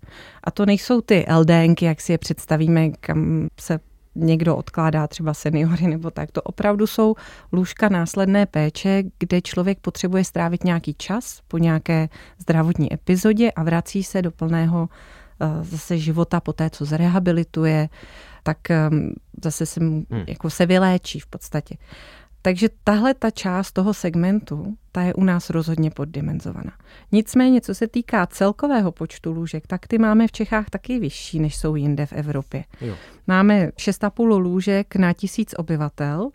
A 0.44 0.50
to 0.50 0.66
nejsou 0.66 1.00
ty 1.00 1.26
LDNky, 1.36 1.84
jak 1.84 2.00
si 2.00 2.12
je 2.12 2.18
představíme, 2.18 2.90
kam 2.90 3.48
se 3.60 3.80
někdo 4.14 4.56
odkládá 4.56 5.06
třeba 5.06 5.34
seniory 5.34 5.86
nebo 5.86 6.10
tak. 6.10 6.30
To 6.30 6.42
opravdu 6.42 6.86
jsou 6.86 7.14
lůžka 7.52 7.88
následné 7.88 8.46
péče, 8.46 9.02
kde 9.18 9.42
člověk 9.42 9.78
potřebuje 9.80 10.24
strávit 10.24 10.64
nějaký 10.64 10.94
čas 10.94 11.40
po 11.48 11.58
nějaké 11.58 12.08
zdravotní 12.38 12.94
epizodě 12.94 13.50
a 13.50 13.62
vrací 13.62 14.02
se 14.02 14.22
do 14.22 14.30
plného 14.30 14.88
eh, 15.40 15.64
zase 15.64 15.98
života 15.98 16.40
po 16.40 16.52
té, 16.52 16.70
co 16.70 16.84
zrehabilituje, 16.84 17.88
tak 18.42 18.70
ehm, 18.70 19.12
zase 19.44 19.66
se, 19.66 19.80
hmm. 19.80 20.04
jako 20.26 20.50
se 20.50 20.66
vyléčí 20.66 21.20
v 21.20 21.26
podstatě. 21.26 21.74
Takže 22.42 22.68
tahle 22.84 23.14
ta 23.14 23.30
část 23.30 23.72
toho 23.72 23.94
segmentu, 23.94 24.76
ta 24.92 25.02
je 25.02 25.14
u 25.14 25.24
nás 25.24 25.50
rozhodně 25.50 25.90
poddimenzovaná. 25.90 26.72
Nicméně, 27.12 27.60
co 27.60 27.74
se 27.74 27.88
týká 27.88 28.26
celkového 28.26 28.92
počtu 28.92 29.32
lůžek, 29.32 29.66
tak 29.66 29.86
ty 29.86 29.98
máme 29.98 30.26
v 30.26 30.32
Čechách 30.32 30.70
taky 30.70 30.98
vyšší, 30.98 31.40
než 31.40 31.56
jsou 31.56 31.76
jinde 31.76 32.06
v 32.06 32.12
Evropě. 32.12 32.64
Jo. 32.80 32.94
Máme 33.26 33.66
6,5 33.66 34.38
lůžek 34.38 34.96
na 34.96 35.12
tisíc 35.12 35.54
obyvatel 35.58 36.30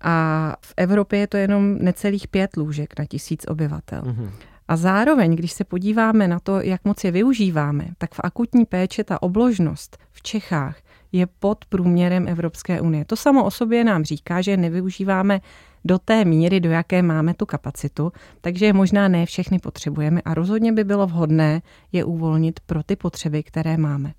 a 0.00 0.56
v 0.60 0.74
Evropě 0.76 1.18
je 1.18 1.26
to 1.26 1.36
jenom 1.36 1.78
necelých 1.78 2.28
pět 2.28 2.56
lůžek 2.56 2.98
na 2.98 3.04
tisíc 3.04 3.44
obyvatel. 3.48 4.02
Mm-hmm. 4.02 4.30
A 4.68 4.76
zároveň, 4.76 5.36
když 5.36 5.52
se 5.52 5.64
podíváme 5.64 6.28
na 6.28 6.40
to, 6.40 6.60
jak 6.60 6.84
moc 6.84 7.04
je 7.04 7.10
využíváme, 7.10 7.88
tak 7.98 8.14
v 8.14 8.20
akutní 8.22 8.64
péči 8.64 9.04
ta 9.04 9.22
obložnost 9.22 9.98
v 10.12 10.22
Čechách 10.22 10.76
je 11.16 11.26
pod 11.26 11.64
průměrem 11.64 12.28
Evropské 12.28 12.80
unie. 12.80 13.04
To 13.04 13.16
samo 13.16 13.44
o 13.44 13.50
sobě 13.50 13.84
nám 13.84 14.04
říká, 14.04 14.42
že 14.42 14.56
nevyužíváme 14.56 15.40
do 15.84 15.98
té 15.98 16.24
míry, 16.24 16.60
do 16.60 16.70
jaké 16.70 17.02
máme 17.02 17.34
tu 17.34 17.46
kapacitu, 17.46 18.12
takže 18.40 18.72
možná 18.72 19.08
ne 19.08 19.26
všechny 19.26 19.58
potřebujeme 19.58 20.20
a 20.24 20.34
rozhodně 20.34 20.72
by 20.72 20.84
bylo 20.84 21.06
vhodné 21.06 21.62
je 21.92 22.04
uvolnit 22.04 22.60
pro 22.60 22.82
ty 22.82 22.96
potřeby, 22.96 23.42
které 23.42 23.76
máme. 23.76 24.12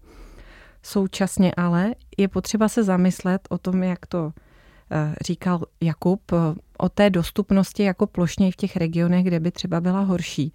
Současně 0.84 1.52
ale 1.58 1.96
je 2.18 2.28
potřeba 2.28 2.70
se 2.70 2.84
zamyslet 2.84 3.48
o 3.50 3.58
tom, 3.58 3.84
jak 3.84 4.06
to 4.06 4.32
eh, 4.92 5.16
říkal 5.26 5.62
Jakub, 5.82 6.22
eh, 6.32 6.36
o 6.78 6.90
té 6.90 7.10
dostupnosti 7.10 7.84
jako 7.84 8.08
plošně 8.08 8.52
v 8.52 8.56
těch 8.56 8.78
regionech, 8.78 9.24
kde 9.24 9.40
by 9.40 9.52
třeba 9.52 9.82
byla 9.82 10.02
horší. 10.02 10.54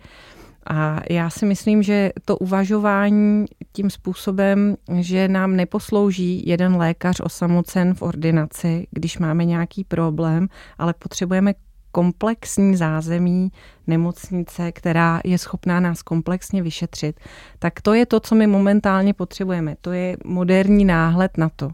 A 0.67 1.01
já 1.11 1.31
si 1.31 1.47
myslím, 1.47 1.83
že 1.83 2.11
to 2.25 2.37
uvažování 2.37 3.47
tím 3.73 3.91
způsobem, 3.91 4.77
že 5.01 5.29
nám 5.29 5.57
neposlouží 5.57 6.43
jeden 6.47 6.77
lékař 6.77 7.21
osamocen 7.21 7.95
v 7.95 8.03
ordinaci, 8.03 8.87
když 8.91 9.19
máme 9.19 9.45
nějaký 9.45 9.85
problém, 9.85 10.49
ale 10.79 10.95
potřebujeme 10.99 11.55
komplexní 11.93 12.77
zázemí 12.77 13.53
nemocnice, 13.87 14.73
která 14.73 15.21
je 15.25 15.39
schopná 15.39 15.81
nás 15.81 16.03
komplexně 16.03 16.63
vyšetřit, 16.63 17.21
tak 17.59 17.81
to 17.81 17.95
je 17.95 18.07
to, 18.07 18.21
co 18.21 18.35
my 18.35 18.47
momentálně 18.47 19.15
potřebujeme. 19.15 19.77
To 19.81 19.93
je 19.93 20.17
moderní 20.25 20.85
náhled 20.85 21.39
na 21.39 21.49
to. 21.57 21.71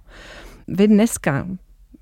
Vy 0.69 0.89
dneska 0.89 1.47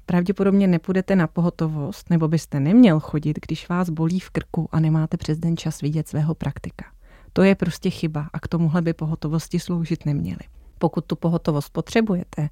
pravděpodobně 0.06 0.66
nepůjdete 0.66 1.16
na 1.16 1.26
pohotovost, 1.26 2.10
nebo 2.10 2.28
byste 2.28 2.60
neměl 2.60 3.00
chodit, 3.00 3.38
když 3.46 3.68
vás 3.68 3.90
bolí 3.90 4.20
v 4.20 4.30
krku 4.30 4.68
a 4.72 4.80
nemáte 4.80 5.16
přes 5.16 5.38
den 5.38 5.56
čas 5.56 5.80
vidět 5.80 6.08
svého 6.08 6.34
praktika. 6.34 6.84
To 7.32 7.42
je 7.42 7.54
prostě 7.54 7.90
chyba 7.90 8.28
a 8.32 8.40
k 8.40 8.48
tomuhle 8.48 8.82
by 8.82 8.92
pohotovosti 8.92 9.58
sloužit 9.58 10.06
neměly. 10.06 10.40
Pokud 10.78 11.04
tu 11.04 11.16
pohotovost 11.16 11.72
potřebujete 11.72 12.48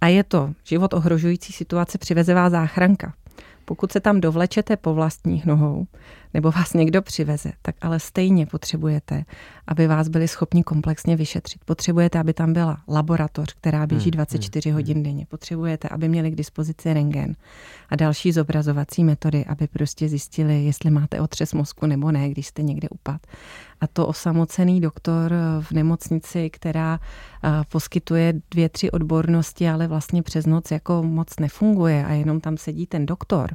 a 0.00 0.06
je 0.06 0.24
to 0.24 0.52
život 0.64 0.94
ohrožující 0.94 1.52
situace, 1.52 1.98
přiveze 1.98 2.34
vás 2.34 2.50
záchranka. 2.50 3.14
Pokud 3.64 3.92
se 3.92 4.00
tam 4.00 4.20
dovlečete 4.20 4.76
po 4.76 4.94
vlastních 4.94 5.46
nohou, 5.46 5.86
nebo 6.34 6.50
vás 6.50 6.74
někdo 6.74 7.02
přiveze, 7.02 7.52
tak 7.62 7.74
ale 7.80 8.00
stejně 8.00 8.46
potřebujete, 8.46 9.24
aby 9.66 9.86
vás 9.86 10.08
byli 10.08 10.28
schopni 10.28 10.64
komplexně 10.64 11.16
vyšetřit. 11.16 11.64
Potřebujete, 11.64 12.18
aby 12.18 12.32
tam 12.32 12.52
byla 12.52 12.78
laboratoř, 12.88 13.54
která 13.54 13.86
běží 13.86 14.10
24 14.10 14.68
hmm, 14.68 14.74
hmm, 14.74 14.82
hodin 14.82 15.02
denně. 15.02 15.26
Potřebujete, 15.26 15.88
aby 15.88 16.08
měli 16.08 16.30
k 16.30 16.34
dispozici 16.34 16.94
rengen 16.94 17.36
a 17.90 17.96
další 17.96 18.32
zobrazovací 18.32 19.04
metody, 19.04 19.44
aby 19.44 19.66
prostě 19.66 20.08
zjistili, 20.08 20.64
jestli 20.64 20.90
máte 20.90 21.20
otřes 21.20 21.52
mozku 21.52 21.86
nebo 21.86 22.12
ne, 22.12 22.28
když 22.30 22.46
jste 22.46 22.62
někde 22.62 22.88
upad. 22.88 23.20
A 23.84 23.86
to 23.86 24.06
osamocený 24.06 24.80
doktor 24.80 25.32
v 25.60 25.72
nemocnici, 25.72 26.50
která 26.50 27.00
poskytuje 27.70 28.34
dvě, 28.50 28.68
tři 28.68 28.90
odbornosti, 28.90 29.68
ale 29.68 29.86
vlastně 29.86 30.22
přes 30.22 30.46
noc 30.46 30.70
jako 30.70 31.02
moc 31.02 31.38
nefunguje 31.40 32.04
a 32.06 32.12
jenom 32.12 32.40
tam 32.40 32.56
sedí 32.56 32.86
ten 32.86 33.06
doktor, 33.06 33.50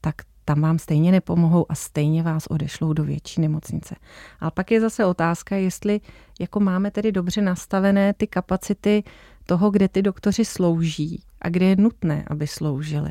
tak 0.00 0.14
tam 0.44 0.60
vám 0.60 0.78
stejně 0.78 1.12
nepomohou 1.12 1.66
a 1.68 1.74
stejně 1.74 2.22
vás 2.22 2.46
odešlou 2.46 2.92
do 2.92 3.04
větší 3.04 3.40
nemocnice. 3.40 3.94
Ale 4.40 4.50
pak 4.50 4.70
je 4.70 4.80
zase 4.80 5.04
otázka, 5.04 5.56
jestli 5.56 6.00
jako 6.40 6.60
máme 6.60 6.90
tedy 6.90 7.12
dobře 7.12 7.42
nastavené 7.42 8.14
ty 8.14 8.26
kapacity 8.26 9.02
toho, 9.46 9.70
kde 9.70 9.88
ty 9.88 10.02
doktoři 10.02 10.44
slouží 10.44 11.22
a 11.42 11.48
kde 11.48 11.66
je 11.66 11.76
nutné, 11.76 12.24
aby 12.26 12.46
sloužili. 12.46 13.10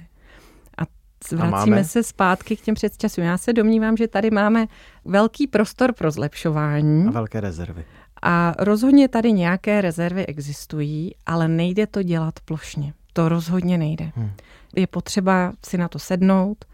Vracíme 1.31 1.83
se 1.83 2.03
zpátky 2.03 2.55
k 2.55 2.61
těm 2.61 2.75
předčasům. 2.75 3.23
Já 3.23 3.37
se 3.37 3.53
domnívám, 3.53 3.97
že 3.97 4.07
tady 4.07 4.31
máme 4.31 4.65
velký 5.05 5.47
prostor 5.47 5.93
pro 5.93 6.11
zlepšování. 6.11 7.07
A 7.07 7.11
velké 7.11 7.41
rezervy. 7.41 7.85
A 8.21 8.53
rozhodně 8.59 9.07
tady 9.07 9.31
nějaké 9.31 9.81
rezervy 9.81 10.25
existují, 10.25 11.11
ale 11.25 11.47
nejde 11.47 11.87
to 11.87 12.03
dělat 12.03 12.33
plošně. 12.45 12.93
To 13.13 13.29
rozhodně 13.29 13.77
nejde. 13.77 14.11
Hmm. 14.15 14.31
Je 14.75 14.87
potřeba 14.87 15.53
si 15.65 15.77
na 15.77 15.87
to 15.87 15.99
sednout, 15.99 16.65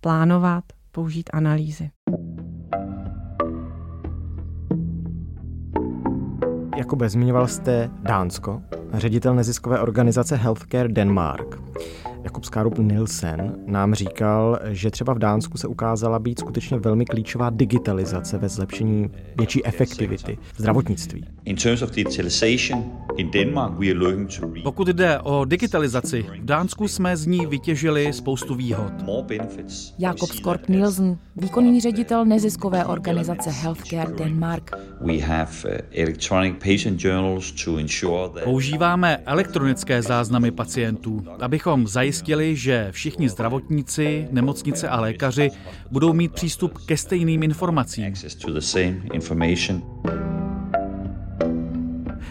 plánovat, 0.00 0.64
použít 0.92 1.30
analýzy. 1.32 1.90
Jakube, 6.76 7.08
zmiňoval 7.08 7.48
jste 7.48 7.90
Dánsko, 8.02 8.62
ředitel 8.92 9.34
neziskové 9.34 9.80
organizace 9.80 10.36
Healthcare 10.36 10.88
Denmark. 10.88 11.60
Jakub 12.24 12.44
Skárup 12.44 12.78
Nilsen 12.78 13.54
nám 13.66 13.94
říkal, 13.94 14.58
že 14.70 14.90
třeba 14.90 15.14
v 15.14 15.18
Dánsku 15.18 15.58
se 15.58 15.68
ukázala 15.68 16.18
být 16.18 16.38
skutečně 16.38 16.78
velmi 16.78 17.04
klíčová 17.04 17.50
digitalizace 17.50 18.38
ve 18.38 18.48
zlepšení 18.48 19.10
větší 19.38 19.66
efektivity 19.66 20.38
v 20.54 20.58
zdravotnictví. 20.58 21.24
Pokud 24.62 24.88
jde 24.88 25.18
o 25.20 25.44
digitalizaci, 25.44 26.22
v 26.22 26.44
Dánsku 26.44 26.88
jsme 26.88 27.16
z 27.16 27.26
ní 27.26 27.46
vytěžili 27.46 28.12
spoustu 28.12 28.54
výhod. 28.54 28.92
Jakob 29.98 30.30
Skorp 30.30 30.68
Nielsen, 30.68 31.18
výkonný 31.36 31.80
ředitel 31.80 32.24
neziskové 32.24 32.84
organizace 32.84 33.50
Healthcare 33.50 34.12
Denmark. 34.18 34.70
Uh, 34.74 35.10
Používáme 38.44 39.16
elektronické 39.16 40.02
záznamy 40.02 40.50
pacientů, 40.50 41.24
abychom 41.40 41.86
zajistili, 42.10 42.56
že 42.56 42.88
všichni 42.90 43.28
zdravotníci, 43.28 44.28
nemocnice 44.30 44.88
a 44.88 45.00
lékaři 45.00 45.50
budou 45.90 46.12
mít 46.12 46.32
přístup 46.32 46.78
ke 46.86 46.96
stejným 46.96 47.42
informacím. 47.42 48.14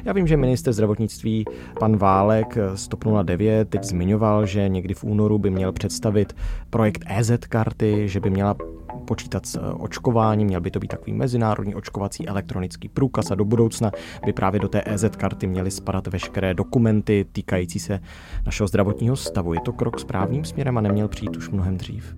Já 0.09 0.13
vím, 0.13 0.27
že 0.27 0.37
minister 0.37 0.73
zdravotnictví 0.73 1.45
pan 1.79 1.97
Válek 1.97 2.57
z 2.75 2.87
TOP 2.87 3.03
09 3.23 3.69
teď 3.69 3.83
zmiňoval, 3.83 4.45
že 4.45 4.69
někdy 4.69 4.93
v 4.93 5.03
únoru 5.03 5.37
by 5.37 5.49
měl 5.49 5.71
představit 5.71 6.35
projekt 6.69 7.03
EZ 7.07 7.31
karty, 7.49 8.09
že 8.09 8.19
by 8.19 8.29
měla 8.29 8.55
počítat 9.05 9.45
s 9.45 9.55
eh, 9.55 9.59
očkováním, 9.59 10.47
měl 10.47 10.61
by 10.61 10.71
to 10.71 10.79
být 10.79 10.87
takový 10.87 11.13
mezinárodní 11.13 11.75
očkovací 11.75 12.27
elektronický 12.27 12.89
průkaz 12.89 13.31
a 13.31 13.35
do 13.35 13.45
budoucna 13.45 13.91
by 14.25 14.33
právě 14.33 14.59
do 14.59 14.67
té 14.67 14.83
EZ 14.85 15.05
karty 15.17 15.47
měly 15.47 15.71
spadat 15.71 16.07
veškeré 16.07 16.53
dokumenty 16.53 17.25
týkající 17.31 17.79
se 17.79 17.99
našeho 18.45 18.67
zdravotního 18.67 19.15
stavu. 19.15 19.53
Je 19.53 19.61
to 19.61 19.73
krok 19.73 19.99
správným 19.99 20.45
směrem 20.45 20.77
a 20.77 20.81
neměl 20.81 21.07
přijít 21.07 21.37
už 21.37 21.49
mnohem 21.49 21.77
dřív? 21.77 22.15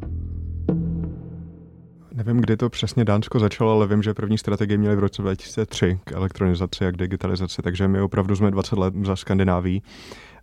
Nevím, 2.25 2.41
kdy 2.41 2.57
to 2.57 2.69
přesně 2.69 3.05
Dánsko 3.05 3.39
začalo, 3.39 3.71
ale 3.71 3.88
vím, 3.88 4.03
že 4.03 4.13
první 4.13 4.38
strategie 4.38 4.77
měli 4.77 4.95
v 4.95 4.99
roce 4.99 5.21
2003 5.21 5.99
k 6.03 6.12
elektronizaci 6.12 6.86
a 6.86 6.91
k 6.91 6.97
digitalizaci, 6.97 7.62
takže 7.62 7.88
my 7.88 8.01
opravdu 8.01 8.36
jsme 8.36 8.51
20 8.51 8.79
let 8.79 8.93
za 9.05 9.15
Skandináví 9.15 9.84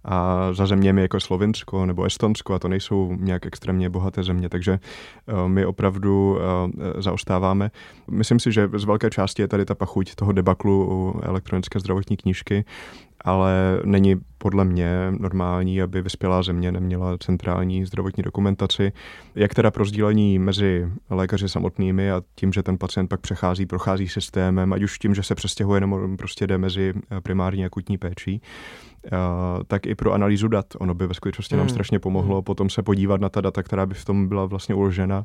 a 0.05 0.49
za 0.53 0.67
zeměmi 0.67 1.03
jako 1.03 1.21
Slovinsko 1.21 1.87
nebo 1.87 2.05
Estonsko, 2.05 2.55
a 2.55 2.59
to 2.59 2.69
nejsou 2.69 3.17
nějak 3.21 3.47
extrémně 3.47 3.91
bohaté 3.91 4.23
země, 4.23 4.49
takže 4.49 4.73
eh, 5.29 5.49
my 5.49 5.67
opravdu 5.67 6.39
eh, 6.39 7.03
zaostáváme. 7.03 7.71
Myslím 8.11 8.41
si, 8.41 8.53
že 8.53 8.69
z 8.77 8.85
velké 8.85 9.11
části 9.11 9.43
je 9.43 9.49
tady 9.49 9.65
ta 9.65 9.75
pachuť 9.75 10.15
toho 10.15 10.33
debaklu 10.33 10.89
u 10.91 11.21
elektronické 11.23 11.81
zdravotní 11.81 12.17
knížky, 12.17 12.65
ale 13.25 13.81
není 13.85 14.17
podle 14.39 14.65
mě 14.65 15.13
normální, 15.19 15.83
aby 15.83 16.03
vyspělá 16.03 16.43
země 16.43 16.73
neměla 16.73 17.19
centrální 17.19 17.85
zdravotní 17.85 18.23
dokumentaci. 18.23 18.93
Jak 19.35 19.55
teda 19.55 19.71
pro 19.71 19.85
sdílení 19.85 20.39
mezi 20.39 20.89
lékaři 21.11 21.49
samotnými 21.49 22.11
a 22.11 22.23
tím, 22.35 22.53
že 22.53 22.63
ten 22.63 22.79
pacient 22.79 23.09
pak 23.09 23.21
přechází, 23.21 23.67
prochází 23.67 24.09
systémem, 24.09 24.73
ať 24.73 24.83
už 24.83 24.99
tím, 24.99 25.15
že 25.15 25.23
se 25.23 25.35
přestěhuje 25.35 25.81
nebo 25.81 26.17
prostě 26.17 26.47
jde 26.47 26.59
mezi 26.59 26.95
primární 27.23 27.65
a 27.65 27.67
akutní 27.67 27.99
péčí, 27.99 28.43
tak 29.67 29.87
i 29.87 29.95
pro 29.95 30.13
analýzu 30.13 30.49
dat. 30.49 30.67
Ono 30.79 30.95
by 30.95 31.07
ve 31.07 31.15
skutečnosti 31.15 31.57
nám 31.57 31.67
hmm. 31.67 31.69
strašně 31.69 31.99
pomohlo 31.99 32.37
hmm. 32.37 32.45
potom 32.45 32.71
se 32.71 32.83
podívat 32.83 33.21
na 33.21 33.29
ta 33.29 33.41
data, 33.41 33.63
která 33.63 33.87
by 33.87 33.95
v 33.95 34.05
tom 34.05 34.29
byla 34.29 34.47
vlastně 34.47 34.75
uložena 34.75 35.25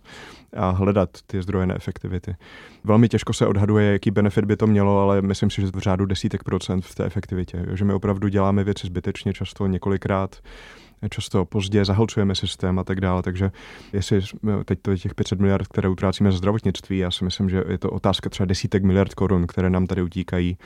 a 0.58 0.70
hledat 0.70 1.10
ty 1.28 1.42
zdroje 1.42 1.68
neefektivity. 1.68 2.36
Velmi 2.84 3.10
těžko 3.10 3.34
se 3.34 3.48
odhaduje, 3.48 3.92
jaký 3.92 4.12
benefit 4.12 4.46
by 4.46 4.58
to 4.58 4.68
mělo, 4.68 5.00
ale 5.00 5.22
myslím 5.22 5.50
si, 5.50 5.62
že 5.62 5.68
v 5.68 5.80
řádu 5.80 6.06
desítek 6.06 6.44
procent 6.44 6.86
v 6.86 6.96
té 6.96 7.06
efektivitě. 7.06 7.66
Že 7.74 7.83
my 7.84 7.94
opravdu 7.94 8.28
děláme 8.28 8.64
věci 8.64 8.88
zbytečně 8.88 9.34
často 9.34 9.68
několikrát 9.68 10.36
často 11.10 11.46
pozdě, 11.46 11.86
zahlcujeme 11.86 12.36
systém 12.36 12.80
a 12.80 12.84
tak 12.84 13.02
dále. 13.02 13.24
Takže 13.24 13.52
jestli 13.94 14.22
teď 14.66 14.80
to 14.82 14.92
je 14.92 14.98
těch 14.98 15.16
500 15.16 15.40
miliard, 15.40 15.68
které 15.68 15.90
utrácíme 15.90 16.32
za 16.32 16.38
zdravotnictví, 16.38 16.98
já 16.98 17.12
si 17.12 17.24
myslím, 17.24 17.50
že 17.50 17.64
je 17.70 17.78
to 17.78 17.90
otázka 17.90 18.30
třeba 18.30 18.46
desítek 18.46 18.84
miliard 18.84 19.14
korun, 19.14 19.48
které 19.48 19.70
nám 19.70 19.88
tady 19.88 20.02
utíkají, 20.02 20.58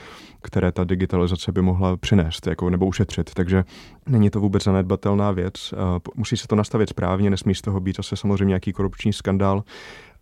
které 0.42 0.72
ta 0.72 0.84
digitalizace 0.84 1.52
by 1.52 1.62
mohla 1.62 1.98
přinést 1.98 2.48
jako, 2.48 2.70
nebo 2.70 2.86
ušetřit. 2.86 3.34
Takže 3.34 3.64
není 4.08 4.30
to 4.30 4.40
vůbec 4.40 4.64
zanedbatelná 4.64 5.32
věc. 5.32 5.74
Musí 6.16 6.38
se 6.38 6.48
to 6.48 6.56
nastavit 6.56 6.90
správně, 6.90 7.30
nesmí 7.30 7.56
z 7.56 7.62
toho 7.62 7.80
být 7.80 7.96
zase 7.96 8.16
samozřejmě 8.16 8.46
nějaký 8.46 8.74
korupční 8.74 9.14
skandál 9.14 9.64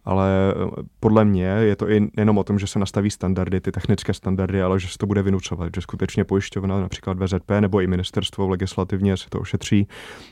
ale 0.05 0.53
eh, 0.55 0.83
podle 0.99 1.25
mě 1.25 1.45
je 1.45 1.75
to 1.75 1.89
i 1.89 2.09
jenom 2.17 2.37
o 2.37 2.43
tom, 2.43 2.59
že 2.59 2.67
se 2.67 2.79
nastaví 2.79 3.11
standardy, 3.11 3.61
ty 3.61 3.71
technické 3.71 4.13
standardy, 4.13 4.61
ale 4.61 4.79
že 4.79 4.87
se 4.87 4.97
to 4.97 5.05
bude 5.05 5.21
vynucovat, 5.21 5.69
že 5.75 5.81
skutečně 5.81 6.23
pojišťovna, 6.23 6.79
například 6.79 7.17
VZP 7.19 7.51
nebo 7.59 7.81
i 7.81 7.87
ministerstvo 7.87 8.47
legislativně 8.47 9.17
se 9.17 9.29
to 9.29 9.39
ošetří, 9.39 9.87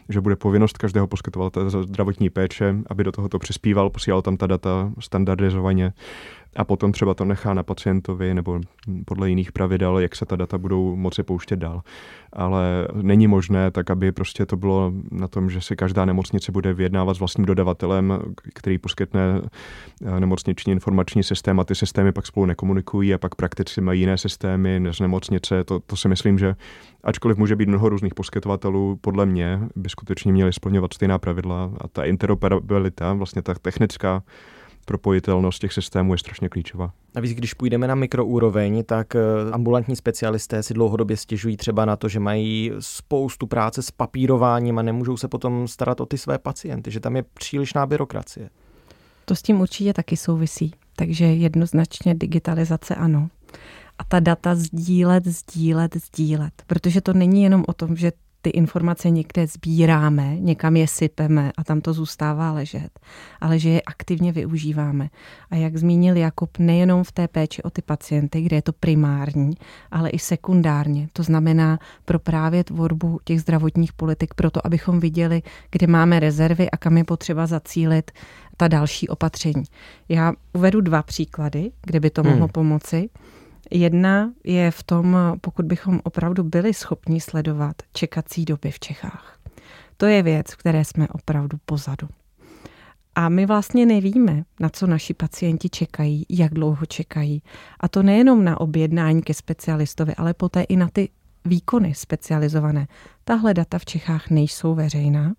že 0.10 0.22
bude 0.22 0.36
povinnost 0.36 0.78
každého 0.78 1.08
poskytovatele 1.08 1.70
zdravotní 1.70 2.30
péče, 2.30 2.76
aby 2.88 3.04
do 3.04 3.12
tohoto 3.12 3.40
přispíval, 3.40 3.90
posílal 3.90 4.22
tam 4.22 4.38
ta 4.38 4.48
data 4.48 4.92
standardizovaně 5.00 5.94
a 6.56 6.64
potom 6.64 6.92
třeba 6.92 7.14
to 7.14 7.26
nechá 7.26 7.54
na 7.54 7.64
pacientovi 7.64 8.34
nebo 8.34 8.60
podle 9.06 9.30
jiných 9.30 9.52
pravidel, 9.52 10.00
jak 10.00 10.16
se 10.16 10.26
ta 10.26 10.36
data 10.36 10.58
budou 10.58 10.96
moci 10.96 11.24
pouštět 11.24 11.56
dál. 11.56 11.82
Ale 12.34 12.88
není 13.02 13.28
možné 13.28 13.72
tak, 13.72 13.92
aby 13.92 14.12
prostě 14.12 14.46
to 14.46 14.58
bylo 14.58 14.92
na 15.12 15.28
tom, 15.28 15.50
že 15.50 15.62
si 15.62 15.76
každá 15.76 16.06
nemocnice 16.06 16.52
bude 16.52 16.74
vyjednávat 16.74 17.14
s 17.14 17.20
vlastním 17.20 17.46
dodavatelem, 17.46 18.20
který 18.54 18.78
poskytne 18.78 19.42
eh, 20.06 20.20
nemocniční 20.20 20.72
informační 20.74 21.24
systém 21.24 21.60
a 21.60 21.64
ty 21.64 21.76
systémy 21.76 22.12
pak 22.12 22.26
spolu 22.26 22.46
nekomunikují 22.46 23.14
a 23.14 23.18
pak 23.18 23.36
prakticky 23.36 23.82
mají 23.82 24.00
jiné 24.00 24.18
systémy 24.18 24.80
než 24.80 25.00
nemocnice. 25.00 25.64
To, 25.64 25.80
to 25.80 25.96
si 25.96 26.08
myslím, 26.08 26.40
že 26.40 26.56
ačkoliv 27.04 27.38
může 27.38 27.56
být 27.56 27.70
mnoho 27.70 27.90
různých 27.90 28.14
poskytovatelů, 28.14 28.98
podle 29.02 29.26
mě 29.26 29.60
by 29.76 29.90
skutečně 29.90 30.32
měli 30.32 30.54
splňovat 30.54 30.94
stejná 30.94 31.18
pravidla 31.18 31.72
a 31.82 31.88
ta 31.88 32.04
interoperabilita, 32.04 33.14
vlastně 33.14 33.42
ta 33.42 33.54
technická 33.54 34.24
propojitelnost 34.86 35.62
těch 35.62 35.74
systémů 35.74 36.14
je 36.14 36.18
strašně 36.18 36.50
klíčová. 36.50 36.94
Navíc, 37.16 37.32
když 37.34 37.54
půjdeme 37.54 37.88
na 37.88 37.96
mikroúroveň, 37.96 38.84
tak 38.84 39.16
eh, 39.16 39.20
ambulantní 39.52 39.96
specialisté 39.96 40.64
si 40.64 40.74
dlouhodobě 40.74 41.18
stěžují 41.18 41.58
třeba 41.58 41.86
na 41.86 41.96
to, 41.96 42.10
že 42.10 42.20
mají 42.20 42.72
spoustu 42.80 43.48
práce 43.48 43.82
s 43.82 43.92
papírováním 43.92 44.80
a 44.80 44.82
nemůžou 44.82 45.18
se 45.18 45.28
potom 45.28 45.68
starat 45.68 46.02
o 46.02 46.06
ty 46.06 46.18
své 46.18 46.38
pacienty, 46.38 46.92
že 46.92 47.00
tam 47.00 47.16
je 47.16 47.24
přílišná 47.34 47.86
byrokracie. 47.86 48.50
To 49.26 49.36
s 49.36 49.42
tím 49.42 49.62
určitě 49.62 49.94
taky 49.94 50.18
souvisí. 50.18 50.72
Takže 50.96 51.26
jednoznačně 51.26 52.16
digitalizace 52.16 52.96
ano. 52.96 53.30
A 53.98 54.04
ta 54.04 54.20
data 54.20 54.56
sdílet, 54.56 55.26
sdílet, 55.26 55.96
sdílet. 55.96 56.54
Protože 56.68 57.02
to 57.02 57.14
není 57.14 57.44
jenom 57.44 57.64
o 57.68 57.74
tom, 57.74 57.96
že 57.96 58.12
ty 58.44 58.50
informace 58.50 59.10
někde 59.10 59.48
sbíráme, 59.48 60.36
někam 60.40 60.78
je 60.78 60.88
sypeme 60.88 61.52
a 61.58 61.64
tam 61.64 61.82
to 61.82 61.94
zůstává 61.94 62.52
ležet, 62.52 63.00
ale 63.42 63.60
že 63.60 63.70
je 63.70 63.82
aktivně 63.82 64.32
využíváme. 64.32 65.10
A 65.52 65.56
jak 65.56 65.78
zmínil 65.78 66.18
Jakub, 66.18 66.58
nejenom 66.60 67.04
v 67.04 67.12
té 67.12 67.28
péči 67.28 67.64
o 67.64 67.70
ty 67.70 67.82
pacienty, 67.82 68.42
kde 68.42 68.56
je 68.56 68.62
to 68.62 68.74
primární, 68.74 69.54
ale 69.92 70.10
i 70.10 70.20
sekundárně. 70.20 71.08
To 71.14 71.24
znamená 71.24 71.80
pro 72.06 72.20
právě 72.20 72.64
tvorbu 72.64 73.20
těch 73.24 73.42
zdravotních 73.42 73.94
politik, 73.94 74.34
proto 74.34 74.66
abychom 74.66 75.00
viděli, 75.00 75.42
kde 75.72 75.88
máme 75.88 76.20
rezervy 76.20 76.72
a 76.72 76.78
kam 76.78 76.98
je 76.98 77.04
potřeba 77.04 77.48
zacílit 77.48 78.12
ta 78.58 78.68
další 78.68 79.10
opatření. 79.10 79.64
Já 80.10 80.34
uvedu 80.54 80.82
dva 80.82 81.04
příklady, 81.04 81.72
kde 81.86 82.00
by 82.00 82.10
to 82.10 82.24
mohlo 82.24 82.40
hmm. 82.40 82.50
pomoci. 82.50 83.10
Jedna 83.72 84.34
je 84.44 84.72
v 84.72 84.84
tom, 84.84 85.18
pokud 85.42 85.66
bychom 85.66 86.00
opravdu 86.04 86.44
byli 86.44 86.74
schopni 86.74 87.22
sledovat 87.22 87.76
čekací 87.94 88.46
doby 88.46 88.72
v 88.72 88.80
Čechách. 88.80 89.40
To 89.98 90.06
je 90.06 90.24
věc, 90.24 90.52
v 90.52 90.58
které 90.58 90.86
jsme 90.86 91.08
opravdu 91.08 91.58
pozadu. 91.66 92.08
A 93.16 93.30
my 93.30 93.46
vlastně 93.46 93.86
nevíme, 93.86 94.44
na 94.60 94.70
co 94.70 94.88
naši 94.88 95.14
pacienti 95.14 95.70
čekají, 95.70 96.26
jak 96.30 96.54
dlouho 96.54 96.86
čekají. 96.86 97.44
A 97.80 97.88
to 97.88 98.04
nejenom 98.04 98.44
na 98.44 98.62
objednání 98.62 99.22
ke 99.22 99.34
specialistovi, 99.34 100.16
ale 100.16 100.34
poté 100.34 100.62
i 100.62 100.76
na 100.76 100.90
ty 100.94 101.10
výkony 101.46 101.94
specializované. 101.94 102.88
Tahle 103.24 103.54
data 103.54 103.80
v 103.80 103.86
Čechách 103.86 104.30
nejsou 104.30 104.76
veřejná. 104.76 105.34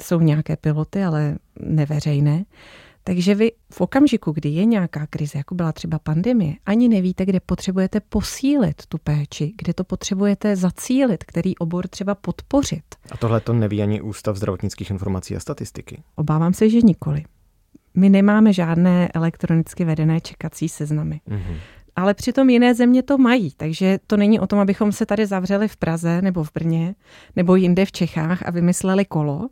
Jsou 0.00 0.20
nějaké 0.20 0.56
piloty, 0.56 1.04
ale 1.04 1.38
neveřejné. 1.60 2.44
Takže 3.06 3.34
vy 3.34 3.52
v 3.72 3.80
okamžiku, 3.80 4.32
kdy 4.32 4.48
je 4.48 4.64
nějaká 4.64 5.06
krize, 5.06 5.38
jako 5.38 5.54
byla 5.54 5.72
třeba 5.72 5.98
pandemie, 5.98 6.54
ani 6.66 6.88
nevíte, 6.88 7.26
kde 7.26 7.40
potřebujete 7.40 8.00
posílit 8.00 8.86
tu 8.86 8.98
péči, 8.98 9.52
kde 9.56 9.74
to 9.74 9.84
potřebujete 9.84 10.56
zacílit, 10.56 11.24
který 11.24 11.58
obor 11.58 11.88
třeba 11.88 12.14
podpořit. 12.14 12.84
A 13.10 13.16
tohle 13.16 13.40
to 13.40 13.52
neví 13.52 13.82
ani 13.82 14.00
Ústav 14.00 14.36
zdravotnických 14.36 14.90
informací 14.90 15.36
a 15.36 15.40
statistiky. 15.40 16.02
Obávám 16.16 16.54
se, 16.54 16.70
že 16.70 16.80
nikoli. 16.80 17.24
My 17.94 18.08
nemáme 18.08 18.52
žádné 18.52 19.08
elektronicky 19.08 19.84
vedené 19.84 20.20
čekací 20.20 20.68
seznamy. 20.68 21.20
Mm-hmm. 21.28 21.56
Ale 21.96 22.14
přitom 22.14 22.50
jiné 22.50 22.74
země 22.74 23.02
to 23.02 23.18
mají, 23.18 23.52
takže 23.56 23.98
to 24.06 24.16
není 24.16 24.40
o 24.40 24.46
tom, 24.46 24.58
abychom 24.58 24.92
se 24.92 25.06
tady 25.06 25.26
zavřeli 25.26 25.68
v 25.68 25.76
Praze 25.76 26.22
nebo 26.22 26.44
v 26.44 26.52
Brně 26.54 26.94
nebo 27.36 27.56
jinde 27.56 27.84
v 27.84 27.92
Čechách 27.92 28.42
a 28.46 28.50
vymysleli 28.50 29.04
kolo, 29.04 29.48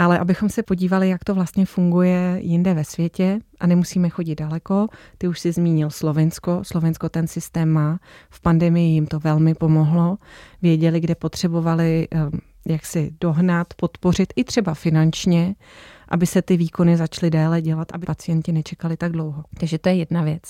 ale 0.00 0.18
abychom 0.18 0.48
se 0.48 0.62
podívali, 0.62 1.08
jak 1.08 1.24
to 1.24 1.34
vlastně 1.34 1.66
funguje 1.66 2.38
jinde 2.42 2.74
ve 2.74 2.84
světě 2.84 3.40
a 3.60 3.66
nemusíme 3.66 4.08
chodit 4.08 4.34
daleko. 4.34 4.88
Ty 5.18 5.28
už 5.28 5.40
si 5.40 5.52
zmínil 5.52 5.90
Slovensko. 5.90 6.60
Slovensko 6.62 7.08
ten 7.08 7.26
systém 7.26 7.68
má. 7.68 8.00
V 8.30 8.40
pandemii 8.40 8.92
jim 8.92 9.06
to 9.06 9.18
velmi 9.18 9.54
pomohlo. 9.54 10.16
Věděli, 10.62 11.00
kde 11.00 11.14
potřebovali 11.14 12.08
ehm, 12.10 12.30
jak 12.66 12.86
si 12.86 13.12
dohnat, 13.20 13.74
podpořit 13.74 14.32
i 14.36 14.44
třeba 14.44 14.74
finančně, 14.74 15.54
aby 16.08 16.26
se 16.26 16.42
ty 16.42 16.56
výkony 16.56 16.96
začaly 16.96 17.30
déle 17.30 17.62
dělat, 17.62 17.88
aby 17.92 18.06
pacienti 18.06 18.52
nečekali 18.52 18.96
tak 18.96 19.12
dlouho. 19.12 19.44
Takže 19.58 19.78
to 19.78 19.88
je 19.88 19.94
jedna 19.94 20.22
věc. 20.22 20.42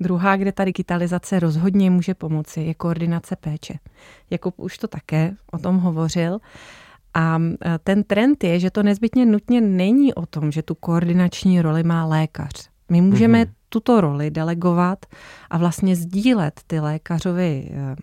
Druhá, 0.00 0.36
kde 0.36 0.52
ta 0.52 0.64
digitalizace 0.64 1.40
rozhodně 1.40 1.90
může 1.90 2.14
pomoci, 2.14 2.60
je 2.60 2.74
koordinace 2.74 3.36
péče. 3.36 3.74
Jakub 4.30 4.54
už 4.56 4.78
to 4.78 4.88
také 4.88 5.34
o 5.52 5.58
tom 5.58 5.78
hovořil. 5.78 6.38
A 7.16 7.38
e, 7.40 7.78
ten 7.84 8.04
trend 8.04 8.44
je, 8.44 8.60
že 8.60 8.70
to 8.70 8.82
nezbytně 8.82 9.26
nutně 9.26 9.60
není 9.60 10.14
o 10.14 10.26
tom, 10.26 10.52
že 10.52 10.62
tu 10.62 10.74
koordinační 10.74 11.62
roli 11.62 11.82
má 11.82 12.04
lékař. 12.04 12.68
My 12.90 13.00
můžeme 13.00 13.44
mm-hmm. 13.44 13.52
tuto 13.68 14.00
roli 14.00 14.30
delegovat 14.30 15.06
a 15.50 15.58
vlastně 15.58 15.96
sdílet 15.96 16.60
ty 16.66 16.80
lékařovy 16.80 17.70
e, 17.70 17.96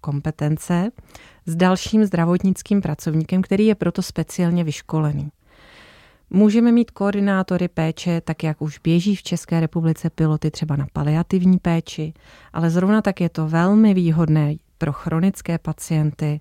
kompetence 0.00 0.90
s 1.46 1.56
dalším 1.56 2.04
zdravotnickým 2.04 2.80
pracovníkem, 2.80 3.42
který 3.42 3.66
je 3.66 3.74
proto 3.74 4.02
speciálně 4.02 4.64
vyškolený. 4.64 5.28
Můžeme 6.30 6.72
mít 6.72 6.90
koordinátory 6.90 7.68
péče, 7.68 8.20
tak 8.20 8.42
jak 8.42 8.62
už 8.62 8.78
běží 8.78 9.16
v 9.16 9.22
České 9.22 9.60
republice 9.60 10.10
piloty 10.10 10.50
třeba 10.50 10.76
na 10.76 10.86
paliativní 10.92 11.58
péči, 11.58 12.12
ale 12.52 12.70
zrovna 12.70 13.02
tak 13.02 13.20
je 13.20 13.28
to 13.28 13.48
velmi 13.48 13.94
výhodné 13.94 14.54
pro 14.78 14.92
chronické 14.92 15.58
pacienty, 15.58 16.40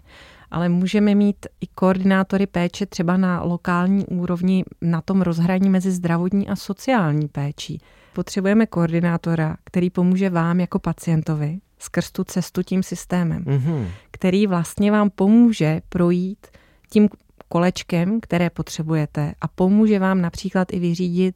ale 0.52 0.70
můžeme 0.70 1.16
mít 1.16 1.46
i 1.62 1.68
koordinátory 1.68 2.48
péče 2.48 2.86
třeba 2.86 3.18
na 3.18 3.44
lokální 3.44 4.06
úrovni 4.06 4.64
na 4.82 5.02
tom 5.02 5.22
rozhraní 5.22 5.70
mezi 5.70 5.92
zdravotní 5.92 6.48
a 6.48 6.56
sociální 6.56 7.28
péčí. 7.28 7.82
Potřebujeme 8.14 8.66
koordinátora, 8.66 9.58
který 9.64 9.90
pomůže 9.90 10.30
vám 10.30 10.60
jako 10.60 10.80
pacientovi 10.80 11.60
skrz 11.80 12.12
tu 12.12 12.24
cestu 12.24 12.64
tím 12.64 12.84
systémem, 12.84 13.44
mm-hmm. 13.44 13.88
který 14.12 14.48
vlastně 14.48 14.92
vám 14.92 15.10
pomůže 15.10 15.82
projít 15.90 16.48
tím 16.90 17.10
kolečkem, 17.50 18.20
které 18.20 18.50
potřebujete 18.50 19.34
a 19.42 19.48
pomůže 19.48 20.00
vám 20.00 20.22
například 20.22 20.74
i 20.74 20.80
vyřídit 20.80 21.36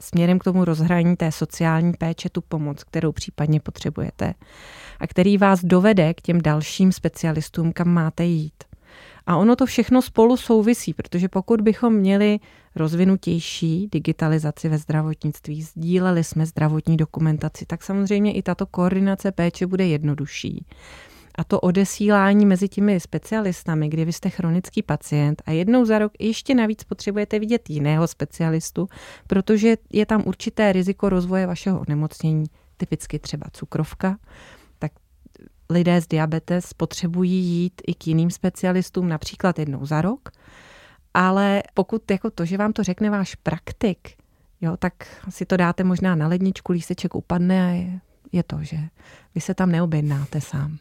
směrem 0.00 0.38
k 0.38 0.44
tomu 0.44 0.64
rozhraní 0.64 1.16
té 1.16 1.32
sociální 1.32 1.92
péče 1.92 2.28
tu 2.28 2.40
pomoc, 2.40 2.84
kterou 2.84 3.12
případně 3.12 3.60
potřebujete 3.60 4.34
a 5.00 5.06
který 5.06 5.38
vás 5.38 5.64
dovede 5.64 6.14
k 6.14 6.20
těm 6.20 6.42
dalším 6.42 6.92
specialistům, 6.92 7.72
kam 7.72 7.88
máte 7.88 8.24
jít. 8.24 8.64
A 9.26 9.36
ono 9.36 9.56
to 9.56 9.66
všechno 9.66 10.02
spolu 10.02 10.36
souvisí, 10.36 10.94
protože 10.94 11.28
pokud 11.28 11.60
bychom 11.60 11.94
měli 11.94 12.38
rozvinutější 12.76 13.88
digitalizaci 13.92 14.68
ve 14.68 14.78
zdravotnictví, 14.78 15.62
sdíleli 15.62 16.24
jsme 16.24 16.46
zdravotní 16.46 16.96
dokumentaci, 16.96 17.66
tak 17.66 17.82
samozřejmě 17.82 18.32
i 18.32 18.42
tato 18.42 18.66
koordinace 18.66 19.32
péče 19.32 19.66
bude 19.66 19.86
jednodušší. 19.86 20.64
A 21.34 21.44
to 21.44 21.60
odesílání 21.60 22.46
mezi 22.46 22.68
těmi 22.68 23.00
specialistami, 23.00 23.88
kdy 23.88 24.04
vy 24.04 24.12
jste 24.12 24.30
chronický 24.30 24.82
pacient 24.82 25.42
a 25.46 25.50
jednou 25.50 25.84
za 25.84 25.98
rok 25.98 26.12
ještě 26.18 26.54
navíc 26.54 26.84
potřebujete 26.84 27.38
vidět 27.38 27.70
jiného 27.70 28.06
specialistu, 28.08 28.88
protože 29.26 29.76
je 29.92 30.06
tam 30.06 30.22
určité 30.26 30.72
riziko 30.72 31.08
rozvoje 31.08 31.46
vašeho 31.46 31.80
onemocnění, 31.80 32.44
typicky 32.76 33.18
třeba 33.18 33.46
cukrovka, 33.52 34.18
tak 34.78 34.92
lidé 35.70 36.00
s 36.00 36.06
diabetes 36.06 36.72
potřebují 36.72 37.32
jít 37.32 37.82
i 37.86 37.94
k 37.94 38.06
jiným 38.06 38.30
specialistům, 38.30 39.08
například 39.08 39.58
jednou 39.58 39.86
za 39.86 40.02
rok, 40.02 40.28
ale 41.14 41.62
pokud 41.74 42.10
jako 42.10 42.30
to, 42.30 42.44
že 42.44 42.56
vám 42.56 42.72
to 42.72 42.82
řekne 42.82 43.10
váš 43.10 43.34
praktik, 43.34 44.08
jo, 44.60 44.76
tak 44.76 44.94
si 45.28 45.46
to 45.46 45.56
dáte 45.56 45.84
možná 45.84 46.14
na 46.14 46.28
ledničku, 46.28 46.72
lísteček 46.72 47.14
upadne 47.14 47.66
a 47.66 47.68
je, 47.68 48.00
je 48.32 48.42
to, 48.42 48.58
že 48.60 48.76
vy 49.34 49.40
se 49.40 49.54
tam 49.54 49.72
neobjednáte 49.72 50.40
sám. 50.40 50.78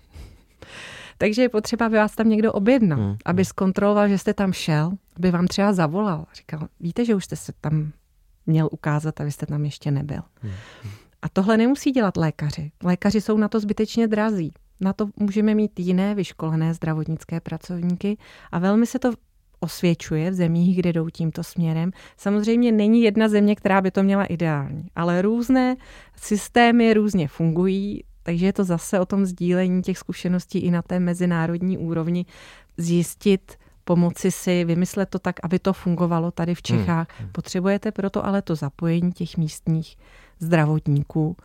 Takže 1.17 1.41
je 1.41 1.49
potřeba, 1.49 1.85
aby 1.85 1.95
vás 1.95 2.15
tam 2.15 2.29
někdo 2.29 2.53
objednal, 2.53 2.99
hmm. 2.99 3.17
aby 3.25 3.45
zkontroloval, 3.45 4.07
že 4.07 4.17
jste 4.17 4.33
tam 4.33 4.53
šel, 4.53 4.91
aby 5.15 5.31
vám 5.31 5.47
třeba 5.47 5.73
zavolal. 5.73 6.25
Říkal, 6.33 6.67
víte, 6.79 7.05
že 7.05 7.15
už 7.15 7.25
jste 7.25 7.35
se 7.35 7.53
tam 7.61 7.91
měl 8.45 8.69
ukázat 8.71 9.21
a 9.21 9.23
vy 9.23 9.31
jste 9.31 9.45
tam 9.45 9.65
ještě 9.65 9.91
nebyl. 9.91 10.21
Hmm. 10.41 10.53
A 11.21 11.29
tohle 11.29 11.57
nemusí 11.57 11.91
dělat 11.91 12.17
lékaři. 12.17 12.71
Lékaři 12.83 13.21
jsou 13.21 13.37
na 13.37 13.47
to 13.47 13.59
zbytečně 13.59 14.07
drazí. 14.07 14.53
Na 14.79 14.93
to 14.93 15.09
můžeme 15.17 15.55
mít 15.55 15.79
jiné 15.79 16.15
vyškolené 16.15 16.73
zdravotnické 16.73 17.39
pracovníky 17.39 18.17
a 18.51 18.59
velmi 18.59 18.85
se 18.85 18.99
to 18.99 19.11
osvědčuje 19.59 20.31
v 20.31 20.33
zemích, 20.33 20.77
kde 20.77 20.93
jdou 20.93 21.09
tímto 21.09 21.43
směrem. 21.43 21.91
Samozřejmě 22.17 22.71
není 22.71 23.01
jedna 23.01 23.29
země, 23.29 23.55
která 23.55 23.81
by 23.81 23.91
to 23.91 24.03
měla 24.03 24.25
ideální, 24.25 24.87
ale 24.95 25.21
různé 25.21 25.75
systémy 26.15 26.93
různě 26.93 27.27
fungují, 27.27 28.03
takže 28.23 28.45
je 28.45 28.53
to 28.53 28.63
zase 28.63 28.99
o 28.99 29.05
tom 29.05 29.25
sdílení 29.25 29.81
těch 29.81 29.97
zkušeností 29.97 30.59
i 30.59 30.71
na 30.71 30.81
té 30.81 30.99
mezinárodní 30.99 31.77
úrovni, 31.77 32.25
zjistit, 32.77 33.57
pomoci 33.83 34.31
si, 34.31 34.65
vymyslet 34.65 35.09
to 35.09 35.19
tak, 35.19 35.35
aby 35.43 35.59
to 35.59 35.73
fungovalo 35.73 36.31
tady 36.31 36.55
v 36.55 36.61
hmm, 36.69 36.79
Čechách. 36.79 37.07
Hmm. 37.19 37.29
Potřebujete 37.31 37.91
proto 37.91 38.25
ale 38.25 38.41
to 38.41 38.55
zapojení 38.55 39.11
těch 39.11 39.37
místních 39.37 39.97
zdravotníků. 40.39 41.37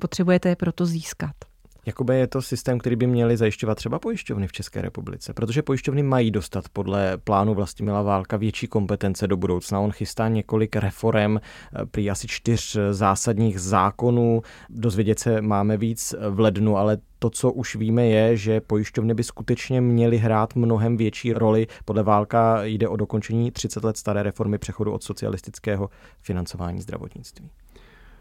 Potřebujete 0.00 0.48
je 0.48 0.56
proto 0.56 0.86
získat. 0.86 1.49
Jakoby 1.86 2.16
je 2.16 2.26
to 2.26 2.42
systém, 2.42 2.78
který 2.78 2.96
by 2.96 3.06
měly 3.06 3.36
zajišťovat 3.36 3.74
třeba 3.74 3.98
pojišťovny 3.98 4.46
v 4.46 4.52
České 4.52 4.82
republice, 4.82 5.34
protože 5.34 5.62
pojišťovny 5.62 6.02
mají 6.02 6.30
dostat 6.30 6.68
podle 6.72 7.18
plánu 7.18 7.54
Vlastimila 7.54 8.02
Válka 8.02 8.36
větší 8.36 8.66
kompetence 8.66 9.26
do 9.26 9.36
budoucna. 9.36 9.80
On 9.80 9.92
chystá 9.92 10.28
několik 10.28 10.76
reform, 10.76 11.36
eh, 11.36 11.40
prý 11.86 12.10
asi 12.10 12.28
čtyř 12.28 12.78
zásadních 12.90 13.60
zákonů. 13.60 14.42
Dozvědět 14.68 15.18
se 15.18 15.42
máme 15.42 15.76
víc 15.76 16.14
v 16.30 16.40
lednu, 16.40 16.76
ale 16.76 16.98
to, 17.18 17.30
co 17.30 17.52
už 17.52 17.76
víme, 17.76 18.06
je, 18.06 18.36
že 18.36 18.60
pojišťovny 18.60 19.14
by 19.14 19.24
skutečně 19.24 19.80
měly 19.80 20.18
hrát 20.18 20.54
mnohem 20.54 20.96
větší 20.96 21.32
roli. 21.32 21.66
Podle 21.84 22.02
Válka 22.02 22.64
jde 22.64 22.88
o 22.88 22.96
dokončení 22.96 23.50
30 23.50 23.84
let 23.84 23.96
staré 23.96 24.22
reformy 24.22 24.58
přechodu 24.58 24.92
od 24.92 25.02
socialistického 25.02 25.90
financování 26.20 26.80
zdravotnictví. 26.80 27.50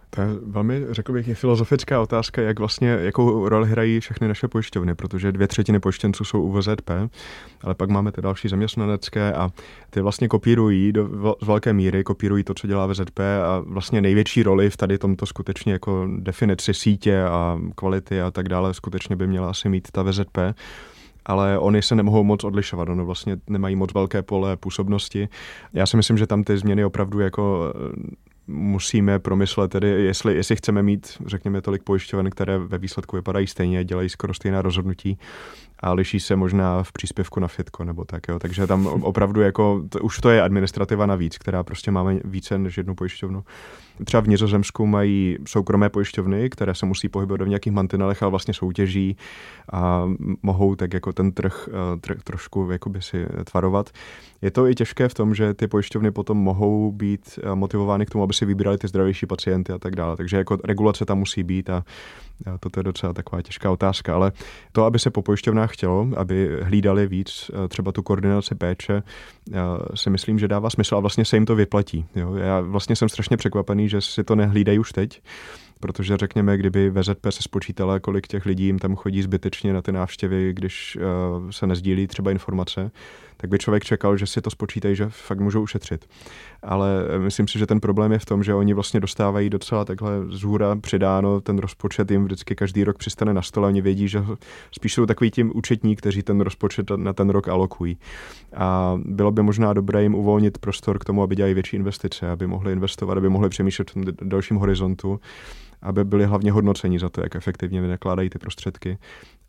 To 0.10 0.22
je 0.22 0.28
velmi, 0.45 0.86
řekl 0.89 1.13
bych, 1.13 1.28
je 1.28 1.36
filozofická 1.36 2.02
otázka, 2.02 2.41
jak 2.41 2.60
vlastně, 2.60 2.89
jakou 2.89 3.50
roli 3.50 3.69
hrají 3.69 4.00
všechny 4.00 4.28
naše 4.28 4.48
pojišťovny, 4.48 4.95
protože 4.95 5.32
dvě 5.32 5.48
třetiny 5.48 5.80
pojištěnců 5.80 6.24
jsou 6.24 6.41
u 6.41 6.60
VZP, 6.60 6.89
ale 7.62 7.76
pak 7.76 7.89
máme 7.89 8.12
ty 8.12 8.22
další 8.22 8.48
zaměstnanecké 8.48 9.34
a 9.34 9.50
ty 9.89 10.02
vlastně 10.02 10.28
kopírují 10.28 10.91
do, 10.91 11.36
z 11.41 11.48
velké 11.48 11.74
míry, 11.74 12.04
kopírují 12.04 12.43
to, 12.43 12.54
co 12.54 12.67
dělá 12.67 12.88
VZP 12.88 13.19
a 13.19 13.60
vlastně 13.65 14.02
největší 14.02 14.43
roli 14.43 14.69
v 14.69 14.78
tady 14.78 14.98
tomto 14.98 15.26
skutečně 15.26 15.74
jako 15.74 16.08
definici 16.17 16.74
sítě 16.74 17.24
a 17.24 17.60
kvality 17.76 18.22
a 18.22 18.32
tak 18.32 18.50
dále 18.50 18.74
skutečně 18.74 19.15
by 19.15 19.28
měla 19.28 19.50
asi 19.50 19.69
mít 19.69 19.91
ta 19.91 20.04
VZP 20.04 20.38
ale 21.26 21.60
oni 21.60 21.82
se 21.82 21.95
nemohou 21.95 22.24
moc 22.24 22.43
odlišovat, 22.43 22.89
ono 22.89 23.06
vlastně 23.06 23.38
nemají 23.50 23.76
moc 23.76 23.93
velké 23.93 24.22
pole 24.22 24.58
působnosti. 24.58 25.30
Já 25.74 25.86
si 25.86 25.98
myslím, 25.98 26.17
že 26.17 26.28
tam 26.28 26.43
ty 26.43 26.58
změny 26.58 26.86
opravdu 26.86 27.19
jako 27.19 27.74
musíme 28.50 29.20
promyslet 29.20 29.72
tedy, 29.72 29.88
jestli, 29.88 30.36
jestli 30.36 30.56
chceme 30.56 30.84
mít, 30.84 31.08
řekněme, 31.26 31.62
tolik 31.62 31.84
pojišťoven, 31.84 32.30
které 32.30 32.58
ve 32.58 32.78
výsledku 32.78 33.16
vypadají 33.16 33.48
stejně, 33.48 33.84
dělají 33.84 34.10
skoro 34.10 34.34
stejná 34.34 34.62
rozhodnutí 34.62 35.18
a 35.80 35.94
liší 35.94 36.20
se 36.20 36.36
možná 36.36 36.84
v 36.84 36.92
příspěvku 36.92 37.39
na 37.39 37.48
fitko 37.48 37.84
nebo 37.84 38.06
tak, 38.06 38.28
jo. 38.28 38.39
Takže 38.39 38.68
tam 38.68 38.88
opravdu 38.88 39.42
jako, 39.42 39.84
to, 39.89 40.00
už 40.00 40.20
to 40.20 40.30
je 40.30 40.42
administrativa 40.42 41.06
navíc, 41.06 41.38
která 41.38 41.63
prostě 41.63 41.92
máme 41.92 42.20
více 42.24 42.58
než 42.58 42.78
jednu 42.78 42.96
pojišťovnu. 42.96 43.44
Třeba 44.04 44.22
v 44.22 44.28
Nizozemsku 44.28 44.86
mají 44.86 45.38
soukromé 45.48 45.89
pojišťovny, 45.89 46.50
které 46.50 46.76
se 46.76 46.86
musí 46.86 47.10
pohybovat 47.10 47.42
v 47.42 47.48
nějakých 47.48 47.74
mantinelech, 47.74 48.24
ale 48.24 48.30
vlastně 48.30 48.54
soutěží 48.54 49.18
a 49.74 50.10
mohou 50.44 50.76
tak 50.76 50.94
jako 50.94 51.13
ten 51.13 51.32
trh, 51.32 51.70
eh, 51.72 52.00
trh 52.00 52.18
trošku 52.24 52.70
jakoby 52.72 53.02
si 53.02 53.26
tvarovat. 53.52 53.89
Je 54.42 54.52
to 54.52 54.68
i 54.68 54.76
těžké 54.76 55.10
v 55.10 55.13
tom, 55.13 55.36
že 55.36 55.54
ty 55.54 55.68
pojišťovny 55.68 56.12
potom 56.12 56.38
mohou 56.38 56.92
být 56.92 57.39
eh, 57.44 57.56
motivovány 57.56 58.06
k 58.06 58.10
tomu, 58.10 58.24
aby 58.24 58.34
si 58.34 58.46
vybírali 58.46 58.78
ty 58.78 58.88
zdravější 58.88 59.26
pacienty 59.26 59.74
a 59.74 59.80
tak 59.80 59.96
dále. 59.96 60.18
Takže 60.18 60.38
jako 60.38 60.58
regulace 60.63 61.06
tam 61.06 61.18
musí 61.18 61.44
být 61.44 61.70
a 61.70 61.84
Toto 62.60 62.80
je 62.80 62.84
docela 62.84 63.13
taková 63.13 63.41
těžká 63.41 63.71
otázka, 63.71 64.15
ale 64.15 64.32
to, 64.71 64.86
aby 64.86 64.99
se 64.99 65.10
po 65.10 65.21
pojišťovnách 65.21 65.73
chtělo, 65.73 66.08
aby 66.17 66.49
hlídali 66.62 67.08
víc 67.08 67.52
eh, 67.54 67.67
třeba 67.67 67.91
tu 67.91 68.04
koordinaci 68.04 68.56
péče, 68.56 69.04
si 69.95 70.10
myslím, 70.10 70.39
že 70.39 70.47
dává 70.47 70.69
smysl 70.69 70.95
a 70.95 70.99
vlastně 70.99 71.25
se 71.25 71.36
jim 71.36 71.45
to 71.45 71.56
vyplatí. 71.56 72.06
Jo? 72.15 72.36
Já 72.36 72.62
vlastně 72.62 72.95
jsem 72.95 73.10
strašně 73.10 73.38
překvapený, 73.38 73.89
že 73.89 74.02
si 74.02 74.23
to 74.23 74.36
nehlídají 74.36 74.80
už 74.80 74.91
teď, 74.91 75.21
protože 75.80 76.17
řekněme, 76.17 76.58
kdyby 76.58 76.89
VZP 76.89 77.25
se 77.30 77.43
spočítala, 77.43 77.99
kolik 77.99 78.28
těch 78.28 78.45
lidí 78.45 78.65
jim 78.65 78.80
tam 78.80 78.95
chodí 78.95 79.21
zbytečně 79.21 79.73
na 79.73 79.82
ty 79.82 79.91
návštěvy, 79.91 80.54
když 80.54 80.97
uh, 80.97 81.49
se 81.49 81.67
nezdílí 81.67 82.08
třeba 82.08 82.32
informace, 82.32 82.91
tak 83.41 83.49
by 83.49 83.58
člověk 83.58 83.84
čekal, 83.84 84.17
že 84.17 84.28
si 84.28 84.41
to 84.41 84.49
spočítají, 84.49 84.95
že 84.95 85.10
fakt 85.10 85.39
můžou 85.39 85.62
ušetřit. 85.62 86.06
Ale 86.63 86.89
eh, 87.15 87.19
myslím 87.19 87.47
si, 87.47 87.60
že 87.60 87.67
ten 87.67 87.80
problém 87.80 88.12
je 88.12 88.19
v 88.19 88.25
tom, 88.25 88.43
že 88.43 88.54
oni 88.54 88.73
vlastně 88.73 88.99
dostávají 88.99 89.49
docela 89.49 89.86
takhle 89.86 90.12
z 90.30 90.43
hůra 90.43 90.75
přidáno, 90.75 91.41
ten 91.41 91.58
rozpočet 91.58 92.12
jim 92.12 92.25
vždycky 92.25 92.56
každý 92.56 92.84
rok 92.84 92.97
přistane 92.97 93.34
na 93.34 93.41
stole, 93.41 93.67
oni 93.67 93.82
vědí, 93.82 94.08
že 94.08 94.23
spíš 94.71 94.93
jsou 94.93 95.06
takový 95.06 95.32
tím 95.32 95.52
účetní, 95.56 95.95
kteří 95.95 96.23
ten 96.23 96.41
rozpočet 96.41 96.91
na 96.95 97.13
ten 97.13 97.30
rok 97.30 97.47
alokují. 97.47 97.97
A 98.56 98.97
bylo 99.06 99.32
by 99.32 99.43
možná 99.43 99.73
dobré 99.73 100.04
jim 100.04 100.15
uvolnit 100.15 100.58
prostor 100.58 100.99
k 100.99 101.06
tomu, 101.06 101.23
aby 101.23 101.36
dělali 101.36 101.54
větší 101.54 101.75
investice, 101.75 102.30
aby 102.30 102.47
mohli 102.47 102.71
investovat, 102.71 103.17
aby 103.17 103.30
mohli 103.30 103.49
přemýšlet 103.49 103.95
v 103.95 104.04
dalším 104.21 104.58
horizontu 104.58 105.19
aby 105.82 106.04
byli 106.04 106.26
hlavně 106.26 106.52
hodnoceni 106.52 107.00
za 107.00 107.10
to, 107.10 107.22
jak 107.22 107.36
efektivně 107.36 107.82
vynakládají 107.82 108.30
ty 108.30 108.39
prostředky. 108.39 108.98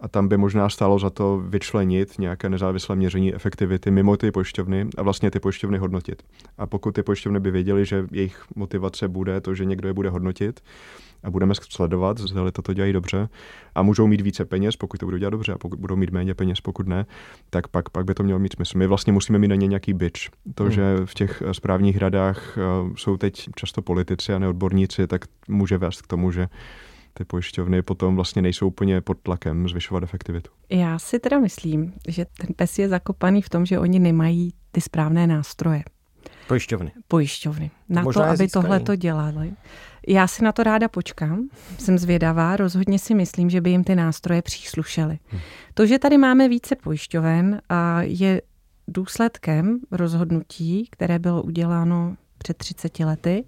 A 0.01 0.09
tam 0.09 0.29
by 0.29 0.37
možná 0.37 0.69
stálo 0.69 0.99
za 0.99 1.11
to 1.11 1.43
vyčlenit 1.47 2.19
nějaké 2.19 2.49
nezávislé 2.49 2.97
měření 2.97 3.35
efektivity 3.35 3.90
mimo 3.90 4.16
ty 4.16 4.31
pojišťovny 4.31 4.88
a 4.99 5.03
vlastně 5.03 5.31
ty 5.31 5.40
pojišťovny 5.40 5.79
hodnotit. 5.79 6.23
A 6.59 6.66
pokud 6.66 6.95
ty 6.95 7.03
pojišťovny 7.03 7.40
by 7.40 7.51
věděly, 7.51 7.85
že 7.85 8.07
jejich 8.12 8.45
motivace 8.57 9.09
bude 9.09 9.40
to, 9.40 9.55
že 9.55 9.64
někdo 9.64 9.88
je 9.88 9.95
bude 9.95 10.11
hodnotit, 10.11 10.61
a 11.22 11.30
budeme 11.30 11.54
sledovat, 11.54 12.18
zda 12.18 12.50
toto 12.50 12.74
dělají 12.74 12.92
dobře 12.92 13.28
a 13.74 13.83
můžou 13.83 14.06
mít 14.06 14.20
více 14.20 14.44
peněz, 14.44 14.76
pokud 14.76 15.00
to 15.00 15.06
budou 15.06 15.18
dělat 15.18 15.30
dobře 15.30 15.52
a 15.52 15.59
pokud 15.59 15.78
budou 15.78 15.96
mít 15.96 16.11
méně 16.11 16.35
peněz, 16.35 16.61
pokud 16.61 16.88
ne, 16.88 17.06
tak 17.50 17.68
pak, 17.68 17.90
pak 17.90 18.04
by 18.04 18.14
to 18.14 18.22
mělo 18.22 18.38
mít 18.38 18.52
smysl. 18.52 18.78
My 18.78 18.87
vlastně 18.87 19.12
musíme 19.12 19.38
mít 19.38 19.48
na 19.48 19.54
ně 19.54 19.66
nějaký 19.66 19.94
byč. 19.94 20.30
To, 20.54 20.62
hmm. 20.62 20.72
že 20.72 20.96
v 21.04 21.14
těch 21.14 21.42
eh, 21.46 21.54
správních 21.54 21.98
radách 21.98 22.59
eh, 22.59 22.62
jsou 22.96 23.16
teď 23.16 23.48
často 23.56 23.83
politici 23.83 24.33
a 24.33 24.38
neodborníci, 24.38 25.06
tak 25.06 25.24
může 25.48 25.78
vést 25.78 26.02
k 26.02 26.06
tomu, 26.06 26.30
že 26.30 26.48
ty 27.14 27.24
pojišťovny 27.24 27.83
potom 27.83 28.16
vlastně 28.16 28.42
nejsou 28.42 28.66
úplně 28.66 29.00
pod 29.00 29.18
tlakem 29.22 29.68
zvyšovat 29.68 30.02
efektivitu. 30.02 30.50
Já 30.70 30.98
si 30.98 31.18
teda 31.18 31.38
myslím, 31.38 31.92
že 32.09 32.26
ten 32.38 32.54
pes 32.56 32.78
je 32.78 32.88
zakopaný 32.88 33.42
v 33.42 33.48
tom, 33.48 33.66
že 33.66 33.78
oni 33.78 33.98
nemají 33.98 34.52
ty 34.72 34.80
správné 34.80 35.26
nástroje. 35.26 35.83
Pojišťovny. 36.48 36.92
Pojišťovny. 37.09 37.70
Na 37.88 38.02
Možná 38.02 38.22
to, 38.22 38.30
aby 38.30 38.48
tohle 38.48 38.80
to 38.80 38.96
dělali. 38.96 39.52
Já 40.09 40.27
si 40.27 40.45
na 40.45 40.53
to 40.53 40.63
ráda 40.63 40.89
počkám, 40.89 41.49
jsem 41.79 41.99
zvědavá, 41.99 42.57
rozhodně 42.57 42.99
si 42.99 43.15
myslím, 43.15 43.51
že 43.51 43.61
by 43.61 43.71
jim 43.71 43.85
ty 43.85 43.95
nástroje 43.95 44.43
příslušely. 44.43 45.19
Hmm. 45.27 45.41
To, 45.75 45.87
že 45.87 45.99
tady 45.99 46.19
máme 46.19 46.49
více 46.49 46.77
pojišťoven, 46.77 47.61
je 48.01 48.43
důsledkem 48.89 49.79
rozhodnutí, 49.91 50.89
které 50.91 51.19
bylo 51.19 51.43
uděláno 51.43 52.17
před 52.39 52.57
30 52.57 52.99
lety, 52.99 53.45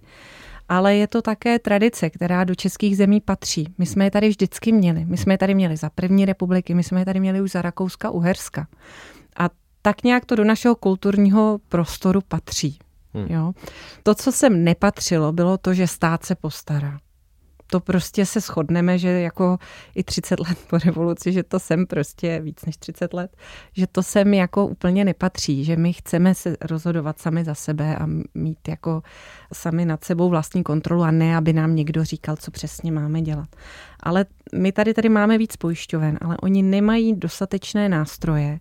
ale 0.68 0.96
je 0.96 1.06
to 1.06 1.22
také 1.22 1.58
tradice, 1.58 2.10
která 2.10 2.44
do 2.44 2.54
českých 2.54 2.96
zemí 2.96 3.20
patří. 3.20 3.74
My 3.78 3.86
jsme 3.86 4.04
je 4.04 4.10
tady 4.10 4.28
vždycky 4.28 4.72
měli. 4.72 5.04
My 5.04 5.16
jsme 5.16 5.34
je 5.34 5.38
tady 5.38 5.54
měli 5.54 5.76
za 5.76 5.90
první 5.90 6.24
republiky, 6.24 6.74
my 6.74 6.82
jsme 6.82 7.00
je 7.00 7.04
tady 7.04 7.20
měli 7.20 7.40
už 7.40 7.50
za 7.50 7.62
Rakouska, 7.62 8.10
Uherska. 8.10 8.66
A 9.36 9.50
tak 9.82 10.04
nějak 10.04 10.24
to 10.24 10.36
do 10.36 10.44
našeho 10.44 10.74
kulturního 10.74 11.58
prostoru 11.68 12.20
patří. 12.28 12.78
Hmm. 13.14 13.26
Jo? 13.30 13.52
To, 14.02 14.14
co 14.14 14.32
sem 14.32 14.64
nepatřilo, 14.64 15.32
bylo 15.32 15.58
to, 15.58 15.74
že 15.74 15.86
stát 15.86 16.24
se 16.24 16.34
postará. 16.34 16.98
To 17.66 17.80
prostě 17.80 18.26
se 18.26 18.40
shodneme, 18.40 18.98
že 18.98 19.08
jako 19.08 19.58
i 19.94 20.04
30 20.04 20.40
let 20.40 20.58
po 20.70 20.78
revoluci, 20.78 21.32
že 21.32 21.42
to 21.42 21.58
sem 21.58 21.86
prostě 21.86 22.40
víc 22.40 22.64
než 22.64 22.76
30 22.76 23.14
let, 23.14 23.36
že 23.72 23.86
to 23.86 24.02
sem 24.02 24.34
jako 24.34 24.66
úplně 24.66 25.04
nepatří, 25.04 25.64
že 25.64 25.76
my 25.76 25.92
chceme 25.92 26.34
se 26.34 26.56
rozhodovat 26.60 27.18
sami 27.18 27.44
za 27.44 27.54
sebe 27.54 27.96
a 27.96 28.06
mít 28.34 28.68
jako 28.68 29.02
sami 29.52 29.84
nad 29.84 30.04
sebou 30.04 30.28
vlastní 30.28 30.62
kontrolu 30.62 31.02
a 31.02 31.10
ne, 31.10 31.36
aby 31.36 31.52
nám 31.52 31.76
někdo 31.76 32.04
říkal, 32.04 32.36
co 32.36 32.50
přesně 32.50 32.92
máme 32.92 33.22
dělat. 33.22 33.48
Ale 34.00 34.26
my 34.54 34.72
tady 34.72 34.94
tady 34.94 35.08
máme 35.08 35.38
víc 35.38 35.56
pojišťoven, 35.56 36.18
ale 36.20 36.36
oni 36.42 36.62
nemají 36.62 37.14
dostatečné 37.16 37.88
nástroje, 37.88 38.60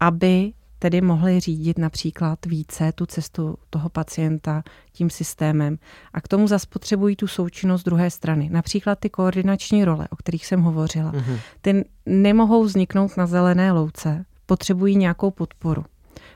aby 0.00 0.52
tedy 0.82 1.00
mohli 1.00 1.40
řídit 1.40 1.78
například 1.78 2.46
více 2.46 2.92
tu 2.92 3.06
cestu 3.06 3.56
toho 3.70 3.88
pacienta 3.88 4.62
tím 4.92 5.10
systémem. 5.10 5.78
A 6.12 6.20
k 6.20 6.28
tomu 6.28 6.48
zase 6.48 6.66
potřebují 6.70 7.16
tu 7.16 7.26
součinnost 7.26 7.82
druhé 7.82 8.10
strany. 8.10 8.48
Například 8.52 8.98
ty 8.98 9.10
koordinační 9.10 9.84
role, 9.84 10.08
o 10.10 10.16
kterých 10.16 10.46
jsem 10.46 10.62
hovořila. 10.62 11.12
Mm-hmm. 11.12 11.38
Ty 11.60 11.84
nemohou 12.06 12.64
vzniknout 12.64 13.16
na 13.16 13.26
zelené 13.26 13.72
louce, 13.72 14.24
potřebují 14.46 14.96
nějakou 14.96 15.30
podporu. 15.30 15.84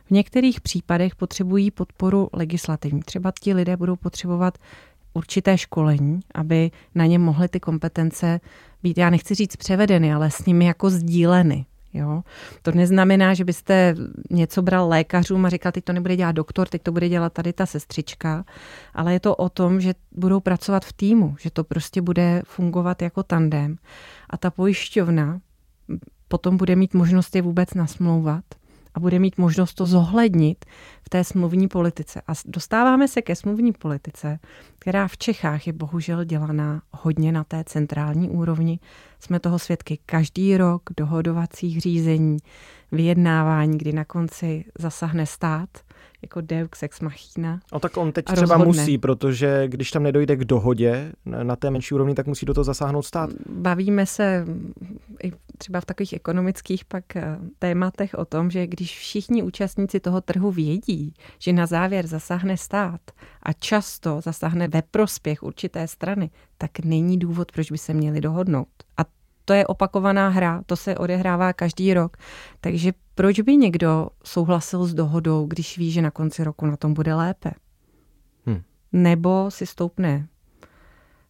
V 0.07 0.11
některých 0.11 0.61
případech 0.61 1.17
potřebují 1.17 1.71
podporu 1.71 2.29
legislativní. 2.33 3.01
Třeba 3.01 3.33
ti 3.41 3.55
lidé 3.55 3.77
budou 3.77 3.97
potřebovat 3.97 4.59
určité 5.15 5.59
školení, 5.59 6.21
aby 6.35 6.71
na 6.95 7.07
ně 7.07 7.19
mohly 7.19 7.49
ty 7.49 7.61
kompetence 7.61 8.41
být, 8.83 8.99
já 8.99 9.11
nechci 9.11 9.35
říct 9.35 9.57
převedeny, 9.57 10.15
ale 10.15 10.31
s 10.31 10.45
nimi 10.47 10.65
jako 10.65 10.91
sdíleny. 10.91 11.67
Jo? 11.95 12.23
To 12.63 12.73
neznamená, 12.73 13.35
že 13.35 13.45
byste 13.45 13.95
něco 14.31 14.63
bral 14.63 14.89
lékařům 14.89 15.47
a 15.47 15.49
říkal, 15.49 15.73
teď 15.73 15.85
to 15.85 15.93
nebude 15.93 16.17
dělat 16.17 16.33
doktor, 16.33 16.69
teď 16.69 16.83
to 16.83 16.93
bude 16.93 17.09
dělat 17.09 17.33
tady 17.33 17.53
ta 17.53 17.67
sestřička, 17.67 18.45
ale 18.95 19.13
je 19.13 19.21
to 19.21 19.37
o 19.37 19.49
tom, 19.49 19.81
že 19.81 19.95
budou 20.13 20.41
pracovat 20.41 20.85
v 20.85 20.93
týmu, 20.93 21.37
že 21.41 21.51
to 21.51 21.65
prostě 21.65 22.03
bude 22.03 22.43
fungovat 22.45 23.03
jako 23.03 23.23
tandem. 23.23 23.77
A 24.31 24.37
ta 24.37 24.51
pojišťovna 24.51 25.41
potom 26.29 26.57
bude 26.57 26.77
mít 26.77 26.95
možnost 26.95 27.37
je 27.37 27.43
vůbec 27.43 27.75
nasmlouvat 27.75 28.45
a 28.95 29.01
bude 29.01 29.19
mít 29.19 29.39
možnost 29.39 29.75
to 29.75 29.87
zohlednit 29.87 30.65
v 31.03 31.09
té 31.09 31.25
smluvní 31.25 31.69
politice. 31.69 32.23
A 32.29 32.33
dostáváme 32.47 33.09
se 33.09 33.23
ke 33.23 33.37
smluvní 33.37 33.73
politice, 33.73 34.39
která 34.79 35.09
v 35.09 35.17
Čechách 35.17 35.67
je 35.67 35.73
bohužel 35.73 36.25
dělaná 36.25 36.83
hodně 36.91 37.33
na 37.33 37.45
té 37.45 37.65
centrální 37.67 38.29
úrovni. 38.31 38.79
Jsme 39.21 39.41
toho 39.41 39.59
svědky 39.59 39.99
každý 40.07 40.57
rok 40.57 40.83
dohodovacích 40.97 41.81
řízení, 41.81 42.39
vyjednávání, 42.93 43.79
kdy 43.79 43.93
na 43.93 44.05
konci 44.05 44.65
zasahne 44.79 45.27
stát 45.27 45.69
jako 46.23 46.41
Deux 46.41 46.83
ex 46.83 47.01
machina. 47.01 47.61
No 47.73 47.81
tak 47.81 47.97
on 47.97 48.13
teď 48.13 48.25
třeba 48.25 48.57
rozhodne. 48.57 48.83
musí, 48.83 48.99
protože 48.99 49.69
když 49.69 49.91
tam 49.91 50.03
nedojde 50.03 50.37
k 50.37 50.45
dohodě 50.45 51.13
na 51.25 51.57
té 51.57 51.71
menší 51.71 51.95
úrovni, 51.95 52.15
tak 52.15 52.27
musí 52.27 52.47
do 52.47 52.55
toho 52.55 52.65
zasáhnout 52.65 53.03
stát. 53.03 53.31
Bavíme 53.49 54.07
se 54.07 54.47
i 55.23 55.33
třeba 55.59 55.81
v 55.81 55.85
takových 55.85 56.13
ekonomických 56.13 56.85
pak 56.85 57.17
eh, 57.17 57.39
tématech 57.59 58.15
o 58.15 58.25
tom, 58.25 58.51
že 58.51 58.67
když 58.67 58.99
všichni 58.99 59.43
účastníci 59.43 60.01
toho 60.01 60.21
trhu 60.21 60.51
vědí, 60.51 61.15
že 61.39 61.53
na 61.53 61.67
závěr 61.67 62.07
zasáhne 62.07 62.57
stát 62.57 63.01
a 63.43 63.53
často 63.53 64.21
zasáhne 64.21 64.69
ve 64.69 64.83
prospěch 64.83 65.43
určité 65.43 65.89
strany, 65.89 66.31
tak 66.59 66.79
není 66.79 67.19
důvod, 67.19 67.53
proč 67.53 67.71
by 67.71 67.79
se 67.79 67.95
měli 67.95 68.21
dohodnout. 68.21 68.69
A 68.97 69.05
to 69.45 69.53
je 69.53 69.67
opakovaná 69.67 70.29
hra, 70.29 70.63
to 70.67 70.77
se 70.77 70.99
odehrává 70.99 71.53
každý 71.53 71.95
rok. 71.95 72.17
Takže 72.61 72.93
proč 73.15 73.41
by 73.41 73.57
někdo 73.57 74.09
souhlasil 74.25 74.85
s 74.85 74.95
dohodou, 74.95 75.47
když 75.47 75.79
ví, 75.79 75.91
že 75.91 76.03
na 76.03 76.11
konci 76.11 76.45
roku 76.45 76.67
na 76.67 76.77
tom 76.77 76.95
bude 76.95 77.15
lépe? 77.15 77.51
Hmm. 78.47 78.63
Nebo 78.93 79.51
si 79.51 79.67
stoupne 79.67 80.29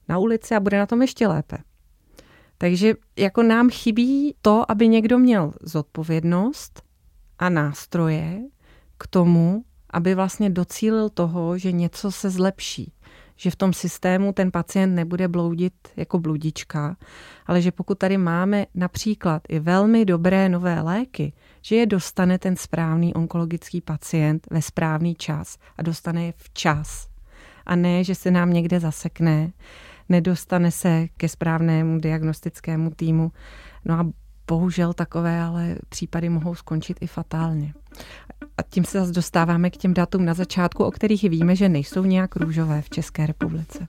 na 0.09 0.19
ulici 0.19 0.55
a 0.55 0.61
bude 0.61 0.79
na 0.79 0.87
tom 0.87 1.03
ještě 1.03 1.27
lépe. 1.27 1.57
Takže 2.65 2.95
jako 3.17 3.43
nám 3.43 3.71
chybí 3.71 4.35
to, 4.43 4.71
aby 4.71 4.89
někdo 4.89 5.19
měl 5.19 5.53
zodpovědnost 5.63 6.83
a 7.39 7.49
nástroje 7.49 8.43
k 8.99 9.07
tomu, 9.07 9.65
aby 9.91 10.15
vlastně 10.15 10.51
docílil 10.51 11.09
toho, 11.09 11.59
že 11.59 11.73
něco 11.73 12.13
se 12.13 12.31
zlepší 12.31 12.93
že 13.37 13.51
v 13.51 13.57
tom 13.57 13.73
systému 13.73 14.33
ten 14.33 14.51
pacient 14.51 14.95
nebude 14.95 15.29
bloudit 15.29 15.75
jako 15.97 16.19
bludička, 16.19 16.97
ale 17.47 17.63
že 17.63 17.73
pokud 17.73 17.99
tady 17.99 18.19
máme 18.19 18.67
například 18.75 19.43
i 19.49 19.59
velmi 19.59 20.05
dobré 20.05 20.49
nové 20.49 20.81
léky, 20.81 21.33
že 21.63 21.77
je 21.77 21.87
dostane 21.87 22.39
ten 22.39 22.57
správný 22.57 23.15
onkologický 23.15 23.81
pacient 23.81 24.47
ve 24.51 24.63
správný 24.63 25.15
čas 25.15 25.59
a 25.77 25.83
dostane 25.83 26.27
je 26.27 26.33
včas. 26.37 27.09
A 27.67 27.77
ne, 27.77 28.05
že 28.05 28.15
se 28.15 28.31
nám 28.31 28.53
někde 28.53 28.81
zasekne, 28.81 29.53
nedostane 30.09 30.71
se 30.71 31.07
ke 31.17 31.29
správnému 31.29 31.99
diagnostickému 31.99 32.91
týmu. 32.91 33.33
No 33.85 33.95
a 33.95 34.07
bohužel 34.47 34.93
takové 34.93 35.41
ale 35.41 35.77
případy 35.89 36.29
mohou 36.29 36.55
skončit 36.55 36.97
i 37.01 37.07
fatálně. 37.07 37.75
A 38.59 38.63
tím 38.63 38.85
se 38.85 39.01
zase 39.01 39.13
dostáváme 39.13 39.71
k 39.71 39.77
těm 39.77 39.95
datům 39.95 40.25
na 40.25 40.35
začátku, 40.35 40.85
o 40.85 40.91
kterých 40.91 41.31
víme, 41.31 41.57
že 41.57 41.69
nejsou 41.69 42.05
nějak 42.05 42.37
růžové 42.37 42.83
v 42.83 42.91
České 42.91 43.27
republice. 43.27 43.87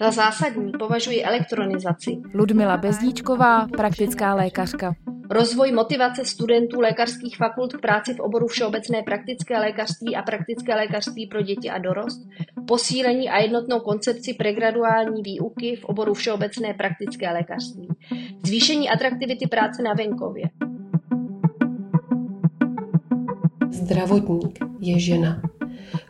Za 0.00 0.10
zásadní 0.10 0.72
považuji 0.72 1.22
elektronizaci. 1.24 2.10
Ludmila 2.34 2.76
Bezdíčková, 2.76 3.66
praktická 3.76 4.34
lékařka. 4.34 4.94
Rozvoj 5.30 5.72
motivace 5.72 6.24
studentů 6.24 6.80
lékařských 6.80 7.36
fakult 7.36 7.72
k 7.72 7.80
práci 7.80 8.14
v 8.14 8.20
oboru 8.20 8.46
všeobecné 8.46 9.02
praktické 9.02 9.58
lékařství 9.58 10.16
a 10.16 10.22
praktické 10.22 10.74
lékařství 10.74 11.26
pro 11.26 11.42
děti 11.42 11.70
a 11.70 11.78
dorost, 11.78 12.28
posílení 12.66 13.30
a 13.30 13.38
jednotnou 13.38 13.80
koncepci 13.80 14.34
pregraduální 14.34 15.22
výuky 15.22 15.76
v 15.76 15.84
oboru 15.84 16.14
všeobecné 16.14 16.74
praktické 16.74 17.32
lékařství, 17.32 17.88
zvýšení 18.46 18.90
atraktivity 18.90 19.46
práce 19.46 19.82
na 19.82 19.94
venkově. 19.94 20.44
Zdravotník 23.70 24.58
je 24.80 25.00
žena. 25.00 25.42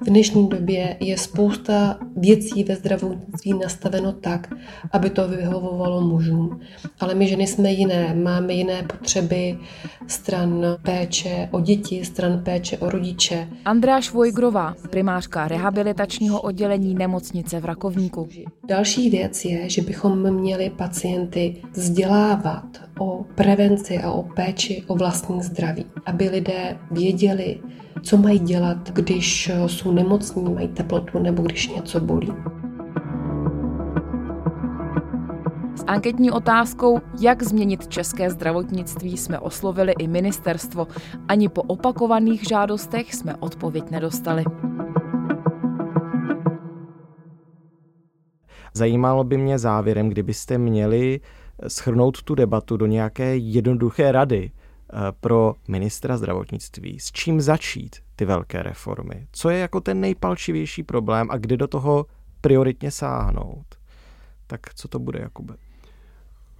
V 0.00 0.04
dnešní 0.04 0.48
době 0.48 0.96
je 1.00 1.18
spousta 1.18 1.98
věcí 2.16 2.64
ve 2.64 2.76
zdravotnictví 2.76 3.52
nastaveno 3.52 4.12
tak, 4.12 4.54
aby 4.92 5.10
to 5.10 5.28
vyhovovalo 5.28 6.00
mužům. 6.00 6.60
Ale 7.00 7.14
my 7.14 7.28
ženy 7.28 7.46
jsme 7.46 7.72
jiné, 7.72 8.14
máme 8.14 8.52
jiné 8.52 8.82
potřeby 8.82 9.58
stran 10.06 10.64
péče 10.82 11.48
o 11.50 11.60
děti, 11.60 12.04
stran 12.04 12.42
péče 12.44 12.78
o 12.78 12.90
rodiče. 12.90 13.48
Andrea 13.64 14.00
Švojgrová, 14.00 14.74
primářka 14.90 15.48
rehabilitačního 15.48 16.40
oddělení 16.40 16.94
nemocnice 16.94 17.60
v 17.60 17.64
Rakovníku. 17.64 18.28
Další 18.68 19.10
věc 19.10 19.44
je, 19.44 19.70
že 19.70 19.82
bychom 19.82 20.30
měli 20.30 20.70
pacienty 20.70 21.56
vzdělávat 21.72 22.85
o 22.98 23.24
prevenci 23.34 23.98
a 23.98 24.10
o 24.10 24.22
péči 24.22 24.84
o 24.86 24.96
vlastní 24.96 25.42
zdraví, 25.42 25.86
aby 26.06 26.28
lidé 26.28 26.78
věděli, 26.90 27.60
co 28.02 28.16
mají 28.16 28.38
dělat, 28.38 28.90
když 28.90 29.50
jsou 29.66 29.92
nemocní, 29.92 30.54
mají 30.54 30.68
teplotu 30.68 31.18
nebo 31.18 31.42
když 31.42 31.68
něco 31.68 32.00
bolí. 32.00 32.32
S 35.76 35.84
anketní 35.86 36.30
otázkou, 36.30 37.00
jak 37.20 37.42
změnit 37.42 37.88
české 37.88 38.30
zdravotnictví, 38.30 39.16
jsme 39.16 39.38
oslovili 39.38 39.92
i 39.98 40.08
ministerstvo. 40.08 40.86
Ani 41.28 41.48
po 41.48 41.62
opakovaných 41.62 42.42
žádostech 42.48 43.14
jsme 43.14 43.34
odpověď 43.36 43.90
nedostali. 43.90 44.44
Zajímalo 48.74 49.24
by 49.24 49.38
mě 49.38 49.58
závěrem, 49.58 50.08
kdybyste 50.08 50.58
měli 50.58 51.20
schrnout 51.68 52.22
tu 52.22 52.34
debatu 52.34 52.76
do 52.76 52.86
nějaké 52.86 53.36
jednoduché 53.36 54.12
rady 54.12 54.50
eh, 54.50 54.96
pro 55.20 55.54
ministra 55.68 56.16
zdravotnictví. 56.16 57.00
S 57.00 57.12
čím 57.12 57.40
začít 57.40 57.96
ty 58.16 58.24
velké 58.24 58.62
reformy? 58.62 59.26
Co 59.32 59.50
je 59.50 59.58
jako 59.58 59.80
ten 59.80 60.00
nejpalčivější 60.00 60.82
problém 60.82 61.30
a 61.30 61.36
kde 61.36 61.56
do 61.56 61.66
toho 61.66 62.06
prioritně 62.40 62.90
sáhnout? 62.90 63.66
Tak 64.46 64.74
co 64.74 64.88
to 64.88 64.98
bude, 64.98 65.20
Jakube? 65.20 65.54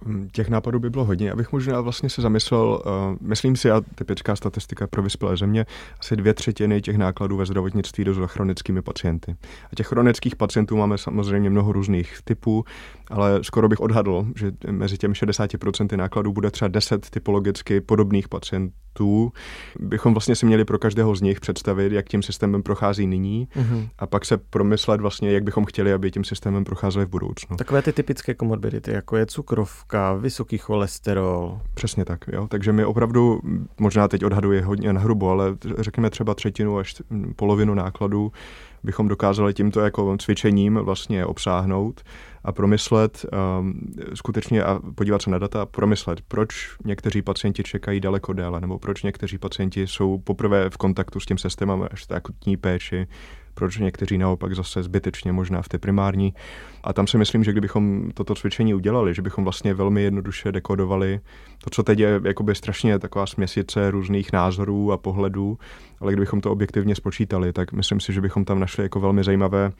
Hm, 0.05 0.29
těch 0.31 0.49
nápadů 0.49 0.79
by 0.79 0.89
bylo 0.89 1.05
hodně. 1.05 1.31
Abych 1.31 1.51
možná 1.51 1.81
vlastně 1.81 2.09
se 2.09 2.21
zamyslel, 2.21 2.81
uh, 2.85 2.91
myslím 3.21 3.55
si, 3.55 3.71
a 3.71 3.81
typická 3.95 4.35
statistika 4.35 4.87
pro 4.87 5.03
vyspělé 5.03 5.37
země, 5.37 5.65
asi 5.99 6.15
dvě 6.15 6.33
třetiny 6.33 6.81
těch 6.81 6.97
nákladů 6.97 7.37
ve 7.37 7.45
zdravotnictví 7.45 8.03
jdou 8.03 8.13
za 8.13 8.27
chronickými 8.27 8.81
pacienty. 8.81 9.35
A 9.71 9.75
těch 9.75 9.87
chronických 9.87 10.35
pacientů 10.35 10.77
máme 10.77 10.97
samozřejmě 10.97 11.49
mnoho 11.49 11.71
různých 11.71 12.19
typů, 12.23 12.63
ale 13.09 13.43
skoro 13.43 13.69
bych 13.69 13.79
odhadl, 13.79 14.25
že 14.35 14.51
mezi 14.71 14.97
těmi 14.97 15.13
60% 15.13 15.97
nákladů 15.97 16.33
bude 16.33 16.51
třeba 16.51 16.67
10 16.67 17.09
typologicky 17.09 17.81
podobných 17.81 18.29
pacientů. 18.29 19.31
Bychom 19.79 20.13
vlastně 20.13 20.35
si 20.35 20.45
měli 20.45 20.65
pro 20.65 20.79
každého 20.79 21.15
z 21.15 21.21
nich 21.21 21.39
představit, 21.39 21.91
jak 21.91 22.09
tím 22.09 22.23
systémem 22.23 22.63
prochází 22.63 23.07
nyní 23.07 23.47
mm-hmm. 23.55 23.89
a 23.99 24.07
pak 24.07 24.25
se 24.25 24.37
promyslet 24.37 25.01
vlastně, 25.01 25.31
jak 25.31 25.43
bychom 25.43 25.65
chtěli, 25.65 25.93
aby 25.93 26.11
tím 26.11 26.23
systémem 26.23 26.63
procházeli 26.63 27.05
v 27.05 27.09
budoucnu. 27.09 27.57
Takové 27.57 27.81
ty 27.81 27.93
typické 27.93 28.33
komorbidity, 28.33 28.91
jako 28.91 29.17
je 29.17 29.25
cukrov, 29.25 29.83
vysoký 30.19 30.57
cholesterol. 30.57 31.61
Přesně 31.73 32.05
tak, 32.05 32.25
jo. 32.27 32.47
Takže 32.47 32.71
my 32.71 32.85
opravdu, 32.85 33.41
možná 33.79 34.07
teď 34.07 34.25
odhaduje 34.25 34.61
hodně 34.61 34.93
na 34.93 35.01
hrubo, 35.01 35.29
ale 35.29 35.55
řekněme 35.79 36.09
třeba 36.09 36.33
třetinu 36.33 36.77
až 36.77 36.95
polovinu 37.35 37.73
nákladů 37.73 38.31
bychom 38.83 39.07
dokázali 39.07 39.53
tímto 39.53 39.79
jako 39.79 40.17
cvičením 40.17 40.75
vlastně 40.75 41.25
obsáhnout 41.25 42.01
a 42.43 42.51
promyslet 42.51 43.25
um, 43.59 43.73
skutečně 44.13 44.63
a 44.63 44.79
podívat 44.95 45.21
se 45.21 45.29
na 45.29 45.39
data 45.39 45.61
a 45.61 45.65
promyslet, 45.65 46.21
proč 46.27 46.77
někteří 46.85 47.21
pacienti 47.21 47.63
čekají 47.63 47.99
daleko 47.99 48.33
déle, 48.33 48.61
nebo 48.61 48.79
proč 48.79 49.03
někteří 49.03 49.37
pacienti 49.37 49.87
jsou 49.87 50.17
poprvé 50.17 50.69
v 50.69 50.77
kontaktu 50.77 51.19
s 51.19 51.25
tím 51.25 51.37
systémem 51.37 51.87
až 51.91 52.05
té 52.05 52.15
akutní 52.15 52.57
péči, 52.57 53.07
proč 53.57 53.77
někteří 53.77 54.17
naopak 54.17 54.55
zase 54.55 54.83
zbytečně 54.83 55.31
možná 55.31 55.61
v 55.61 55.69
té 55.69 55.77
primární. 55.77 56.33
A 56.83 56.93
tam 56.93 57.07
si 57.07 57.17
myslím, 57.17 57.43
že 57.43 57.51
kdybychom 57.51 58.11
toto 58.13 58.35
cvičení 58.35 58.73
udělali, 58.73 59.13
že 59.13 59.21
bychom 59.21 59.43
vlastně 59.43 59.73
velmi 59.73 60.01
jednoduše 60.03 60.51
dekodovali 60.51 61.19
to, 61.63 61.69
co 61.69 61.83
teď 61.83 61.99
je 61.99 62.21
jakoby 62.23 62.55
strašně 62.55 62.99
taková 62.99 63.25
směsice 63.25 63.91
různých 63.91 64.33
názorů 64.33 64.91
a 64.91 64.97
pohledů, 64.97 65.57
ale 65.99 66.13
kdybychom 66.13 66.41
to 66.41 66.51
objektivně 66.51 66.95
spočítali, 66.95 67.53
tak 67.53 67.73
myslím 67.73 67.99
si, 67.99 68.13
že 68.13 68.21
bychom 68.21 68.45
tam 68.45 68.59
našli 68.59 68.83
jako 68.83 68.99
velmi 68.99 69.23
zajímavé 69.23 69.71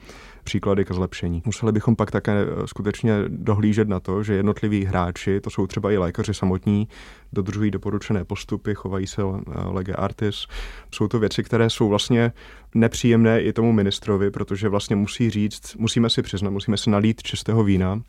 příklady 0.44 0.84
ke 0.84 0.94
zlepšení. 0.94 1.42
Museli 1.46 1.72
bychom 1.72 1.96
pak 1.96 2.10
také 2.10 2.32
eh, 2.32 2.66
skutečně 2.66 3.12
dohlížet 3.28 3.88
na 3.88 4.00
to, 4.00 4.22
že 4.22 4.34
jednotliví 4.34 4.84
hráči, 4.84 5.40
to 5.40 5.50
jsou 5.50 5.66
třeba 5.66 5.92
i 5.92 5.98
lékaři 5.98 6.34
samotní, 6.34 6.88
dodržují 7.32 7.70
doporučené 7.70 8.24
postupy, 8.24 8.74
chovají 8.74 9.06
se 9.06 9.22
eh, 9.22 9.52
lege 9.66 9.92
artis. 9.92 10.46
Jsou 10.94 11.08
to 11.08 11.18
věci, 11.18 11.42
které 11.42 11.70
jsou 11.70 11.88
vlastně 11.88 12.32
nepříjemné 12.74 13.42
i 13.42 13.52
tomu 13.52 13.72
ministrovi, 13.72 14.30
protože 14.30 14.68
vlastně 14.68 14.96
musí 14.96 15.30
říct, 15.30 15.76
musíme 15.76 16.10
si 16.10 16.22
přiznat, 16.22 16.50
musíme 16.50 16.76
se 16.76 16.90
nalít 16.90 17.22
čistého 17.22 17.64
vína 17.64 18.00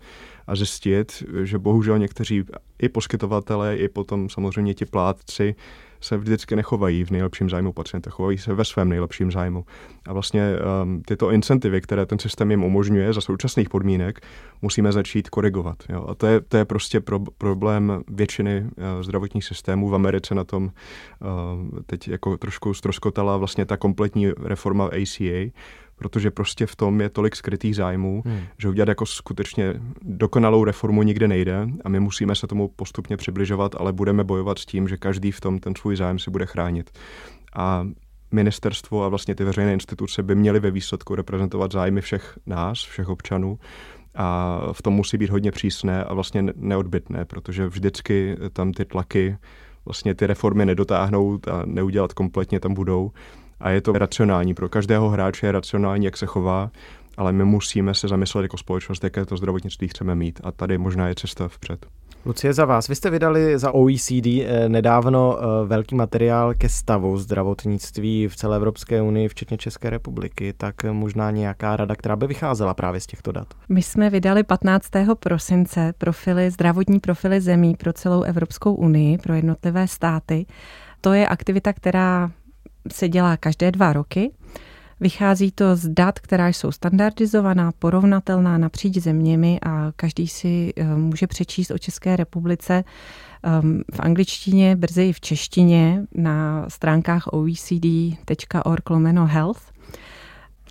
a 0.50 0.56
zjistit, 0.56 1.24
že 1.44 1.58
bohužel 1.58 2.00
někteří 2.00 2.44
i 2.80 2.90
poskytovatelé, 2.90 3.78
i 3.78 3.88
potom 3.88 4.30
samozřejmě 4.30 4.74
ti 4.74 4.86
plátci 4.86 5.56
se 6.02 6.18
vždycky 6.18 6.56
nechovají 6.56 7.04
v 7.04 7.12
nejlepším 7.12 7.50
zájmu 7.50 7.74
pacienta, 7.74 8.10
chovají 8.10 8.38
se 8.38 8.54
ve 8.54 8.66
svém 8.66 8.90
nejlepším 8.90 9.32
zájmu. 9.32 9.66
A 10.08 10.14
vlastně 10.14 10.56
um, 10.84 11.02
tyto 11.02 11.32
incentivy, 11.32 11.82
které 11.82 12.06
ten 12.06 12.20
systém 12.20 12.52
jim 12.52 12.64
umožňuje 12.64 13.14
za 13.14 13.22
současných 13.22 13.70
podmínek, 13.70 14.20
musíme 14.62 14.92
začít 14.92 15.30
korigovat. 15.30 15.78
Jo? 15.90 16.06
A 16.10 16.16
to 16.16 16.28
je, 16.28 16.42
to 16.42 16.58
je 16.58 16.66
prostě 16.66 17.00
pro, 17.00 17.20
problém 17.38 18.04
většiny 18.08 18.62
uh, 18.62 19.02
zdravotních 19.02 19.46
systémů. 19.46 19.90
V 19.90 19.96
Americe 19.96 20.36
na 20.36 20.44
tom 20.44 20.64
uh, 20.64 21.80
teď 21.86 22.08
jako 22.08 22.38
trošku 22.38 22.74
stroskotala 22.74 23.38
vlastně 23.38 23.66
ta 23.66 23.78
kompletní 23.78 24.28
reforma 24.44 24.86
ACA, 24.86 25.52
protože 26.00 26.32
prostě 26.32 26.66
v 26.66 26.76
tom 26.76 27.02
je 27.02 27.10
tolik 27.10 27.36
skrytých 27.36 27.76
zájmů, 27.76 28.24
hmm. 28.26 28.40
že 28.58 28.70
udělat 28.70 28.88
jako 28.90 29.06
skutečně 29.06 29.74
dokonalou 30.02 30.64
reformu 30.64 31.04
nikde 31.04 31.28
nejde 31.28 31.68
a 31.86 31.90
my 31.90 32.00
musíme 32.00 32.36
se 32.36 32.48
tomu 32.48 32.68
postupně 32.68 33.18
přibližovat, 33.18 33.76
ale 33.76 33.94
budeme 33.94 34.24
bojovat 34.24 34.60
s 34.60 34.66
tím, 34.66 34.88
že 34.88 34.98
každý 34.98 35.32
v 35.32 35.42
tom 35.42 35.60
ten 35.60 35.76
svůj 35.76 35.96
zájem 35.96 36.20
si 36.20 36.32
bude 36.32 36.46
chránit. 36.46 36.90
A 37.56 37.88
ministerstvo 38.32 39.04
a 39.04 39.10
vlastně 39.10 39.36
ty 39.36 39.44
veřejné 39.44 39.74
instituce 39.74 40.24
by 40.24 40.36
měly 40.36 40.60
ve 40.60 40.72
výsledku 40.72 41.16
reprezentovat 41.16 41.72
zájmy 41.72 42.02
všech 42.02 42.40
nás, 42.46 42.80
všech 42.84 43.10
občanů, 43.10 43.60
a 44.16 44.60
v 44.72 44.82
tom 44.82 44.94
musí 44.94 45.18
být 45.18 45.30
hodně 45.30 45.52
přísné 45.52 46.04
a 46.04 46.14
vlastně 46.14 46.44
neodbitné, 46.56 47.26
protože 47.26 47.68
vždycky 47.68 48.38
tam 48.54 48.74
ty 48.74 48.86
tlaky 48.86 49.38
vlastně 49.86 50.16
ty 50.16 50.28
reformy 50.28 50.66
nedotáhnout 50.66 51.48
a 51.48 51.62
neudělat 51.66 52.14
kompletně 52.14 52.60
tam 52.60 52.74
budou 52.74 53.12
a 53.60 53.70
je 53.70 53.82
to 53.82 53.94
racionální. 53.94 54.54
Pro 54.54 54.70
každého 54.70 55.10
hráče 55.10 55.46
je 55.46 55.52
racionální, 55.52 56.06
jak 56.06 56.18
se 56.18 56.26
chová, 56.26 56.72
ale 57.18 57.34
my 57.34 57.46
musíme 57.46 57.94
se 57.94 58.08
zamyslet 58.08 58.44
jako 58.44 58.58
společnost, 58.58 59.04
jaké 59.04 59.26
to 59.26 59.38
zdravotnictví 59.38 59.88
chceme 59.88 60.16
mít 60.16 60.42
a 60.44 60.52
tady 60.52 60.78
možná 60.78 61.08
je 61.08 61.16
cesta 61.16 61.48
vpřed. 61.48 61.86
Lucie, 62.26 62.54
za 62.54 62.66
vás. 62.66 62.88
Vy 62.88 62.96
jste 62.96 63.10
vydali 63.10 63.60
za 63.60 63.72
OECD 63.72 64.26
eh, 64.26 64.70
nedávno 64.70 65.38
eh, 65.38 65.66
velký 65.66 65.96
materiál 65.96 66.54
ke 66.54 66.70
stavu 66.70 67.18
zdravotnictví 67.18 68.28
v 68.28 68.36
celé 68.36 68.56
Evropské 68.56 69.02
unii, 69.02 69.28
včetně 69.28 69.58
České 69.58 69.90
republiky, 69.90 70.54
tak 70.58 70.84
možná 70.84 71.32
nějaká 71.32 71.76
rada, 71.76 71.96
která 71.96 72.16
by 72.16 72.28
vycházela 72.28 72.74
právě 72.74 73.02
z 73.02 73.08
těchto 73.08 73.32
dat. 73.32 73.48
My 73.70 73.82
jsme 73.82 74.10
vydali 74.10 74.44
15. 74.44 74.90
prosince 75.20 75.94
profily, 75.98 76.52
zdravotní 76.52 77.00
profily 77.00 77.42
zemí 77.42 77.76
pro 77.76 77.94
celou 77.94 78.24
Evropskou 78.24 78.74
unii, 78.74 79.18
pro 79.18 79.34
jednotlivé 79.34 79.88
státy. 79.88 80.46
To 81.02 81.14
je 81.14 81.28
aktivita, 81.28 81.74
která 81.74 82.32
se 82.92 83.10
dělá 83.10 83.38
každé 83.38 83.72
dva 83.72 83.94
roky. 83.94 84.32
Vychází 85.00 85.52
to 85.52 85.76
z 85.76 85.88
dat, 85.88 86.20
která 86.20 86.48
jsou 86.48 86.72
standardizovaná, 86.72 87.72
porovnatelná 87.80 88.58
napříč 88.58 88.98
zeměmi 88.98 89.60
a 89.64 89.92
každý 89.96 90.28
si 90.28 90.74
eh, 90.76 90.84
může 90.84 91.28
přečíst 91.28 91.72
o 91.72 91.78
České 91.78 92.16
republice 92.16 92.84
ehm, 93.44 93.82
v 93.94 94.00
angličtině, 94.00 94.76
brzy 94.76 95.04
i 95.04 95.14
v 95.14 95.22
češtině 95.22 96.06
na 96.16 96.66
stránkách 96.70 97.28
oecd.org 97.28 98.90
lomeno 98.90 99.26
health. 99.26 99.62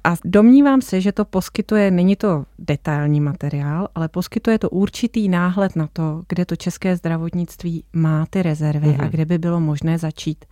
A 0.05 0.15
domnívám 0.25 0.83
se, 0.83 1.01
že 1.01 1.13
to 1.13 1.25
poskytuje, 1.25 1.91
není 1.91 2.17
to 2.17 2.45
detailní 2.59 3.21
materiál, 3.21 3.89
ale 3.95 4.09
poskytuje 4.09 4.59
to 4.59 4.71
určitý 4.71 5.29
náhled 5.29 5.77
na 5.77 5.89
to, 5.93 6.23
kde 6.29 6.45
to 6.45 6.57
české 6.57 6.97
zdravotnictví 6.97 7.85
má 7.93 8.27
ty 8.31 8.43
rezervy 8.43 8.87
mm-hmm. 8.87 9.01
a 9.01 9.03
mhm. 9.03 9.11
kde 9.11 9.25
by 9.25 9.39
bylo 9.39 9.61
možné 9.61 9.99
začít. 9.99 10.45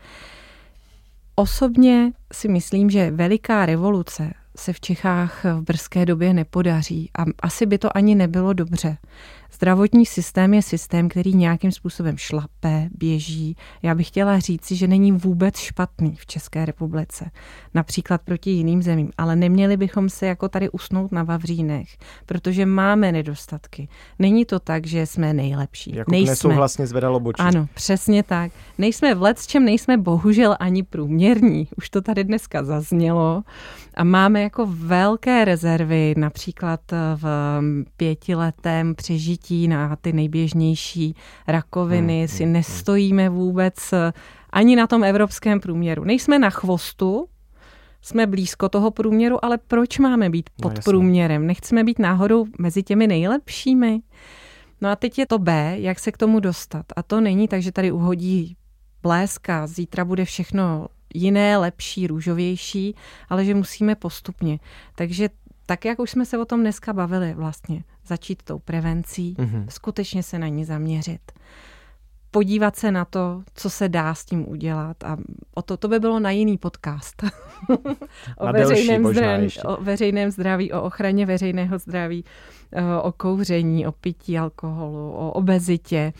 Osobně 1.39 2.12
si 2.32 2.49
myslím, 2.49 2.91
že 2.91 3.11
veliká 3.11 3.66
revoluce 3.66 4.32
se 4.57 4.72
v 4.72 4.80
Čechách 4.80 5.45
v 5.45 5.62
brzké 5.62 6.07
době 6.07 6.34
nepodaří 6.34 7.11
a 7.18 7.24
asi 7.41 7.66
by 7.66 7.78
to 7.78 7.97
ani 7.97 8.14
nebylo 8.14 8.53
dobře. 8.53 8.97
Zdravotní 9.53 10.07
systém 10.07 10.55
je 10.55 10.62
systém, 10.62 11.09
který 11.09 11.34
nějakým 11.34 11.72
způsobem 11.72 12.16
šlape, 12.16 12.88
běží. 12.99 13.57
Já 13.82 13.94
bych 13.94 14.09
chtěla 14.09 14.38
říci, 14.38 14.76
že 14.76 14.88
není 14.88 15.12
vůbec 15.12 15.59
špatný 15.59 16.16
v 16.18 16.26
České 16.26 16.64
republice, 16.64 17.30
například 17.74 18.22
proti 18.22 18.51
jiným 18.51 18.82
zemím, 18.82 19.11
ale 19.18 19.36
neměli 19.36 19.76
bychom 19.76 20.09
se 20.09 20.26
jako 20.26 20.49
tady 20.49 20.70
usnout 20.70 21.12
na 21.12 21.22
Vavřínech, 21.22 21.88
protože 22.26 22.66
máme 22.66 23.12
nedostatky. 23.12 23.88
Není 24.18 24.44
to 24.44 24.61
tak, 24.61 24.86
že 24.86 25.07
jsme 25.07 25.32
nejlepší. 25.32 25.94
Jako 25.94 26.11
nejsme. 26.11 26.30
nesouhlasně 26.30 26.86
zvedalo 26.86 27.20
bočí. 27.20 27.42
Ano, 27.42 27.68
přesně 27.74 28.22
tak. 28.22 28.53
Nejsme 28.78 29.14
v 29.14 29.22
let, 29.22 29.38
s 29.38 29.47
čem 29.47 29.64
nejsme 29.64 29.97
bohužel 29.97 30.57
ani 30.61 30.82
průměrní. 30.82 31.68
Už 31.76 31.90
to 31.90 32.01
tady 32.01 32.24
dneska 32.24 32.64
zaznělo. 32.64 33.42
A 33.94 34.05
máme 34.05 34.42
jako 34.42 34.66
velké 34.70 35.44
rezervy, 35.44 36.14
například 36.16 36.80
v 37.16 37.26
pětiletém 37.97 38.94
přežití 38.94 39.36
na 39.68 39.97
ty 39.97 40.12
nejběžnější 40.12 41.14
rakoviny 41.47 42.18
hmm, 42.18 42.28
si 42.28 42.43
hmm, 42.43 42.47
hmm. 42.47 42.53
nestojíme 42.53 43.28
vůbec 43.28 43.95
ani 44.51 44.76
na 44.76 44.87
tom 44.87 45.05
evropském 45.05 45.61
průměru. 45.61 46.05
Nejsme 46.05 46.39
na 46.39 46.51
chvostu, 46.51 47.26
jsme 48.03 48.26
blízko 48.26 48.68
toho 48.68 48.91
průměru, 48.91 49.45
ale 49.45 49.59
proč 49.59 49.99
máme 49.99 50.30
být 50.30 50.51
no, 50.59 50.62
pod 50.68 50.76
no, 50.76 50.82
průměrem? 50.84 51.47
Nechceme 51.47 51.84
být 51.84 51.99
náhodou 51.99 52.47
mezi 52.59 52.82
těmi 52.82 53.07
nejlepšími? 53.07 54.01
No 54.80 54.89
a 54.89 54.97
teď 54.97 55.18
je 55.18 55.26
to 55.26 55.39
B, 55.39 55.76
jak 55.78 55.99
se 55.99 56.12
k 56.12 56.16
tomu 56.16 56.41
dostat. 56.41 56.87
A 56.97 57.03
to 57.03 57.20
není 57.20 57.49
tak, 57.49 57.62
že 57.62 57.72
tady 57.72 57.93
uhodí 57.93 58.57
bléska, 59.03 59.66
zítra 59.66 60.05
bude 60.05 60.24
všechno 60.24 60.87
jiné, 61.14 61.57
lepší, 61.57 62.07
růžovější, 62.07 62.95
ale 63.28 63.45
že 63.45 63.55
musíme 63.55 63.95
postupně. 63.95 64.59
Takže 64.95 65.28
tak, 65.67 65.85
jak 65.85 65.99
už 65.99 66.11
jsme 66.11 66.27
se 66.27 66.39
o 66.39 66.45
tom 66.45 66.61
dneska 66.61 66.93
bavili 66.93 67.35
vlastně, 67.35 67.85
začít 68.07 68.43
tou 68.43 68.59
prevencí, 68.59 69.35
mm-hmm. 69.39 69.67
skutečně 69.69 70.23
se 70.23 70.39
na 70.39 70.49
ní 70.49 70.64
zaměřit. 70.64 71.33
Podívat 72.31 72.77
se 72.77 72.93
na 72.93 73.05
to, 73.05 73.43
co 73.55 73.71
se 73.71 73.89
dá 73.89 74.14
s 74.14 74.25
tím 74.25 74.49
udělat. 74.49 75.05
A 75.05 75.17
o 75.55 75.62
to, 75.62 75.77
to 75.77 75.89
by 75.89 76.01
bylo 76.01 76.21
na 76.21 76.31
jiný 76.31 76.59
podcast. 76.59 77.23
o, 78.39 78.53
veřejném 78.53 79.03
delší, 79.03 79.19
zdraví, 79.19 79.49
o 79.64 79.85
veřejném 79.85 80.31
zdraví, 80.31 80.73
o 80.73 80.83
ochraně 80.83 81.27
veřejného 81.27 81.79
zdraví, 81.79 82.25
o 83.03 83.12
kouření, 83.12 83.87
o 83.87 83.93
pití 83.93 84.39
alkoholu, 84.39 85.11
o 85.12 85.33
obezitě, 85.33 86.12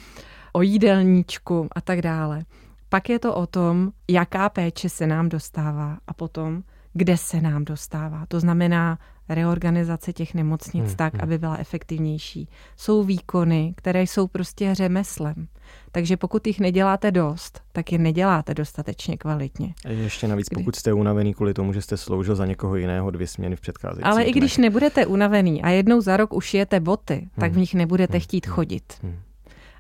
o 0.53 0.63
jídelníčku 0.63 1.69
a 1.73 1.81
tak 1.81 2.03
dále. 2.03 2.45
Pak 2.89 3.09
je 3.09 3.19
to 3.19 3.35
o 3.35 3.47
tom, 3.47 3.93
jaká 4.11 4.49
péče 4.49 4.89
se 4.89 5.07
nám 5.07 5.29
dostává 5.29 5.99
a 6.07 6.15
potom, 6.15 6.63
kde 6.93 7.17
se 7.17 7.41
nám 7.41 7.65
dostává. 7.65 8.27
To 8.29 8.41
znamená 8.41 8.99
reorganizace 9.29 10.13
těch 10.13 10.35
nemocnic 10.35 10.85
hmm, 10.85 10.97
tak, 10.97 11.15
hmm. 11.15 11.23
aby 11.23 11.39
byla 11.39 11.57
efektivnější. 11.57 12.49
Jsou 12.77 13.03
výkony, 13.03 13.75
které 13.77 14.03
jsou 14.03 14.27
prostě 14.27 14.75
řemeslem. 14.75 15.49
Takže 15.93 16.17
pokud 16.17 16.47
jich 16.47 16.61
neděláte 16.61 17.11
dost, 17.11 17.63
tak 17.73 17.93
je 17.93 17.99
neděláte 17.99 18.55
dostatečně 18.55 19.17
kvalitně. 19.17 19.75
A 19.85 19.89
ještě 19.89 20.29
navíc, 20.29 20.47
Kdy... 20.49 20.61
pokud 20.61 20.77
jste 20.77 20.93
unavený 20.93 21.35
kvůli 21.35 21.55
tomu, 21.55 21.73
že 21.73 21.83
jste 21.83 21.97
sloužil 21.97 22.35
za 22.35 22.47
někoho 22.47 22.77
jiného 22.77 23.11
dvě 23.11 23.27
směny 23.27 23.57
v 23.57 23.61
předcházejících 23.61 24.07
Ale 24.07 24.23
dnech. 24.23 24.37
i 24.37 24.39
když 24.39 24.57
nebudete 24.57 25.07
unavený 25.07 25.63
a 25.63 25.71
jednou 25.71 26.01
za 26.01 26.17
rok 26.17 26.33
ušijete 26.33 26.81
boty, 26.81 27.15
hmm. 27.15 27.31
tak 27.41 27.53
v 27.53 27.59
nich 27.59 27.75
nebudete 27.75 28.13
hmm. 28.13 28.21
chtít 28.21 28.47
hmm. 28.47 28.55
chodit. 28.55 28.95
Hmm. 29.03 29.17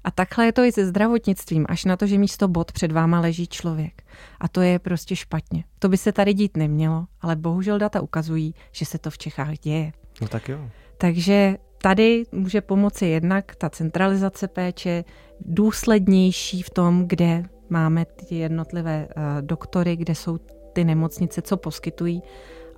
A 0.07 0.11
takhle 0.11 0.47
je 0.47 0.53
to 0.53 0.65
i 0.65 0.73
se 0.73 0.87
zdravotnictvím, 0.87 1.67
až 1.69 1.85
na 1.85 1.97
to, 1.97 2.07
že 2.07 2.19
místo 2.19 2.49
bod 2.49 2.73
před 2.73 2.93
váma 2.93 3.21
leží 3.21 3.47
člověk. 3.47 4.03
A 4.41 4.49
to 4.49 4.61
je 4.61 4.79
prostě 4.79 5.17
špatně. 5.17 5.65
To 5.79 5.89
by 5.89 5.97
se 5.97 6.13
tady 6.13 6.35
dít 6.35 6.57
nemělo, 6.57 7.07
ale 7.21 7.37
bohužel 7.37 7.79
data 7.79 8.01
ukazují, 8.01 8.55
že 8.73 8.85
se 8.85 8.99
to 8.99 9.11
v 9.11 9.19
Čechách 9.19 9.59
děje. 9.59 9.93
No 10.21 10.29
tak 10.29 10.49
jo. 10.49 10.59
Takže 10.99 11.57
tady 11.83 12.25
může 12.33 12.61
pomoci 12.61 13.07
jednak 13.07 13.57
ta 13.57 13.71
centralizace 13.71 14.49
péče, 14.49 15.05
důslednější 15.41 16.63
v 16.63 16.71
tom, 16.71 17.09
kde 17.09 17.43
máme 17.71 18.05
ty 18.05 18.35
jednotlivé 18.35 19.09
uh, 19.09 19.23
doktory, 19.41 19.97
kde 19.97 20.15
jsou 20.15 20.39
ty 20.73 20.85
nemocnice, 20.85 21.43
co 21.43 21.57
poskytují 21.57 22.23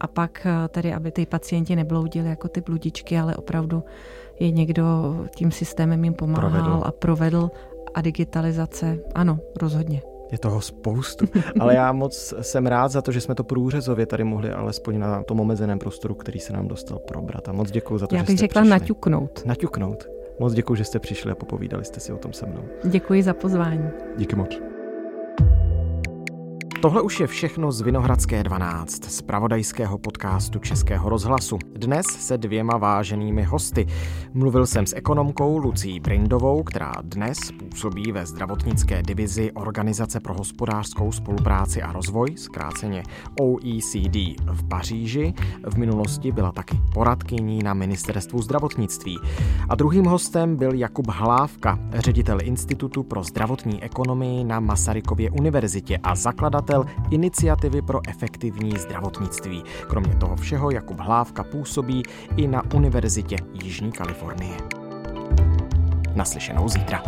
a 0.00 0.06
pak 0.06 0.46
uh, 0.46 0.68
tedy, 0.68 0.92
aby 0.94 1.12
ty 1.12 1.26
pacienti 1.26 1.76
nebloudili 1.76 2.28
jako 2.28 2.48
ty 2.48 2.60
bludičky, 2.60 3.18
ale 3.18 3.36
opravdu 3.36 3.82
je 4.40 4.50
někdo 4.50 4.84
tím 5.34 5.50
systémem 5.50 6.04
jim 6.04 6.14
pomáhal 6.14 6.50
provedl. 6.50 6.82
a 6.84 6.92
provedl 6.92 7.50
a 7.94 8.00
digitalizace, 8.00 8.98
ano, 9.14 9.38
rozhodně. 9.62 10.02
Je 10.32 10.38
toho 10.38 10.60
spoustu, 10.60 11.26
ale 11.60 11.74
já 11.74 11.92
moc 11.92 12.34
jsem 12.40 12.66
rád 12.66 12.88
za 12.88 13.02
to, 13.02 13.12
že 13.12 13.20
jsme 13.20 13.34
to 13.34 13.44
průřezově 13.44 14.06
tady 14.06 14.24
mohli 14.24 14.50
alespoň 14.50 14.98
na 14.98 15.22
tom 15.22 15.40
omezeném 15.40 15.78
prostoru, 15.78 16.14
který 16.14 16.38
se 16.38 16.52
nám 16.52 16.68
dostal 16.68 16.98
probrat. 16.98 17.48
A 17.48 17.52
moc 17.52 17.70
děkuji 17.70 17.98
za 17.98 18.06
to, 18.06 18.14
já 18.14 18.20
že 18.20 18.24
jste 18.24 18.32
bych 18.32 18.38
řekla 18.38 18.62
přišli. 18.62 18.70
naťuknout. 18.70 19.42
Naťuknout. 19.46 20.06
Moc 20.40 20.52
děkuji, 20.52 20.74
že 20.74 20.84
jste 20.84 20.98
přišli 20.98 21.32
a 21.32 21.34
popovídali 21.34 21.84
jste 21.84 22.00
si 22.00 22.12
o 22.12 22.16
tom 22.16 22.32
se 22.32 22.46
mnou. 22.46 22.62
Děkuji 22.84 23.22
za 23.22 23.34
pozvání. 23.34 23.88
Díky 24.18 24.36
moc. 24.36 24.60
Tohle 26.80 27.02
už 27.02 27.20
je 27.20 27.26
všechno 27.26 27.72
z 27.72 27.80
Vinohradské 27.80 28.42
12, 28.42 29.04
z 29.04 29.22
pravodajského 29.22 29.98
podcastu 29.98 30.58
Českého 30.58 31.08
rozhlasu. 31.08 31.58
Dnes 31.76 32.06
se 32.06 32.38
dvěma 32.38 32.76
váženými 32.76 33.42
hosty. 33.42 33.86
Mluvil 34.34 34.66
jsem 34.66 34.86
s 34.86 34.96
ekonomkou 34.96 35.58
Lucí 35.58 36.00
Brindovou, 36.00 36.62
která 36.62 36.92
dnes 37.02 37.38
působí 37.58 38.12
ve 38.12 38.26
zdravotnické 38.26 39.02
divizi 39.02 39.52
Organizace 39.52 40.20
pro 40.20 40.34
hospodářskou 40.34 41.12
spolupráci 41.12 41.82
a 41.82 41.92
rozvoj, 41.92 42.36
zkráceně 42.36 43.02
OECD 43.40 44.16
v 44.52 44.68
Paříži. 44.68 45.34
V 45.70 45.78
minulosti 45.78 46.32
byla 46.32 46.52
taky 46.52 46.80
poradkyní 46.94 47.62
na 47.62 47.74
ministerstvu 47.74 48.42
zdravotnictví. 48.42 49.18
A 49.68 49.74
druhým 49.74 50.04
hostem 50.04 50.56
byl 50.56 50.74
Jakub 50.74 51.06
Hlávka, 51.08 51.78
ředitel 51.94 52.38
Institutu 52.42 53.02
pro 53.02 53.24
zdravotní 53.24 53.82
ekonomii 53.82 54.44
na 54.44 54.60
Masarykově 54.60 55.30
univerzitě 55.30 55.98
a 56.02 56.14
zakladatel 56.68 56.84
iniciativy 57.10 57.82
pro 57.82 58.00
efektivní 58.08 58.78
zdravotnictví. 58.78 59.64
Kromě 59.88 60.14
toho 60.14 60.36
všeho 60.36 60.70
Jakub 60.70 61.00
Hlávka 61.00 61.44
působí 61.44 62.02
i 62.36 62.48
na 62.48 62.62
Univerzitě 62.74 63.36
Jižní 63.62 63.92
Kalifornie. 63.92 64.56
Naslyšenou 66.14 66.68
zítra. 66.68 67.02